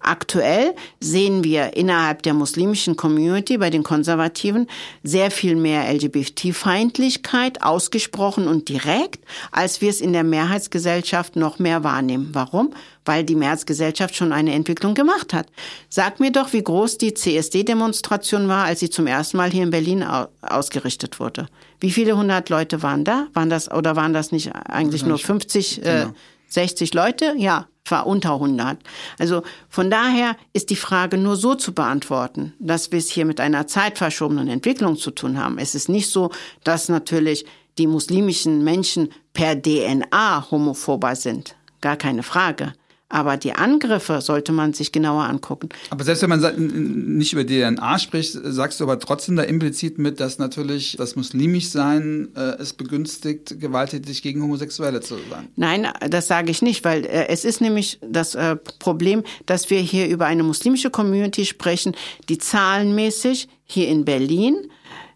Aktuell 0.00 0.76
sehen 1.00 1.42
wir 1.42 1.76
innerhalb 1.76 2.22
der 2.22 2.34
muslimischen 2.34 2.96
Community 2.96 3.58
bei 3.58 3.70
den 3.70 3.82
Konservativen 3.82 4.68
sehr 5.02 5.32
viel 5.32 5.56
mehr 5.56 5.92
LGBT-Feindlichkeit 5.92 7.62
ausgesprochen 7.62 8.46
und 8.46 8.68
direkt, 8.68 9.24
als 9.50 9.80
wir 9.80 9.90
es 9.90 10.00
in 10.00 10.12
der 10.12 10.22
Mehrheitsgesellschaft 10.22 11.34
noch 11.34 11.58
mehr 11.58 11.82
wahrnehmen. 11.82 12.28
Warum? 12.32 12.72
Weil 13.04 13.24
die 13.24 13.34
Mehrheitsgesellschaft 13.34 14.14
schon 14.14 14.32
eine 14.32 14.52
Entwicklung 14.52 14.94
gemacht 14.94 15.32
hat. 15.32 15.48
Sag 15.88 16.20
mir 16.20 16.30
doch, 16.30 16.52
wie 16.52 16.62
groß 16.62 16.98
die 16.98 17.14
CSD-Demonstration 17.14 18.46
war, 18.46 18.66
als 18.66 18.80
sie 18.80 18.90
zum 18.90 19.08
ersten 19.08 19.38
Mal 19.38 19.50
hier 19.50 19.64
in 19.64 19.70
Berlin 19.70 20.04
ausgerichtet 20.42 21.18
wurde. 21.18 21.48
Wie 21.80 21.90
viele 21.90 22.16
hundert 22.16 22.48
Leute 22.48 22.82
waren 22.82 23.04
da? 23.04 23.26
Waren 23.34 23.50
das 23.50 23.70
oder 23.70 23.96
waren 23.96 24.12
das 24.12 24.32
nicht 24.32 24.54
eigentlich 24.54 25.04
nur 25.04 25.18
50, 25.18 25.78
äh, 25.78 25.82
genau. 25.82 26.14
60 26.48 26.94
Leute? 26.94 27.34
Ja, 27.36 27.66
war 27.90 28.06
unter 28.06 28.34
100. 28.34 28.78
Also 29.18 29.42
von 29.68 29.90
daher 29.90 30.36
ist 30.52 30.70
die 30.70 30.76
Frage 30.76 31.18
nur 31.18 31.36
so 31.36 31.54
zu 31.54 31.72
beantworten, 31.72 32.54
dass 32.58 32.92
wir 32.92 32.98
es 32.98 33.10
hier 33.10 33.24
mit 33.24 33.40
einer 33.40 33.66
zeitverschobenen 33.66 34.48
Entwicklung 34.48 34.96
zu 34.96 35.10
tun 35.10 35.38
haben. 35.38 35.58
Es 35.58 35.74
ist 35.74 35.88
nicht 35.88 36.10
so, 36.10 36.30
dass 36.64 36.88
natürlich 36.88 37.46
die 37.78 37.86
muslimischen 37.86 38.64
Menschen 38.64 39.10
per 39.32 39.60
DNA 39.60 40.50
homophober 40.50 41.14
sind. 41.14 41.56
Gar 41.80 41.96
keine 41.96 42.22
Frage. 42.22 42.72
Aber 43.08 43.36
die 43.36 43.52
Angriffe 43.52 44.20
sollte 44.20 44.50
man 44.50 44.72
sich 44.72 44.90
genauer 44.90 45.24
angucken. 45.24 45.68
Aber 45.90 46.02
selbst 46.02 46.22
wenn 46.22 46.30
man 46.30 47.16
nicht 47.16 47.32
über 47.32 47.46
DNA 47.46 48.00
spricht, 48.00 48.32
sagst 48.42 48.80
du 48.80 48.84
aber 48.84 48.98
trotzdem 48.98 49.36
da 49.36 49.44
implizit 49.44 49.98
mit, 49.98 50.18
dass 50.18 50.38
natürlich 50.38 50.96
das 50.98 51.14
Muslimischsein 51.14 52.28
äh, 52.34 52.60
es 52.60 52.72
begünstigt, 52.72 53.60
gewalttätig 53.60 54.22
gegen 54.22 54.42
Homosexuelle 54.42 55.00
zu 55.00 55.16
sein. 55.30 55.48
Nein, 55.54 55.86
das 56.10 56.26
sage 56.26 56.50
ich 56.50 56.62
nicht, 56.62 56.84
weil 56.84 57.04
äh, 57.04 57.28
es 57.28 57.44
ist 57.44 57.60
nämlich 57.60 58.00
das 58.02 58.34
äh, 58.34 58.56
Problem, 58.56 59.22
dass 59.46 59.70
wir 59.70 59.78
hier 59.78 60.08
über 60.08 60.26
eine 60.26 60.42
muslimische 60.42 60.90
Community 60.90 61.44
sprechen, 61.44 61.94
die 62.28 62.38
zahlenmäßig 62.38 63.48
hier 63.64 63.88
in 63.88 64.04
Berlin 64.04 64.68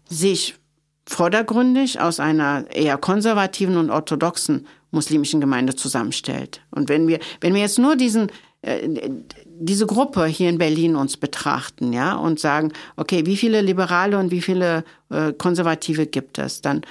sich 0.09 0.55
vordergründig 1.07 1.99
aus 1.99 2.19
einer 2.19 2.65
eher 2.73 2.97
konservativen 2.97 3.77
und 3.77 3.89
orthodoxen 3.89 4.67
muslimischen 4.91 5.41
Gemeinde 5.41 5.75
zusammenstellt. 5.75 6.61
Und 6.71 6.89
wenn 6.89 7.07
wir, 7.07 7.19
wenn 7.39 7.53
wir 7.53 7.61
jetzt 7.61 7.79
nur 7.79 7.95
diesen, 7.95 8.31
äh, 8.61 8.87
diese 9.45 9.85
Gruppe 9.85 10.25
hier 10.25 10.49
in 10.49 10.57
Berlin 10.57 10.95
uns 10.95 11.17
betrachten, 11.17 11.93
ja, 11.93 12.15
und 12.15 12.39
sagen, 12.39 12.73
okay, 12.97 13.25
wie 13.25 13.37
viele 13.37 13.61
Liberale 13.61 14.17
und 14.17 14.31
wie 14.31 14.41
viele 14.41 14.83
äh, 15.09 15.33
Konservative 15.33 16.05
gibt 16.05 16.37
es, 16.37 16.61
dann 16.61 16.81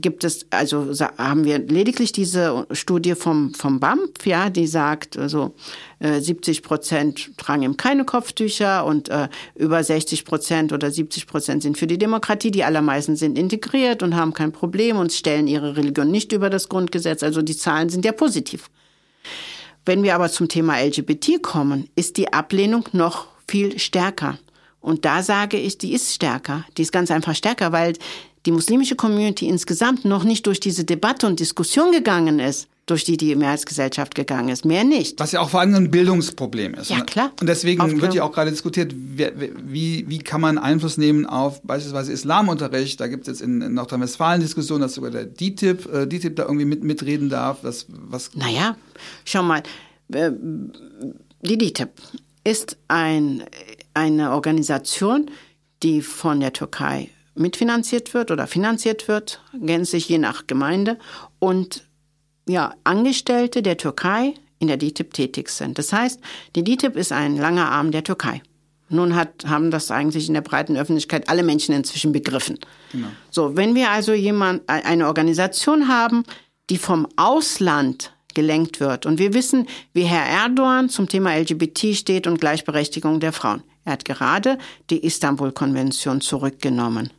gibt 0.00 0.24
es, 0.24 0.46
also 0.50 0.92
haben 1.18 1.44
wir 1.44 1.58
lediglich 1.58 2.12
diese 2.12 2.66
Studie 2.70 3.14
vom, 3.14 3.54
vom 3.54 3.80
BAMF, 3.80 4.24
ja, 4.24 4.50
die 4.50 4.66
sagt, 4.66 5.16
also 5.16 5.54
äh, 5.98 6.20
70 6.20 6.62
Prozent 6.62 7.36
tragen 7.36 7.62
eben 7.62 7.76
keine 7.76 8.04
Kopftücher 8.04 8.84
und 8.84 9.08
äh, 9.08 9.28
über 9.54 9.82
60 9.82 10.24
Prozent 10.24 10.72
oder 10.72 10.90
70 10.90 11.26
Prozent 11.26 11.62
sind 11.62 11.78
für 11.78 11.86
die 11.86 11.98
Demokratie. 11.98 12.50
Die 12.50 12.64
allermeisten 12.64 13.16
sind 13.16 13.38
integriert 13.38 14.02
und 14.02 14.16
haben 14.16 14.34
kein 14.34 14.52
Problem 14.52 14.96
und 14.96 15.12
stellen 15.12 15.48
ihre 15.48 15.76
Religion 15.76 16.10
nicht 16.10 16.32
über 16.32 16.50
das 16.50 16.68
Grundgesetz. 16.68 17.22
Also 17.22 17.42
die 17.42 17.56
Zahlen 17.56 17.88
sind 17.88 18.04
ja 18.04 18.12
positiv. 18.12 18.70
Wenn 19.84 20.02
wir 20.02 20.14
aber 20.14 20.28
zum 20.30 20.48
Thema 20.48 20.80
LGBT 20.80 21.42
kommen, 21.42 21.88
ist 21.94 22.16
die 22.16 22.32
Ablehnung 22.32 22.88
noch 22.92 23.28
viel 23.46 23.78
stärker. 23.78 24.38
Und 24.80 25.04
da 25.04 25.22
sage 25.22 25.56
ich, 25.56 25.78
die 25.78 25.94
ist 25.94 26.14
stärker. 26.14 26.64
Die 26.76 26.82
ist 26.82 26.92
ganz 26.92 27.10
einfach 27.10 27.34
stärker, 27.34 27.72
weil 27.72 27.94
die 28.46 28.52
muslimische 28.52 28.96
Community 28.96 29.48
insgesamt 29.48 30.04
noch 30.04 30.24
nicht 30.24 30.46
durch 30.46 30.60
diese 30.60 30.84
Debatte 30.84 31.26
und 31.26 31.40
Diskussion 31.40 31.90
gegangen 31.90 32.38
ist, 32.38 32.68
durch 32.86 33.02
die 33.02 33.16
die 33.16 33.34
Mehrheitsgesellschaft 33.34 34.14
gegangen 34.14 34.48
ist. 34.48 34.64
Mehr 34.64 34.84
nicht. 34.84 35.18
Was 35.18 35.32
ja 35.32 35.40
auch 35.40 35.50
vor 35.50 35.60
allem 35.60 35.74
ein 35.74 35.90
Bildungsproblem 35.90 36.74
ist. 36.74 36.88
Ja, 36.88 37.00
klar. 37.00 37.32
Und 37.40 37.48
deswegen 37.48 37.80
Aufklärung. 37.80 38.02
wird 38.02 38.14
ja 38.14 38.22
auch 38.22 38.30
gerade 38.30 38.52
diskutiert, 38.52 38.94
wie, 38.94 40.08
wie 40.08 40.18
kann 40.18 40.40
man 40.40 40.56
Einfluss 40.56 40.96
nehmen 40.96 41.26
auf 41.26 41.60
beispielsweise 41.62 42.12
Islamunterricht. 42.12 43.00
Da 43.00 43.08
gibt 43.08 43.26
es 43.26 43.38
jetzt 43.38 43.40
in 43.40 43.74
Nordrhein-Westfalen 43.74 44.40
Diskussionen, 44.40 44.82
dass 44.82 44.94
sogar 44.94 45.10
der 45.10 45.26
DTIP, 45.26 45.92
äh, 45.92 46.06
DTIP 46.06 46.36
da 46.36 46.44
irgendwie 46.44 46.64
mit, 46.64 46.84
mitreden 46.84 47.28
darf. 47.28 47.58
Das, 47.62 47.86
was 47.88 48.30
naja, 48.36 48.76
schau 49.24 49.42
mal, 49.42 49.64
äh, 50.12 50.30
die 51.42 51.58
DTIP 51.58 51.90
ist 52.44 52.76
ein, 52.86 53.42
eine 53.94 54.30
Organisation, 54.30 55.28
die 55.82 56.02
von 56.02 56.38
der 56.38 56.52
Türkei 56.52 57.10
mitfinanziert 57.36 58.14
wird 58.14 58.30
oder 58.30 58.46
finanziert 58.46 59.08
wird, 59.08 59.40
gänzlich 59.52 60.08
je 60.08 60.18
nach 60.18 60.46
Gemeinde, 60.46 60.98
und 61.38 61.86
ja, 62.48 62.74
Angestellte 62.84 63.62
der 63.62 63.76
Türkei 63.76 64.34
in 64.58 64.68
der 64.68 64.76
DITIB 64.76 65.12
tätig 65.12 65.48
sind. 65.48 65.78
Das 65.78 65.92
heißt, 65.92 66.20
die 66.54 66.64
DITIB 66.64 66.96
ist 66.96 67.12
ein 67.12 67.36
langer 67.36 67.70
Arm 67.70 67.90
der 67.90 68.04
Türkei. 68.04 68.42
Nun 68.88 69.16
hat, 69.16 69.44
haben 69.46 69.70
das 69.70 69.90
eigentlich 69.90 70.28
in 70.28 70.34
der 70.34 70.42
breiten 70.42 70.76
Öffentlichkeit 70.76 71.28
alle 71.28 71.42
Menschen 71.42 71.74
inzwischen 71.74 72.12
begriffen. 72.12 72.58
Genau. 72.92 73.08
So, 73.30 73.56
wenn 73.56 73.74
wir 73.74 73.90
also 73.90 74.12
jemand, 74.12 74.68
eine 74.68 75.08
Organisation 75.08 75.88
haben, 75.88 76.22
die 76.70 76.78
vom 76.78 77.08
Ausland 77.16 78.12
gelenkt 78.34 78.80
wird. 78.80 79.06
Und 79.06 79.18
wir 79.18 79.34
wissen, 79.34 79.66
wie 79.92 80.02
Herr 80.02 80.26
Erdogan 80.26 80.88
zum 80.88 81.08
Thema 81.08 81.34
LGBT 81.34 81.96
steht 81.96 82.26
und 82.26 82.38
Gleichberechtigung 82.38 83.18
der 83.18 83.32
Frauen. 83.32 83.62
Er 83.84 83.92
hat 83.92 84.04
gerade 84.04 84.58
die 84.90 85.04
Istanbul-Konvention 85.04 86.20
zurückgenommen. 86.20 87.10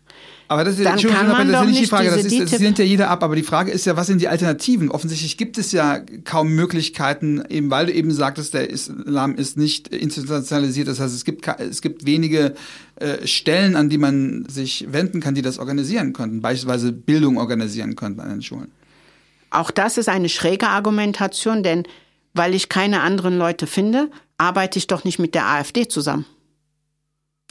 Aber 0.49 0.63
das, 0.63 0.77
dann 0.77 0.97
kann 0.97 1.27
man 1.27 1.51
das 1.51 1.61
ist 1.63 1.67
nicht 1.67 1.81
die 1.81 1.85
Frage, 1.87 2.09
das, 2.09 2.23
ist, 2.23 2.53
das 2.53 2.59
lehnt 2.59 2.79
ja 2.79 2.85
jeder 2.85 3.09
ab, 3.09 3.21
aber 3.21 3.35
die 3.35 3.43
Frage 3.43 3.71
ist 3.71 3.85
ja, 3.85 3.97
was 3.97 4.07
sind 4.07 4.21
die 4.21 4.29
Alternativen? 4.29 4.89
Offensichtlich 4.89 5.37
gibt 5.37 5.57
es 5.57 5.73
ja 5.73 5.99
kaum 6.23 6.55
Möglichkeiten, 6.55 7.43
eben 7.49 7.69
weil 7.69 7.87
du 7.87 7.93
eben 7.93 8.11
sagtest, 8.11 8.53
der 8.53 8.69
Islam 8.69 9.35
ist 9.35 9.57
nicht 9.57 9.89
institutionalisiert, 9.89 10.87
das 10.87 11.01
heißt, 11.01 11.13
es 11.13 11.25
gibt, 11.25 11.45
es 11.59 11.81
gibt 11.81 12.05
wenige 12.05 12.55
äh, 12.95 13.27
Stellen, 13.27 13.75
an 13.75 13.89
die 13.89 13.97
man 13.97 14.45
sich 14.47 14.87
wenden 14.89 15.19
kann, 15.19 15.35
die 15.35 15.41
das 15.41 15.59
organisieren 15.59 16.13
könnten, 16.13 16.41
beispielsweise 16.41 16.93
Bildung 16.93 17.37
organisieren 17.37 17.95
könnten 17.95 18.21
an 18.21 18.29
den 18.29 18.41
Schulen. 18.41 18.71
Auch 19.49 19.71
das 19.71 19.97
ist 19.97 20.07
eine 20.07 20.29
schräge 20.29 20.67
Argumentation, 20.67 21.61
denn 21.61 21.83
weil 22.33 22.53
ich 22.53 22.69
keine 22.69 23.01
anderen 23.01 23.37
Leute 23.37 23.67
finde, 23.67 24.09
arbeite 24.37 24.79
ich 24.79 24.87
doch 24.87 25.03
nicht 25.03 25.19
mit 25.19 25.35
der 25.35 25.45
AfD 25.45 25.87
zusammen. 25.87 26.25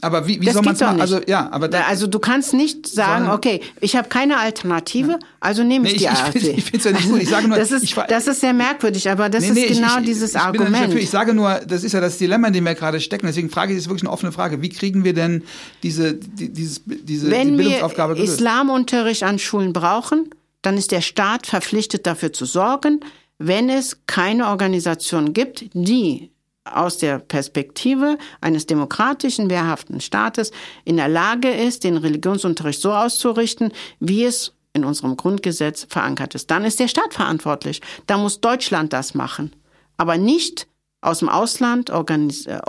Aber 0.03 0.27
wie, 0.27 0.39
wie 0.39 0.45
das 0.45 0.53
soll 0.53 0.63
man 0.63 0.75
es 0.75 0.79
machen? 0.79 1.01
Also 1.01 1.21
ja, 1.25 1.49
aber 1.51 1.69
also 1.87 2.05
du 2.05 2.19
kannst 2.19 2.53
nicht 2.53 2.87
sagen, 2.87 3.29
okay, 3.29 3.61
ich 3.81 3.95
habe 3.95 4.09
keine 4.09 4.37
Alternative, 4.37 5.13
ja. 5.13 5.19
also 5.39 5.63
nehme 5.63 5.87
ich 5.87 5.93
nee, 5.93 5.99
die 5.99 6.09
AfD. 6.09 6.37
Ich, 6.37 6.57
ich 6.59 6.63
finde 6.65 6.77
es 6.77 6.83
ja 6.83 6.91
nicht 6.91 7.09
gut. 7.09 7.21
Ich 7.23 7.29
sage 7.29 7.47
nur, 7.47 7.57
das 7.57 7.71
ist, 7.71 7.83
ich, 7.83 7.95
das 7.95 8.27
ist 8.27 8.41
sehr 8.41 8.53
merkwürdig, 8.53 9.09
aber 9.09 9.27
das 9.29 9.49
nee, 9.49 9.63
ist 9.63 9.79
genau 9.79 9.97
ich, 9.97 10.05
dieses 10.05 10.35
ich 10.35 10.39
Argument. 10.39 10.93
Ich 10.93 11.09
sage 11.09 11.33
nur, 11.33 11.61
das 11.67 11.83
ist 11.83 11.93
ja 11.93 11.99
das 11.99 12.19
Dilemma, 12.19 12.47
in 12.47 12.53
dem 12.53 12.65
wir 12.65 12.75
gerade 12.75 13.01
stecken. 13.01 13.25
Deswegen 13.25 13.49
frage 13.49 13.73
ich, 13.73 13.77
das 13.77 13.85
ist 13.85 13.89
wirklich 13.89 14.03
eine 14.03 14.11
offene 14.11 14.31
Frage. 14.31 14.61
Wie 14.61 14.69
kriegen 14.69 15.03
wir 15.03 15.13
denn 15.13 15.43
diese, 15.81 16.13
die, 16.13 16.53
dieses, 16.53 16.83
diese 16.85 17.31
Wenn 17.31 17.53
die 17.53 17.63
Bildungsaufgabe 17.63 18.13
gelöst? 18.13 18.33
Wenn 18.33 18.45
wir 18.45 18.49
Islamunterricht 18.51 19.23
an 19.23 19.39
Schulen 19.39 19.73
brauchen, 19.73 20.29
dann 20.61 20.77
ist 20.77 20.91
der 20.91 21.01
Staat 21.01 21.47
verpflichtet 21.47 22.05
dafür 22.05 22.31
zu 22.31 22.45
sorgen, 22.45 22.99
wenn 23.39 23.69
es 23.69 23.97
keine 24.05 24.47
Organisation 24.49 25.33
gibt, 25.33 25.65
die 25.73 26.29
aus 26.75 26.97
der 26.97 27.19
Perspektive 27.19 28.17
eines 28.41 28.65
demokratischen, 28.65 29.49
wehrhaften 29.49 30.01
Staates 30.01 30.51
in 30.85 30.97
der 30.97 31.07
Lage 31.07 31.49
ist, 31.49 31.83
den 31.83 31.97
Religionsunterricht 31.97 32.81
so 32.81 32.93
auszurichten, 32.93 33.71
wie 33.99 34.25
es 34.25 34.53
in 34.73 34.85
unserem 34.85 35.17
Grundgesetz 35.17 35.87
verankert 35.89 36.35
ist. 36.35 36.51
Dann 36.51 36.63
ist 36.63 36.79
der 36.79 36.87
Staat 36.87 37.13
verantwortlich. 37.13 37.81
Da 38.05 38.17
muss 38.17 38.41
Deutschland 38.41 38.93
das 38.93 39.13
machen. 39.13 39.53
Aber 39.97 40.17
nicht 40.17 40.67
aus 41.01 41.19
dem 41.19 41.29
Ausland 41.29 41.89
organis 41.89 42.45
äh, 42.45 42.59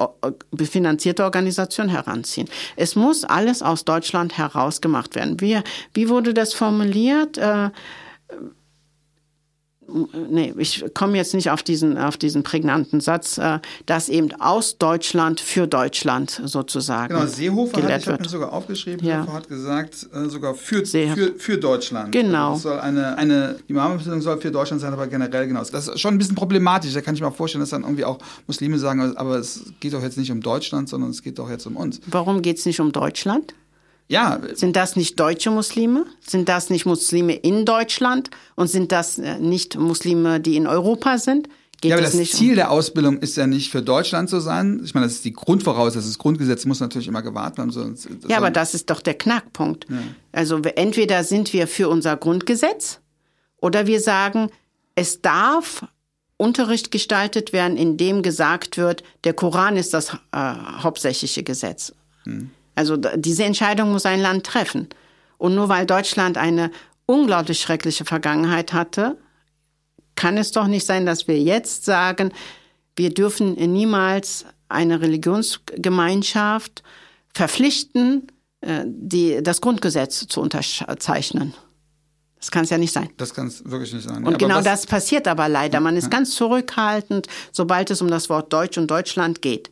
finanzierte 0.56 1.24
Organisation 1.24 1.88
heranziehen. 1.88 2.48
Es 2.76 2.94
muss 2.94 3.24
alles 3.24 3.62
aus 3.62 3.84
Deutschland 3.84 4.36
heraus 4.36 4.80
gemacht 4.80 5.14
werden. 5.14 5.40
Wie, 5.40 5.60
wie 5.94 6.08
wurde 6.08 6.34
das 6.34 6.54
formuliert? 6.54 7.38
Äh, 7.38 7.70
nee, 10.30 10.54
ich 10.58 10.84
komme 10.94 11.16
jetzt 11.16 11.34
nicht 11.34 11.50
auf 11.50 11.62
diesen, 11.62 11.98
auf 11.98 12.16
diesen 12.16 12.42
prägnanten 12.42 13.00
Satz, 13.00 13.38
äh, 13.38 13.58
dass 13.86 14.08
eben 14.08 14.32
aus 14.40 14.78
Deutschland 14.78 15.40
für 15.40 15.66
Deutschland 15.66 16.40
sozusagen. 16.44 17.14
Genau, 17.14 17.26
Seehofer 17.26 17.82
hat, 17.82 18.02
ich 18.02 18.08
habe 18.08 18.22
mir 18.22 18.28
sogar 18.28 18.52
aufgeschrieben, 18.52 19.06
ja. 19.06 19.26
hat 19.32 19.48
gesagt, 19.48 20.06
äh, 20.12 20.28
sogar 20.28 20.54
für, 20.54 20.84
für, 20.84 21.34
für 21.36 21.58
Deutschland. 21.58 22.12
Genau. 22.12 22.52
Also 22.52 22.70
soll 22.70 22.80
eine, 22.80 23.16
eine 23.16 23.56
Imambeziehung 23.68 24.20
soll 24.20 24.40
für 24.40 24.50
Deutschland 24.50 24.80
sein, 24.80 24.92
aber 24.92 25.06
generell 25.06 25.46
genau. 25.46 25.60
Das 25.60 25.88
ist 25.88 26.00
schon 26.00 26.14
ein 26.14 26.18
bisschen 26.18 26.36
problematisch. 26.36 26.92
Da 26.92 27.00
kann 27.00 27.14
ich 27.14 27.20
mir 27.20 27.28
auch 27.28 27.36
vorstellen, 27.36 27.60
dass 27.60 27.70
dann 27.70 27.82
irgendwie 27.82 28.04
auch 28.04 28.18
Muslime 28.46 28.78
sagen, 28.78 29.16
aber 29.16 29.36
es 29.36 29.64
geht 29.80 29.92
doch 29.92 30.02
jetzt 30.02 30.18
nicht 30.18 30.30
um 30.30 30.40
Deutschland, 30.40 30.88
sondern 30.88 31.10
es 31.10 31.22
geht 31.22 31.38
doch 31.38 31.50
jetzt 31.50 31.66
um 31.66 31.76
uns. 31.76 32.00
Warum 32.06 32.42
geht 32.42 32.58
es 32.58 32.66
nicht 32.66 32.80
um 32.80 32.92
Deutschland? 32.92 33.54
Ja. 34.08 34.40
Sind 34.54 34.74
das 34.74 34.96
nicht 34.96 35.20
deutsche 35.20 35.50
Muslime? 35.50 36.06
Sind 36.26 36.48
das 36.48 36.70
nicht 36.70 36.86
Muslime 36.86 37.34
in 37.34 37.64
Deutschland? 37.64 38.30
Und 38.56 38.68
sind 38.68 38.90
das 38.90 39.18
äh, 39.18 39.38
nicht 39.38 39.76
Muslime, 39.76 40.40
die 40.40 40.56
in 40.56 40.66
Europa 40.66 41.18
sind? 41.18 41.48
Geht 41.80 41.90
ja, 41.90 41.96
aber 41.96 42.04
das 42.04 42.16
Ziel 42.30 42.50
um 42.50 42.56
der 42.56 42.70
Ausbildung 42.72 43.18
ist 43.18 43.36
ja 43.36 43.46
nicht 43.46 43.70
für 43.70 43.82
Deutschland 43.82 44.28
zu 44.28 44.40
sein. 44.40 44.80
Ich 44.84 44.94
meine, 44.94 45.06
das 45.06 45.14
ist 45.14 45.24
die 45.24 45.32
Grundvoraussetzung. 45.32 46.10
Das 46.10 46.18
Grundgesetz 46.18 46.64
muss 46.64 46.80
natürlich 46.80 47.06
immer 47.06 47.22
gewahrt 47.22 47.56
werden. 47.56 47.70
So, 47.70 47.94
ja, 48.26 48.38
aber 48.38 48.50
das 48.50 48.74
ist 48.74 48.90
doch 48.90 49.00
der 49.00 49.14
Knackpunkt. 49.14 49.86
Ja. 49.88 49.96
Also 50.32 50.58
entweder 50.58 51.22
sind 51.22 51.52
wir 51.52 51.68
für 51.68 51.88
unser 51.88 52.16
Grundgesetz 52.16 52.98
oder 53.60 53.86
wir 53.86 54.00
sagen, 54.00 54.50
es 54.96 55.22
darf 55.22 55.86
Unterricht 56.36 56.90
gestaltet 56.90 57.52
werden, 57.52 57.76
in 57.76 57.96
dem 57.96 58.22
gesagt 58.22 58.76
wird, 58.76 59.04
der 59.22 59.34
Koran 59.34 59.76
ist 59.76 59.94
das 59.94 60.14
äh, 60.32 60.54
hauptsächliche 60.82 61.44
Gesetz. 61.44 61.92
Hm. 62.24 62.50
Also 62.78 62.96
diese 62.96 63.44
Entscheidung 63.44 63.90
muss 63.90 64.06
ein 64.06 64.20
Land 64.20 64.46
treffen. 64.46 64.88
Und 65.36 65.56
nur 65.56 65.68
weil 65.68 65.84
Deutschland 65.84 66.38
eine 66.38 66.70
unglaublich 67.06 67.60
schreckliche 67.60 68.04
Vergangenheit 68.04 68.72
hatte, 68.72 69.18
kann 70.14 70.36
es 70.36 70.52
doch 70.52 70.68
nicht 70.68 70.86
sein, 70.86 71.04
dass 71.04 71.26
wir 71.26 71.40
jetzt 71.40 71.84
sagen, 71.84 72.32
wir 72.96 73.12
dürfen 73.12 73.54
niemals 73.54 74.46
eine 74.68 75.00
Religionsgemeinschaft 75.00 76.82
verpflichten, 77.34 78.28
äh, 78.60 78.84
die, 78.86 79.42
das 79.42 79.60
Grundgesetz 79.60 80.26
zu 80.28 80.40
unterzeichnen. 80.40 81.54
Das 82.38 82.52
kann 82.52 82.62
es 82.64 82.70
ja 82.70 82.78
nicht 82.78 82.92
sein. 82.92 83.10
Das 83.16 83.34
kann 83.34 83.48
es 83.48 83.64
wirklich 83.64 83.92
nicht 83.92 84.08
sein. 84.08 84.24
Und 84.24 84.32
ja, 84.32 84.38
genau 84.38 84.60
das 84.60 84.86
passiert 84.86 85.26
aber 85.26 85.48
leider. 85.48 85.80
Man 85.80 85.96
ist 85.96 86.10
ganz 86.10 86.36
zurückhaltend, 86.36 87.26
sobald 87.50 87.90
es 87.90 88.00
um 88.00 88.08
das 88.08 88.28
Wort 88.28 88.52
Deutsch 88.52 88.78
und 88.78 88.88
Deutschland 88.88 89.42
geht. 89.42 89.70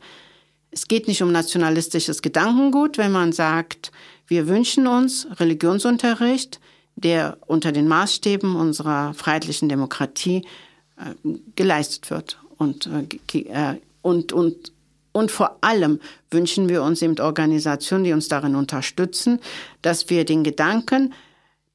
Es 0.77 0.87
geht 0.87 1.07
nicht 1.07 1.23
um 1.23 1.31
nationalistisches 1.31 2.21
Gedankengut, 2.21 2.99
wenn 2.99 3.11
man 3.11 3.31
sagt, 3.31 3.91
wir 4.27 4.47
wünschen 4.47 4.85
uns 4.85 5.27
Religionsunterricht, 5.39 6.59
der 6.95 7.39
unter 7.47 7.71
den 7.71 7.87
Maßstäben 7.87 8.55
unserer 8.55 9.15
freiheitlichen 9.15 9.69
Demokratie 9.69 10.45
äh, 10.97 11.15
geleistet 11.55 12.11
wird. 12.11 12.37
Und, 12.57 12.87
äh, 13.33 13.79
und, 14.03 14.33
und, 14.33 14.71
und 15.13 15.31
vor 15.31 15.57
allem 15.61 15.99
wünschen 16.29 16.69
wir 16.69 16.83
uns 16.83 17.01
eben 17.01 17.19
Organisationen, 17.19 18.03
die 18.03 18.13
uns 18.13 18.27
darin 18.27 18.53
unterstützen, 18.53 19.39
dass 19.81 20.11
wir 20.11 20.25
den 20.25 20.43
Gedanken, 20.43 21.11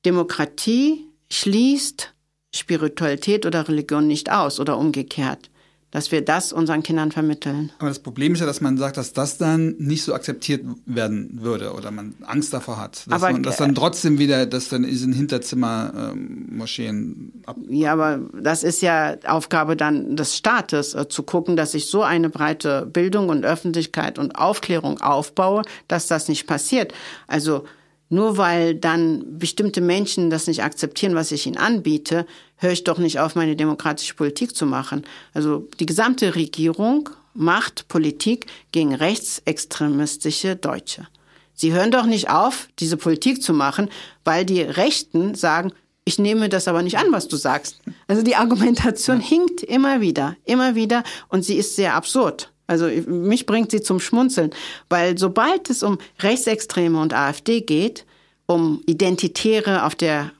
Demokratie 0.04 1.08
schließt 1.28 2.14
Spiritualität 2.54 3.46
oder 3.46 3.66
Religion 3.66 4.06
nicht 4.06 4.30
aus 4.30 4.60
oder 4.60 4.78
umgekehrt 4.78 5.50
dass 5.92 6.10
wir 6.10 6.22
das 6.22 6.52
unseren 6.52 6.82
Kindern 6.82 7.12
vermitteln. 7.12 7.70
Aber 7.78 7.88
das 7.88 8.00
Problem 8.00 8.32
ist 8.32 8.40
ja, 8.40 8.46
dass 8.46 8.62
man 8.62 8.78
sagt, 8.78 8.96
dass 8.96 9.12
das 9.12 9.36
dann 9.36 9.76
nicht 9.78 10.02
so 10.02 10.14
akzeptiert 10.14 10.64
werden 10.86 11.42
würde 11.42 11.74
oder 11.74 11.90
man 11.90 12.14
Angst 12.22 12.52
davor 12.52 12.80
hat. 12.80 13.04
Dass, 13.06 13.22
aber, 13.22 13.32
man, 13.32 13.42
dass 13.42 13.58
dann 13.58 13.74
trotzdem 13.74 14.18
wieder, 14.18 14.46
dass 14.46 14.70
dann 14.70 14.84
in 14.84 15.12
Hinterzimmer 15.12 15.92
ähm, 16.12 16.48
Moscheen 16.50 17.42
ab. 17.44 17.56
Ja, 17.68 17.92
aber 17.92 18.20
das 18.32 18.64
ist 18.64 18.80
ja 18.80 19.16
Aufgabe 19.26 19.76
dann 19.76 20.16
des 20.16 20.36
Staates, 20.36 20.94
äh, 20.94 21.08
zu 21.08 21.22
gucken, 21.24 21.56
dass 21.56 21.74
ich 21.74 21.86
so 21.86 22.02
eine 22.02 22.30
breite 22.30 22.86
Bildung 22.86 23.28
und 23.28 23.44
Öffentlichkeit 23.44 24.18
und 24.18 24.34
Aufklärung 24.34 24.98
aufbaue, 25.02 25.62
dass 25.88 26.06
das 26.06 26.26
nicht 26.26 26.46
passiert. 26.46 26.94
Also 27.26 27.64
nur 28.12 28.36
weil 28.36 28.74
dann 28.74 29.38
bestimmte 29.38 29.80
Menschen 29.80 30.28
das 30.28 30.46
nicht 30.46 30.62
akzeptieren, 30.62 31.14
was 31.14 31.32
ich 31.32 31.46
ihnen 31.46 31.56
anbiete, 31.56 32.26
höre 32.56 32.72
ich 32.72 32.84
doch 32.84 32.98
nicht 32.98 33.18
auf, 33.18 33.36
meine 33.36 33.56
demokratische 33.56 34.14
Politik 34.14 34.54
zu 34.54 34.66
machen. 34.66 35.04
Also 35.32 35.66
die 35.80 35.86
gesamte 35.86 36.34
Regierung 36.34 37.08
macht 37.32 37.88
Politik 37.88 38.48
gegen 38.70 38.94
rechtsextremistische 38.94 40.56
Deutsche. 40.56 41.08
Sie 41.54 41.72
hören 41.72 41.90
doch 41.90 42.04
nicht 42.04 42.28
auf, 42.28 42.68
diese 42.78 42.98
Politik 42.98 43.42
zu 43.42 43.54
machen, 43.54 43.88
weil 44.24 44.44
die 44.44 44.60
Rechten 44.60 45.34
sagen, 45.34 45.72
ich 46.04 46.18
nehme 46.18 46.50
das 46.50 46.68
aber 46.68 46.82
nicht 46.82 46.98
an, 46.98 47.12
was 47.12 47.28
du 47.28 47.36
sagst. 47.36 47.78
Also 48.08 48.22
die 48.22 48.36
Argumentation 48.36 49.20
hinkt 49.20 49.62
immer 49.62 50.02
wieder, 50.02 50.36
immer 50.44 50.74
wieder 50.74 51.02
und 51.28 51.46
sie 51.46 51.56
ist 51.56 51.76
sehr 51.76 51.94
absurd. 51.94 52.52
Also 52.72 52.86
mich 53.06 53.46
bringt 53.46 53.70
sie 53.70 53.82
zum 53.82 54.00
Schmunzeln, 54.00 54.50
weil 54.88 55.18
sobald 55.18 55.70
es 55.70 55.82
um 55.82 55.98
Rechtsextreme 56.20 57.00
und 57.00 57.14
AfD 57.14 57.60
geht, 57.60 58.04
um 58.46 58.82
Identitäre 58.86 59.84
auf 59.84 59.94
der 59.94 60.32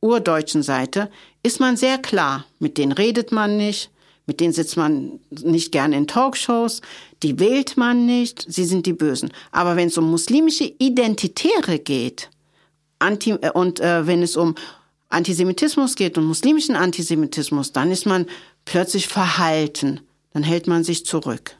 urdeutschen 0.00 0.62
Seite, 0.62 1.10
ist 1.42 1.60
man 1.60 1.76
sehr 1.76 1.98
klar. 1.98 2.44
Mit 2.58 2.78
denen 2.78 2.92
redet 2.92 3.32
man 3.32 3.56
nicht, 3.56 3.90
mit 4.26 4.40
denen 4.40 4.52
sitzt 4.52 4.76
man 4.76 5.20
nicht 5.30 5.72
gern 5.72 5.92
in 5.92 6.06
Talkshows, 6.06 6.82
die 7.22 7.40
wählt 7.40 7.76
man 7.76 8.06
nicht, 8.06 8.44
sie 8.46 8.64
sind 8.64 8.86
die 8.86 8.92
Bösen. 8.92 9.32
Aber 9.50 9.76
wenn 9.76 9.88
es 9.88 9.98
um 9.98 10.10
muslimische 10.10 10.72
Identitäre 10.78 11.78
geht 11.78 12.28
anti, 12.98 13.30
äh, 13.30 13.50
und 13.50 13.80
äh, 13.80 14.06
wenn 14.06 14.22
es 14.22 14.36
um 14.36 14.54
Antisemitismus 15.08 15.94
geht 15.94 16.18
und 16.18 16.24
muslimischen 16.24 16.76
Antisemitismus, 16.76 17.72
dann 17.72 17.90
ist 17.90 18.06
man 18.06 18.26
plötzlich 18.64 19.08
verhalten, 19.08 20.00
dann 20.32 20.42
hält 20.42 20.66
man 20.66 20.84
sich 20.84 21.06
zurück. 21.06 21.56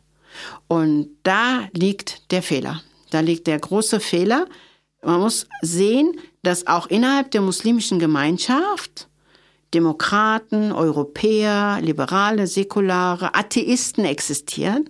Und 0.66 1.11
da 1.22 1.68
liegt 1.72 2.30
der 2.32 2.43
Fehler. 2.43 2.82
Da 3.11 3.20
liegt 3.20 3.47
der 3.47 3.59
große 3.59 4.01
Fehler. 4.01 4.47
Man 5.03 5.20
muss 5.20 5.47
sehen, 5.62 6.18
dass 6.43 6.66
auch 6.66 6.86
innerhalb 6.86 7.30
der 7.30 7.41
muslimischen 7.41 7.99
Gemeinschaft 7.99 9.09
Demokraten, 9.74 10.72
Europäer, 10.72 11.78
Liberale, 11.82 12.47
Säkulare, 12.47 13.34
Atheisten 13.34 14.05
existieren, 14.05 14.89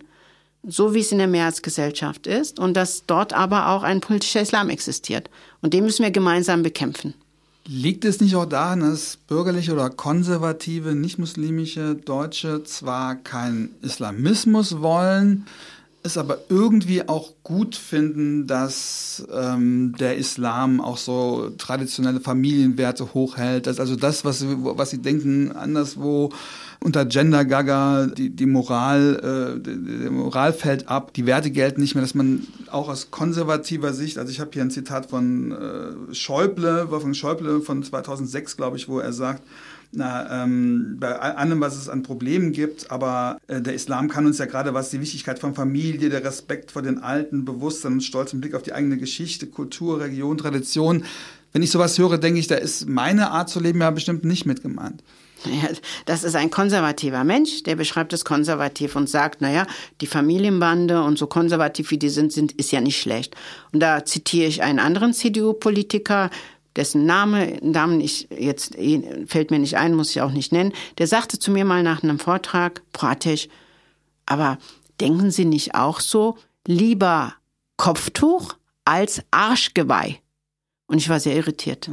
so 0.62 0.94
wie 0.94 1.01
es 1.01 1.11
in 1.11 1.18
der 1.18 1.26
Mehrheitsgesellschaft 1.26 2.26
ist, 2.26 2.61
und 2.61 2.74
dass 2.74 3.05
dort 3.07 3.32
aber 3.32 3.68
auch 3.68 3.82
ein 3.82 4.01
politischer 4.01 4.40
Islam 4.40 4.70
existiert. 4.70 5.30
Und 5.62 5.74
den 5.74 5.84
müssen 5.84 6.05
wir 6.05 6.11
gemeinsam 6.11 6.62
bekämpfen. 6.62 7.14
Liegt 7.70 8.06
es 8.06 8.18
nicht 8.22 8.34
auch 8.34 8.46
daran, 8.46 8.80
dass 8.80 9.18
bürgerliche 9.18 9.74
oder 9.74 9.90
konservative, 9.90 10.94
nicht-muslimische 10.94 11.96
Deutsche 11.96 12.64
zwar 12.64 13.14
keinen 13.16 13.74
Islamismus 13.82 14.80
wollen, 14.80 15.44
es 16.03 16.16
aber 16.16 16.38
irgendwie 16.49 17.09
auch 17.09 17.32
gut 17.42 17.74
finden, 17.76 18.46
dass 18.46 19.26
ähm, 19.32 19.94
der 19.99 20.16
Islam 20.16 20.80
auch 20.80 20.96
so 20.96 21.51
traditionelle 21.59 22.20
Familienwerte 22.20 23.14
hochhält, 23.14 23.66
dass 23.66 23.80
also 23.80 23.96
das, 23.96 24.24
was, 24.24 24.44
was 24.46 24.90
sie 24.90 25.03
denken, 25.03 25.53
anderswo 25.53 26.30
unter 26.80 27.05
Gender 27.05 27.44
Gaga, 27.44 28.07
die, 28.07 28.30
die 28.30 28.46
Moral, 28.46 29.59
äh, 29.59 29.61
die 29.61 30.11
Moral 30.11 30.53
fällt 30.53 30.88
ab, 30.88 31.12
die 31.14 31.26
Werte 31.26 31.51
gelten 31.51 31.80
nicht 31.80 31.94
mehr, 31.94 32.03
dass 32.03 32.14
man 32.14 32.46
auch 32.70 32.88
aus 32.88 33.11
konservativer 33.11 33.92
Sicht, 33.92 34.18
also 34.18 34.30
ich 34.30 34.38
habe 34.38 34.51
hier 34.53 34.62
ein 34.62 34.70
Zitat 34.70 35.07
von 35.07 35.51
äh, 35.51 36.14
Schäuble, 36.14 36.90
Wolfgang 36.90 37.16
Schäuble 37.16 37.61
von 37.61 37.82
2006, 37.82 38.57
glaube 38.57 38.76
ich, 38.76 38.88
wo 38.88 39.01
er 39.01 39.12
sagt, 39.12 39.42
na, 39.91 40.45
ähm, 40.45 40.97
bei 41.01 41.18
allem, 41.18 41.61
was 41.61 41.76
es 41.76 41.89
an 41.89 42.03
Problemen 42.03 42.53
gibt. 42.53 42.91
Aber 42.91 43.39
äh, 43.47 43.61
der 43.61 43.74
Islam 43.74 44.09
kann 44.09 44.26
uns 44.26 44.39
ja 44.39 44.47
gerade, 44.47 44.74
was 44.74 44.91
die 44.91 45.01
Wichtigkeit 45.01 45.39
von 45.39 45.55
Familie, 45.55 46.11
der 46.11 46.24
Respekt 46.24 46.70
vor 46.70 46.82
den 46.82 46.99
Alten, 46.99 47.45
Bewusstsein 47.45 47.95
und 47.95 48.03
stolzen 48.03 48.41
Blick 48.41 48.55
auf 48.55 48.62
die 48.62 48.72
eigene 48.72 48.99
Geschichte, 48.99 49.47
Kultur, 49.47 50.01
Region, 50.01 50.39
Tradition. 50.39 51.05
Wenn 51.53 51.62
ich 51.62 51.70
sowas 51.70 51.99
höre, 51.99 52.18
denke 52.18 52.41
ich, 52.41 52.47
da 52.47 52.57
ist 52.57 52.89
meine 52.89 53.30
Art 53.30 53.49
zu 53.49 53.61
leben 53.61 53.80
ja 53.80 53.91
bestimmt 53.91 54.24
nicht 54.24 54.45
mit 54.45 54.62
gemeint. 54.62 55.03
Ja, 55.45 55.68
das 56.05 56.24
ist 56.24 56.34
ein 56.34 56.51
konservativer 56.51 57.22
Mensch, 57.22 57.62
der 57.62 57.76
beschreibt 57.76 58.12
es 58.12 58.24
konservativ 58.24 58.97
und 58.97 59.09
sagt, 59.09 59.41
naja, 59.41 59.66
die 60.01 60.09
Familienbande 60.09 61.03
und 61.03 61.16
so 61.16 61.28
konservativ 61.28 61.93
wie 61.93 61.99
die 61.99 62.09
sind, 62.09 62.32
sind, 62.32 62.53
ist 62.53 62.72
ja 62.72 62.80
nicht 62.80 63.01
schlecht. 63.01 63.36
Und 63.72 63.80
da 63.80 64.05
zitiere 64.05 64.49
ich 64.49 64.62
einen 64.62 64.80
anderen 64.80 65.14
CDU-Politiker, 65.14 66.30
dessen 66.78 67.04
Name, 67.04 67.58
Namen 67.60 68.00
ich 68.00 68.28
jetzt 68.30 68.76
fällt 69.26 69.50
mir 69.50 69.58
nicht 69.58 69.76
ein, 69.76 69.94
muss 69.94 70.10
ich 70.10 70.22
auch 70.22 70.30
nicht 70.30 70.52
nennen, 70.52 70.72
der 70.96 71.08
sagte 71.08 71.38
zu 71.38 71.50
mir 71.50 71.64
mal 71.64 71.82
nach 71.82 72.02
einem 72.02 72.18
Vortrag, 72.18 72.82
Pratesch, 72.92 73.48
aber 74.24 74.58
denken 75.00 75.30
Sie 75.30 75.44
nicht 75.44 75.74
auch 75.74 76.00
so, 76.00 76.38
lieber 76.66 77.34
Kopftuch 77.76 78.54
als 78.84 79.22
Arschgeweih? 79.30 80.20
Und 80.86 80.98
ich 80.98 81.08
war 81.08 81.20
sehr 81.20 81.34
irritiert. 81.34 81.90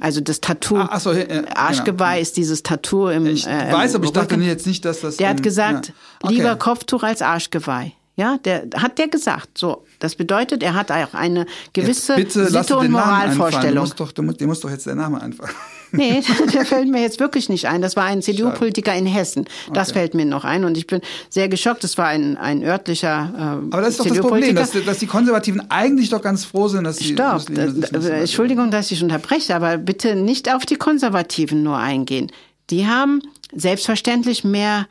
Also 0.00 0.20
das 0.20 0.40
Tattoo, 0.40 0.78
ah, 0.78 0.98
so, 0.98 1.12
äh. 1.12 1.44
Arschgeweih 1.54 2.14
genau. 2.14 2.22
ist 2.22 2.36
dieses 2.36 2.62
Tattoo 2.62 3.08
im 3.08 3.26
Ich 3.26 3.46
äh, 3.46 3.72
weiß, 3.72 3.94
aber 3.94 4.06
ich 4.06 4.12
dachte 4.12 4.34
jetzt 4.36 4.66
nicht, 4.66 4.84
dass 4.84 5.02
das... 5.02 5.18
Der 5.18 5.28
hat 5.28 5.42
gesagt, 5.42 5.88
ja. 5.88 5.94
okay. 6.22 6.34
lieber 6.34 6.56
Kopftuch 6.56 7.02
als 7.02 7.22
Arschgeweih. 7.22 7.92
Ja, 8.16 8.38
der 8.44 8.68
hat 8.76 8.98
der 8.98 9.08
gesagt. 9.08 9.58
So, 9.58 9.84
das 9.98 10.14
bedeutet, 10.14 10.62
er 10.62 10.74
hat 10.74 10.92
auch 10.92 11.14
eine 11.14 11.46
gewisse 11.72 12.14
Sitte- 12.16 12.76
und 12.76 12.90
Moralvorstellung. 12.92 13.84
Muss 13.84 13.96
doch, 13.96 14.12
dir 14.12 14.46
muss 14.46 14.60
doch 14.60 14.70
jetzt 14.70 14.86
der 14.86 14.94
Name 14.94 15.20
einfallen. 15.20 15.54
Nee, 15.96 16.22
der 16.52 16.66
fällt 16.66 16.88
mir 16.88 17.02
jetzt 17.02 17.20
wirklich 17.20 17.48
nicht 17.48 17.68
ein. 17.68 17.80
Das 17.80 17.94
war 17.94 18.02
ein 18.06 18.20
CDU-Politiker 18.20 18.92
in 18.96 19.06
Hessen. 19.06 19.44
Das 19.72 19.90
okay. 19.90 20.00
fällt 20.00 20.14
mir 20.14 20.24
noch 20.24 20.44
ein. 20.44 20.64
Und 20.64 20.76
ich 20.76 20.88
bin 20.88 21.00
sehr 21.30 21.48
geschockt. 21.48 21.84
Das 21.84 21.96
war 21.98 22.08
ein, 22.08 22.36
ein 22.36 22.64
örtlicher 22.64 23.32
äh, 23.32 23.40
Aber 23.72 23.80
das 23.80 23.90
ist 23.90 24.00
doch 24.00 24.06
das 24.06 24.18
Problem, 24.18 24.56
dass, 24.56 24.72
dass, 24.72 24.98
die 24.98 25.06
Konservativen 25.06 25.70
eigentlich 25.70 26.08
doch 26.08 26.20
ganz 26.20 26.44
froh 26.44 26.66
sind, 26.66 26.82
dass 26.82 26.96
sie... 26.96 27.12
Stopp. 27.12 27.44
Das, 27.48 28.06
Entschuldigung, 28.06 28.72
dass 28.72 28.90
ich 28.90 29.04
unterbreche, 29.04 29.54
aber 29.54 29.78
bitte 29.78 30.16
nicht 30.16 30.52
auf 30.52 30.66
die 30.66 30.74
Konservativen 30.74 31.62
nur 31.62 31.78
eingehen. 31.78 32.32
Die 32.70 32.88
haben 32.88 33.22
selbstverständlich 33.54 34.42
mehr 34.42 34.88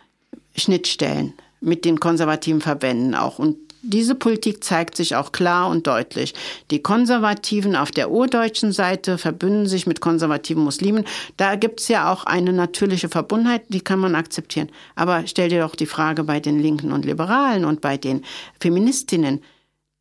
Schnittstellen 0.56 1.34
mit 1.64 1.86
den 1.86 2.00
konservativen 2.00 2.62
Verbänden 2.62 3.16
auch. 3.16 3.40
Und 3.40 3.58
diese 3.86 4.16
Politik 4.16 4.64
zeigt 4.64 4.96
sich 4.96 5.16
auch 5.16 5.34
klar 5.34 5.70
und 5.70 5.88
deutlich. 5.88 6.34
Die 6.72 6.82
Konservativen 6.82 7.76
auf 7.76 7.92
der 7.92 8.12
urdeutschen 8.12 8.72
Seite 8.72 9.18
verbünden 9.18 9.68
sich 9.68 9.88
mit 9.88 10.00
konservativen 10.00 10.64
Muslimen. 10.64 11.04
Da 11.36 11.56
gibt's 11.56 11.90
ja 11.90 12.12
auch 12.12 12.26
eine 12.26 12.54
natürliche 12.54 13.10
Verbundenheit, 13.10 13.64
die 13.70 13.82
kann 13.82 14.00
man 14.00 14.16
akzeptieren. 14.16 14.70
Aber 14.96 15.28
stell 15.28 15.50
dir 15.50 15.62
doch 15.62 15.76
die 15.76 15.86
Frage 15.86 16.24
bei 16.24 16.40
den 16.40 16.60
Linken 16.60 16.94
und 16.94 17.04
Liberalen 17.04 17.66
und 17.66 17.82
bei 17.82 17.98
den 17.98 18.24
Feministinnen. 18.60 19.42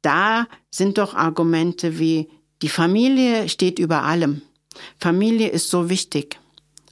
Da 0.00 0.46
sind 0.70 0.98
doch 0.98 1.14
Argumente 1.14 1.98
wie, 1.98 2.28
die 2.62 2.68
Familie 2.68 3.48
steht 3.48 3.80
über 3.80 4.04
allem. 4.04 4.42
Familie 5.00 5.48
ist 5.48 5.70
so 5.70 5.90
wichtig. 5.90 6.38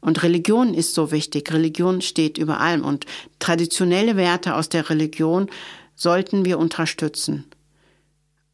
Und 0.00 0.22
Religion 0.22 0.74
ist 0.74 0.94
so 0.94 1.10
wichtig. 1.12 1.52
Religion 1.52 2.00
steht 2.00 2.38
über 2.38 2.60
allem. 2.60 2.84
Und 2.84 3.06
traditionelle 3.38 4.16
Werte 4.16 4.54
aus 4.54 4.68
der 4.68 4.88
Religion 4.88 5.50
sollten 5.94 6.44
wir 6.44 6.58
unterstützen. 6.58 7.44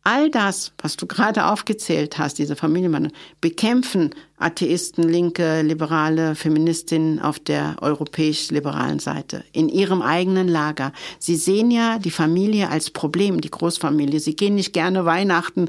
All 0.02 0.30
das, 0.30 0.72
was 0.78 0.96
du 0.96 1.06
gerade 1.08 1.46
aufgezählt 1.46 2.18
hast, 2.18 2.38
diese 2.38 2.56
Familienbande, 2.56 3.10
bekämpfen 3.40 4.14
Atheisten, 4.38 5.08
Linke, 5.08 5.62
Liberale, 5.62 6.34
Feministinnen 6.34 7.20
auf 7.20 7.38
der 7.38 7.76
europäisch-liberalen 7.80 8.98
Seite, 8.98 9.44
in 9.52 9.68
ihrem 9.68 10.02
eigenen 10.02 10.46
Lager. 10.46 10.92
Sie 11.18 11.36
sehen 11.36 11.70
ja 11.70 11.98
die 11.98 12.10
Familie 12.10 12.68
als 12.68 12.90
Problem, 12.90 13.40
die 13.40 13.50
Großfamilie. 13.50 14.20
Sie 14.20 14.36
gehen 14.36 14.54
nicht 14.54 14.74
gerne 14.74 15.06
Weihnachten 15.06 15.68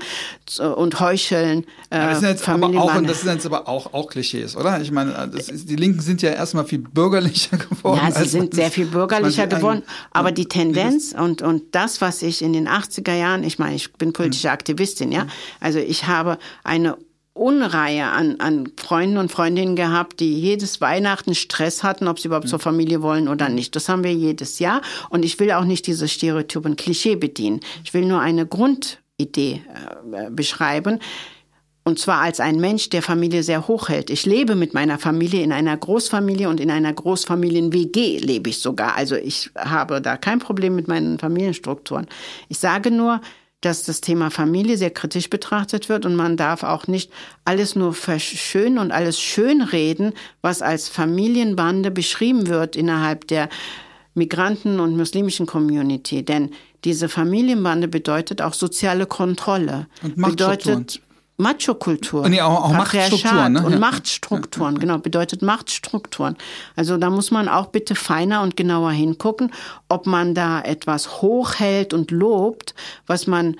und 0.75 0.99
heucheln. 0.99 1.63
Äh, 1.89 1.99
das 1.99 2.19
sind 2.19 2.29
jetzt 2.29 2.49
aber 2.49 2.67
auch, 2.67 3.01
das 3.01 3.21
sind 3.21 3.33
jetzt 3.33 3.45
aber 3.45 3.69
auch, 3.69 3.93
auch 3.93 4.09
Klischees, 4.09 4.57
oder? 4.57 4.81
Ich 4.81 4.91
meine, 4.91 5.31
ist, 5.33 5.69
die 5.69 5.75
Linken 5.77 6.01
sind 6.01 6.21
ja 6.21 6.31
erstmal 6.31 6.65
viel 6.65 6.79
bürgerlicher 6.79 7.57
geworden. 7.69 8.01
Ja, 8.03 8.11
sie 8.11 8.27
sind 8.27 8.53
sehr 8.53 8.69
viel 8.69 8.87
bürgerlicher 8.87 9.47
geworden. 9.47 9.83
Aber 10.11 10.33
die 10.33 10.45
Tendenz 10.45 11.15
und, 11.17 11.41
und 11.41 11.63
das, 11.73 12.01
was 12.01 12.21
ich 12.21 12.41
in 12.41 12.51
den 12.51 12.67
80er 12.67 13.13
Jahren, 13.13 13.43
ich 13.43 13.59
meine, 13.59 13.75
ich 13.75 13.93
bin 13.93 14.11
politische 14.11 14.49
hm. 14.49 14.53
Aktivistin, 14.53 15.11
ja. 15.13 15.21
Hm. 15.21 15.29
Also 15.61 15.79
ich 15.79 16.05
habe 16.07 16.37
eine 16.63 16.97
Unreihe 17.37 18.05
an, 18.05 18.39
an 18.39 18.71
Freunden 18.77 19.17
und 19.17 19.31
Freundinnen 19.31 19.75
gehabt, 19.75 20.19
die 20.19 20.39
jedes 20.39 20.81
Weihnachten 20.81 21.35
Stress 21.35 21.83
hatten, 21.83 22.07
ob 22.07 22.19
sie 22.19 22.27
überhaupt 22.27 22.45
mhm. 22.45 22.51
zur 22.51 22.59
Familie 22.59 23.01
wollen 23.01 23.27
oder 23.27 23.49
nicht. 23.49 23.75
Das 23.75 23.89
haben 23.89 24.03
wir 24.03 24.13
jedes 24.13 24.59
Jahr. 24.59 24.81
Und 25.09 25.25
ich 25.25 25.39
will 25.39 25.51
auch 25.51 25.65
nicht 25.65 25.87
diese 25.87 26.07
Stereotypen 26.07 26.75
Klischee 26.75 27.15
bedienen. 27.15 27.61
Ich 27.83 27.93
will 27.93 28.05
nur 28.05 28.19
eine 28.19 28.45
Grundidee 28.45 29.61
äh, 30.11 30.29
beschreiben. 30.29 30.99
Und 31.87 31.99
zwar 31.99 32.19
als 32.19 32.41
ein 32.41 32.59
Mensch, 32.59 32.89
der 32.89 33.01
Familie 33.01 33.43
sehr 33.43 33.69
hoch 33.69 33.87
hält. 33.87 34.09
Ich 34.09 34.25
lebe 34.25 34.55
mit 34.55 34.73
meiner 34.73 34.99
Familie 34.99 35.41
in 35.41 35.53
einer 35.53 35.77
Großfamilie 35.77 36.49
und 36.49 36.59
in 36.59 36.69
einer 36.69 36.91
Großfamilien-WG 36.91 38.17
lebe 38.17 38.49
ich 38.49 38.59
sogar. 38.59 38.97
Also 38.97 39.15
ich 39.15 39.51
habe 39.57 40.01
da 40.01 40.17
kein 40.17 40.39
Problem 40.39 40.75
mit 40.75 40.89
meinen 40.89 41.17
Familienstrukturen. 41.17 42.07
Ich 42.49 42.59
sage 42.59 42.91
nur, 42.91 43.21
dass 43.61 43.83
das 43.83 44.01
Thema 44.01 44.29
Familie 44.29 44.77
sehr 44.77 44.91
kritisch 44.91 45.29
betrachtet 45.29 45.89
wird 45.89 46.05
und 46.05 46.15
man 46.15 46.37
darf 46.37 46.63
auch 46.63 46.87
nicht 46.87 47.11
alles 47.43 47.75
nur 47.75 47.93
verschönen 47.93 48.77
und 48.77 48.91
alles 48.91 49.19
schönreden, 49.19 50.13
was 50.41 50.61
als 50.61 50.89
Familienbande 50.89 51.89
beschrieben 51.89 52.47
wird 52.47 52.75
innerhalb 52.75 53.27
der 53.27 53.49
Migranten- 54.13 54.79
und 54.79 54.95
muslimischen 54.95 55.45
Community. 55.45 56.23
Denn 56.23 56.51
diese 56.83 57.09
Familienbande 57.09 57.87
bedeutet 57.87 58.41
auch 58.41 58.53
soziale 58.53 59.05
Kontrolle. 59.05 59.87
Und 60.03 60.15
bedeutet 60.17 61.01
Macho-Kultur, 61.37 62.27
nee, 62.29 62.41
auch, 62.41 62.63
auch 62.63 62.73
Machtstrukturen, 62.73 63.53
ne? 63.53 63.63
und 63.63 63.73
ja. 63.73 63.79
Machtstrukturen, 63.79 64.79
genau, 64.79 64.97
bedeutet 64.97 65.43
Machtstrukturen. 65.43 66.35
Also 66.75 66.97
da 66.97 67.11
muss 67.11 67.29
man 67.29 67.47
auch 67.47 67.67
bitte 67.67 67.93
feiner 67.93 68.41
und 68.41 68.57
genauer 68.57 68.91
hingucken, 68.91 69.53
ob 69.87 70.07
man 70.07 70.33
da 70.33 70.61
etwas 70.61 71.21
hochhält 71.21 71.93
und 71.93 72.09
lobt, 72.09 72.73
was 73.05 73.27
man 73.27 73.55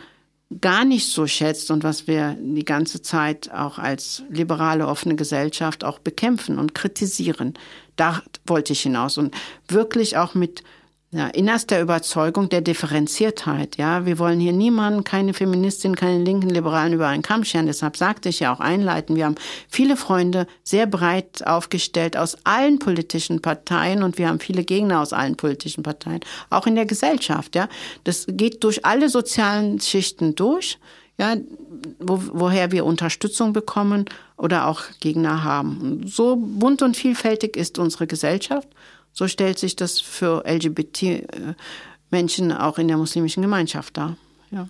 gar 0.61 0.86
nicht 0.86 1.11
so 1.11 1.28
schätzt 1.28 1.69
und 1.69 1.84
was 1.84 2.07
wir 2.07 2.36
die 2.39 2.65
ganze 2.65 3.01
Zeit 3.01 3.51
auch 3.51 3.78
als 3.78 4.23
liberale 4.30 4.88
offene 4.88 5.15
Gesellschaft 5.15 5.84
auch 5.84 5.99
bekämpfen 5.99 6.57
und 6.57 6.73
kritisieren. 6.73 7.53
Da 7.95 8.23
wollte 8.45 8.73
ich 8.73 8.82
hinaus 8.82 9.17
und 9.17 9.36
wirklich 9.67 10.17
auch 10.17 10.36
mit 10.36 10.63
ja, 11.11 11.27
innerster 11.27 11.79
Überzeugung 11.79 12.49
der 12.49 12.59
Differenziertheit. 12.59 13.77
Ja, 13.77 14.05
wir 14.05 14.19
wollen 14.19 14.41
hier 14.41 14.51
niemanden, 14.51 15.05
keine 15.05 15.33
Feministin, 15.33 15.95
keine 15.95 16.21
linken 16.21 16.49
Liberalen 16.49 16.91
über 16.91 17.07
einen 17.07 17.21
Kamm 17.21 17.45
scheren. 17.45 17.65
Deshalb 17.65 17.95
sagte 17.95 18.27
ich 18.27 18.41
ja 18.41 18.53
auch 18.53 18.59
einleiten. 18.59 19.15
Wir 19.15 19.25
haben 19.25 19.35
viele 19.69 19.95
Freunde 19.95 20.47
sehr 20.63 20.85
breit 20.85 21.47
aufgestellt 21.47 22.17
aus 22.17 22.37
allen 22.43 22.79
politischen 22.79 23.41
Parteien 23.41 24.03
und 24.03 24.17
wir 24.17 24.27
haben 24.27 24.41
viele 24.41 24.65
Gegner 24.65 24.99
aus 24.99 25.13
allen 25.13 25.37
politischen 25.37 25.81
Parteien, 25.81 26.19
auch 26.49 26.67
in 26.67 26.75
der 26.75 26.85
Gesellschaft. 26.85 27.55
Ja, 27.55 27.69
das 28.03 28.25
geht 28.27 28.65
durch 28.65 28.85
alle 28.85 29.07
sozialen 29.07 29.79
Schichten 29.79 30.35
durch. 30.35 30.77
Ja, 31.17 31.35
wo, 31.99 32.21
woher 32.33 32.71
wir 32.71 32.85
Unterstützung 32.85 33.51
bekommen 33.53 34.05
oder 34.35 34.67
auch 34.67 34.83
Gegner 34.99 35.43
haben. 35.43 36.05
So 36.05 36.35
bunt 36.35 36.83
und 36.83 36.95
vielfältig 36.95 37.57
ist 37.57 37.79
unsere 37.79 38.05
Gesellschaft. 38.05 38.67
So 39.18 39.28
stellt 39.28 39.57
sich 39.57 39.76
das 39.76 39.99
für 39.99 40.43
LGBT-Menschen 40.45 42.51
auch 42.51 42.78
in 42.78 42.88
der 42.88 42.97
muslimischen 42.97 43.41
Gemeinschaft 43.41 43.97
dar. 43.97 44.15
Ja. 44.51 44.70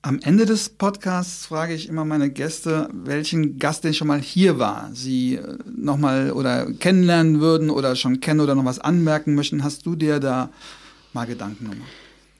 Am 0.00 0.18
Ende 0.20 0.46
des 0.46 0.70
Podcasts 0.70 1.44
frage 1.44 1.74
ich 1.74 1.86
immer 1.86 2.06
meine 2.06 2.30
Gäste, 2.30 2.88
welchen 2.94 3.58
Gast 3.58 3.84
denn 3.84 3.92
schon 3.92 4.08
mal 4.08 4.22
hier 4.22 4.58
war, 4.58 4.88
sie 4.94 5.34
äh, 5.34 5.58
nochmal 5.66 6.32
oder 6.32 6.72
kennenlernen 6.72 7.40
würden 7.40 7.68
oder 7.68 7.96
schon 7.96 8.20
kennen 8.20 8.40
oder 8.40 8.54
noch 8.54 8.64
was 8.64 8.78
anmerken 8.78 9.34
möchten. 9.34 9.62
Hast 9.62 9.84
du 9.84 9.94
dir 9.94 10.20
da 10.20 10.48
mal 11.12 11.26
Gedanken 11.26 11.68
gemacht? 11.68 11.90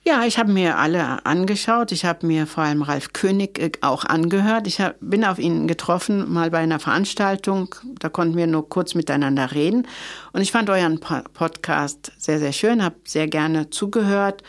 Ja, 0.09 0.25
ich 0.25 0.39
habe 0.39 0.53
mir 0.53 0.79
alle 0.79 1.27
angeschaut. 1.27 1.91
Ich 1.91 2.05
habe 2.05 2.29
mir 2.29 2.47
vor 2.47 2.63
allem 2.63 2.83
Ralf 2.83 3.13
König 3.13 3.59
äh, 3.59 3.73
auch 3.81 4.05
angehört. 4.05 4.69
Ich 4.69 4.81
hab, 4.81 4.95
bin 5.01 5.25
auf 5.25 5.41
ihn 5.41 5.67
getroffen, 5.67 6.33
mal 6.33 6.53
bei 6.53 6.59
einer 6.59 6.79
Veranstaltung. 6.79 7.75
Da 7.99 8.09
konnten 8.09 8.37
wir 8.37 8.47
nur 8.47 8.69
kurz 8.69 8.95
miteinander 8.95 9.51
reden. 9.51 9.89
Und 10.33 10.43
ich 10.43 10.53
fand 10.53 10.71
euren 10.71 11.01
Podcast 11.01 12.13
sehr, 12.19 12.39
sehr 12.39 12.53
schön, 12.53 12.85
habe 12.85 12.95
sehr 13.05 13.27
gerne 13.27 13.71
zugehört. 13.71 14.45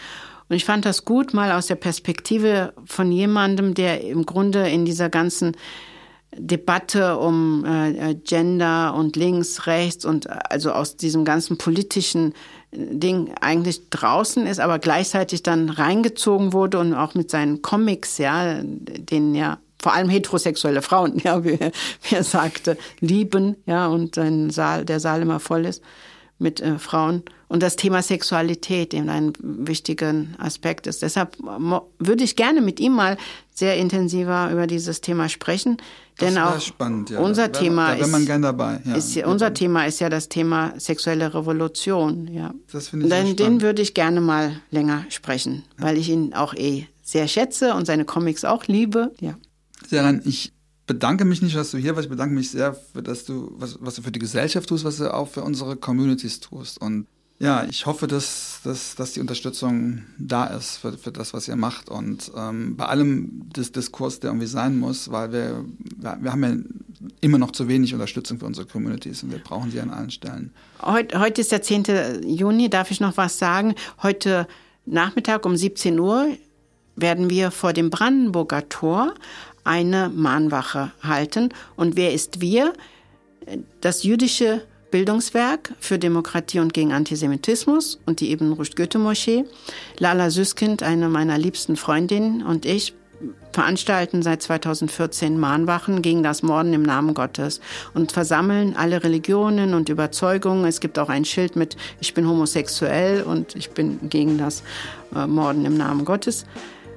Und 0.47 0.55
ich 0.55 0.64
fand 0.64 0.86
das 0.86 1.05
gut, 1.05 1.34
mal 1.34 1.51
aus 1.51 1.66
der 1.66 1.74
Perspektive 1.74 2.74
von 2.86 3.12
jemandem, 3.12 3.74
der 3.74 4.01
im 4.01 4.28
Grunde 4.28 4.70
in 4.70 4.86
dieser 4.86 5.10
ganzen 5.10 5.58
Debatte 6.36 7.18
um 7.18 7.66
äh, 7.66 8.14
Gender 8.14 8.93
und 8.93 9.16
links, 9.16 9.66
rechts 9.66 10.05
und 10.05 10.30
also 10.51 10.72
aus 10.72 10.97
diesem 10.97 11.26
ganzen 11.26 11.58
politischen 11.58 12.34
Ding 12.78 13.34
eigentlich 13.41 13.89
draußen 13.89 14.45
ist, 14.45 14.59
aber 14.59 14.78
gleichzeitig 14.78 15.41
dann 15.41 15.69
reingezogen 15.69 16.53
wurde 16.53 16.80
und 16.80 16.93
auch 16.93 17.15
mit 17.15 17.32
seinen 17.32 17.61
Comics, 17.61 18.19
ja, 18.19 18.61
denen 18.61 19.34
ja 19.34 19.57
vor 19.82 19.93
allem 19.93 20.09
heterosexuelle 20.09 20.82
Frauen, 20.82 21.17
ja, 21.23 21.43
wie, 21.43 21.59
wie 21.59 22.15
er 22.15 22.23
sagte, 22.23 22.78
lieben, 22.99 23.55
ja, 23.65 23.88
und 23.88 24.17
ein 24.17 24.49
Saal, 24.51 24.86
der 24.86 24.99
Saal 24.99 25.21
immer 25.21 25.39
voll 25.39 25.65
ist 25.65 25.84
mit 26.39 26.61
äh, 26.61 26.78
Frauen 26.78 27.23
und 27.50 27.64
das 27.64 27.76
Thema 27.76 28.02
Sexualität 28.02 28.93
eben 28.93 29.10
ein 29.10 29.34
wichtiger 29.39 30.14
Aspekt 30.38 30.88
ist. 30.88 31.02
Deshalb 31.02 31.38
würde 32.00 32.24
ich 32.24 32.36
gerne 32.36 32.62
mit 32.62 32.80
ihm 32.80 32.93
mal 32.93 33.18
sehr 33.54 33.78
intensiver 33.78 34.52
über 34.52 34.68
dieses 34.68 35.02
Thema 35.02 35.30
sprechen, 35.30 35.78
denn 36.20 36.38
auch 36.38 36.60
spannend, 36.60 37.12
ja. 37.12 37.20
unser 37.20 37.48
da, 37.48 37.60
Thema 37.60 37.95
da, 37.95 38.06
ist, 38.06 38.30
dabei, 38.43 38.82
ja. 38.86 38.95
ist 38.95 39.18
unser 39.18 39.54
Thema 39.54 39.86
ist 39.86 40.00
ja 40.00 40.10
das 40.10 40.30
Thema 40.30 40.74
sexuelle 40.78 41.34
Revolution, 41.34 42.28
ja. 42.28 42.54
Das 42.72 42.89
finde 42.89 43.06
ich 43.06 43.12
den, 43.12 43.36
den 43.36 43.62
würde 43.62 43.82
ich 43.82 43.93
gerne 43.93 44.20
mal 44.20 44.60
länger 44.72 45.06
sprechen, 45.10 45.64
ja. 45.78 45.86
weil 45.86 45.98
ich 45.98 46.10
ihn 46.10 46.34
auch 46.34 46.54
eh 46.54 46.88
sehr 47.04 47.28
schätze 47.28 47.74
und 47.74 47.86
seine 47.86 48.04
Comics 48.04 48.45
auch 48.45 48.66
liebe, 48.66 49.14
ja. 49.20 49.36
Seran, 49.88 50.22
ich 50.26 50.52
bedanke 50.88 51.26
mich 51.26 51.41
nicht, 51.41 51.56
dass 51.56 51.72
du 51.72 51.78
hier 51.78 51.95
warst. 51.95 52.06
Ich 52.06 52.10
bedanke 52.10 52.34
mich 52.34 52.50
sehr, 52.50 52.74
für, 52.74 53.04
dass 53.04 53.26
du, 53.26 53.54
was, 53.58 53.78
was 53.80 53.95
du 53.95 54.02
für 54.02 54.12
die 54.12 54.20
Gesellschaft 54.20 54.68
tust, 54.68 54.84
was 54.84 54.98
du 54.98 55.14
auch 55.14 55.28
für 55.28 55.43
unsere 55.43 55.76
Communities 55.76 56.39
tust. 56.39 56.82
Und 56.82 57.06
ja, 57.40 57.66
ich 57.70 57.86
hoffe, 57.86 58.08
dass, 58.08 58.62
dass, 58.64 58.96
dass 58.96 59.14
die 59.14 59.20
Unterstützung 59.20 60.04
da 60.18 60.46
ist 60.46 60.78
für, 60.78 60.98
für 60.98 61.12
das, 61.12 61.34
was 61.34 61.48
ihr 61.48 61.56
macht. 61.56 61.88
Und 61.88 62.32
ähm, 62.36 62.76
bei 62.76 62.86
allem 62.86 63.48
des 63.56 63.72
Diskurs, 63.72 64.20
der 64.20 64.32
irgendwie 64.32 64.48
sein 64.48 64.80
muss, 64.80 65.12
weil 65.12 65.32
wir, 65.32 65.66
wir, 65.98 66.32
haben 66.32 66.44
ja 66.44 66.56
immer 67.22 67.38
noch 67.38 67.52
zu 67.52 67.68
wenig 67.68 67.94
Unterstützung 67.94 68.40
für 68.40 68.46
unsere 68.46 68.66
Communities 68.66 69.22
und 69.22 69.32
wir 69.32 69.38
brauchen 69.38 69.70
sie 69.70 69.80
an 69.80 69.92
allen 69.92 70.10
Stellen. 70.10 70.52
Heute, 70.82 71.20
heute 71.20 71.42
ist 71.42 71.52
der 71.52 71.62
10. 71.62 72.24
Juni, 72.26 72.70
darf 72.70 72.90
ich 72.90 73.00
noch 73.00 73.18
was 73.18 73.38
sagen? 73.38 73.76
Heute 74.02 74.48
Nachmittag 74.86 75.46
um 75.46 75.56
17 75.56 76.00
Uhr 76.00 76.28
werden 76.96 77.30
wir 77.30 77.52
vor 77.52 77.72
dem 77.74 77.92
Brandenburger 77.92 78.68
Tor 78.68 79.14
eine 79.64 80.10
Mahnwache 80.10 80.92
halten. 81.04 81.50
Und 81.76 81.96
wer 81.98 82.14
ist 82.14 82.42
wir? 82.42 82.74
Das 83.82 84.02
jüdische 84.02 84.64
Bildungswerk 84.92 85.74
für 85.80 86.00
Demokratie 86.00 86.60
und 86.60 86.74
gegen 86.74 86.94
Antisemitismus 86.94 88.00
und 88.06 88.20
die 88.20 88.32
Ibn 88.32 88.54
Rushd 88.54 88.76
Goethe 88.76 89.00
Moschee. 89.00 89.46
Lala 90.00 90.30
Süskind, 90.30 90.84
eine 90.84 91.10
meiner 91.10 91.38
liebsten 91.38 91.76
Freundinnen 91.76 92.44
und 92.44 92.66
ich 92.66 92.94
veranstalten 93.52 94.22
seit 94.22 94.44
2014 94.44 95.40
Mahnwachen 95.40 96.02
gegen 96.02 96.22
das 96.22 96.44
Morden 96.44 96.74
im 96.74 96.84
Namen 96.84 97.14
Gottes 97.14 97.60
und 97.94 98.12
versammeln 98.12 98.76
alle 98.78 99.04
Religionen 99.04 99.74
und 99.74 99.90
Überzeugungen. 99.90 100.66
Es 100.66 100.80
gibt 100.80 101.00
auch 101.00 101.10
ein 101.10 101.26
Schild 101.26 101.56
mit 101.56 101.76
Ich 102.00 102.14
bin 102.14 102.28
homosexuell 102.28 103.24
und 103.24 103.56
ich 103.56 103.72
bin 103.72 104.10
gegen 104.10 104.38
das 104.38 104.64
äh, 105.16 105.26
Morden 105.26 105.66
im 105.66 105.76
Namen 105.76 106.06
Gottes 106.06 106.46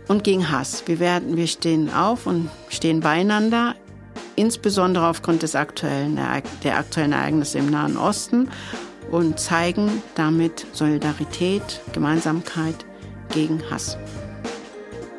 und 0.09 0.25
gegen 0.25 0.51
Hass. 0.51 0.83
Wir, 0.87 0.99
werden, 0.99 1.37
wir 1.37 1.47
stehen 1.47 1.91
auf 1.93 2.27
und 2.27 2.51
stehen 2.69 3.01
beieinander, 3.01 3.75
insbesondere 4.37 5.07
aufgrund 5.07 5.43
des 5.43 5.55
aktuellen, 5.55 6.19
der 6.65 6.79
aktuellen 6.79 7.13
Ereignisse 7.13 7.59
im 7.59 7.71
Nahen 7.71 7.97
Osten 7.97 8.49
und 9.11 9.39
zeigen 9.39 10.03
damit 10.15 10.67
Solidarität, 10.73 11.81
Gemeinsamkeit 11.93 12.85
gegen 13.33 13.63
Hass. 13.71 13.97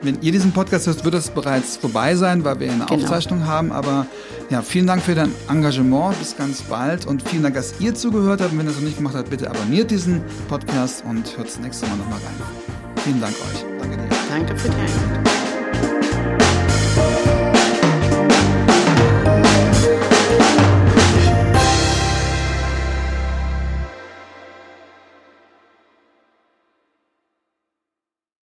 Wenn 0.03 0.19
ihr 0.21 0.31
diesen 0.31 0.51
Podcast 0.51 0.87
hört, 0.87 1.05
wird 1.05 1.13
es 1.13 1.29
bereits 1.29 1.77
vorbei 1.77 2.15
sein, 2.15 2.43
weil 2.43 2.59
wir 2.59 2.71
eine 2.71 2.85
genau. 2.85 3.03
Aufzeichnung 3.03 3.45
haben. 3.45 3.71
Aber 3.71 4.07
ja, 4.49 4.63
vielen 4.63 4.87
Dank 4.87 5.03
für 5.03 5.13
dein 5.13 5.31
Engagement. 5.47 6.17
Bis 6.17 6.35
ganz 6.35 6.63
bald. 6.63 7.05
Und 7.05 7.21
vielen 7.21 7.43
Dank, 7.43 7.53
dass 7.53 7.79
ihr 7.79 7.93
zugehört 7.93 8.41
habt. 8.41 8.51
Und 8.51 8.57
wenn 8.57 8.65
ihr 8.65 8.71
es 8.71 8.77
noch 8.77 8.83
nicht 8.83 8.97
gemacht 8.97 9.13
habt, 9.15 9.29
bitte 9.29 9.47
abonniert 9.47 9.91
diesen 9.91 10.23
Podcast 10.47 11.03
und 11.07 11.37
hört 11.37 11.47
das 11.47 11.59
nächste 11.59 11.85
Mal 11.85 11.97
nochmal 11.97 12.17
rein. 12.19 12.33
Vielen 13.03 13.21
Dank 13.21 13.35
euch. 13.35 13.63
Danke 13.79 13.97
dir. 13.97 14.09
Danke 14.27 14.57
für 14.57 14.69
die 14.69 14.75
Einladung. 14.75 15.31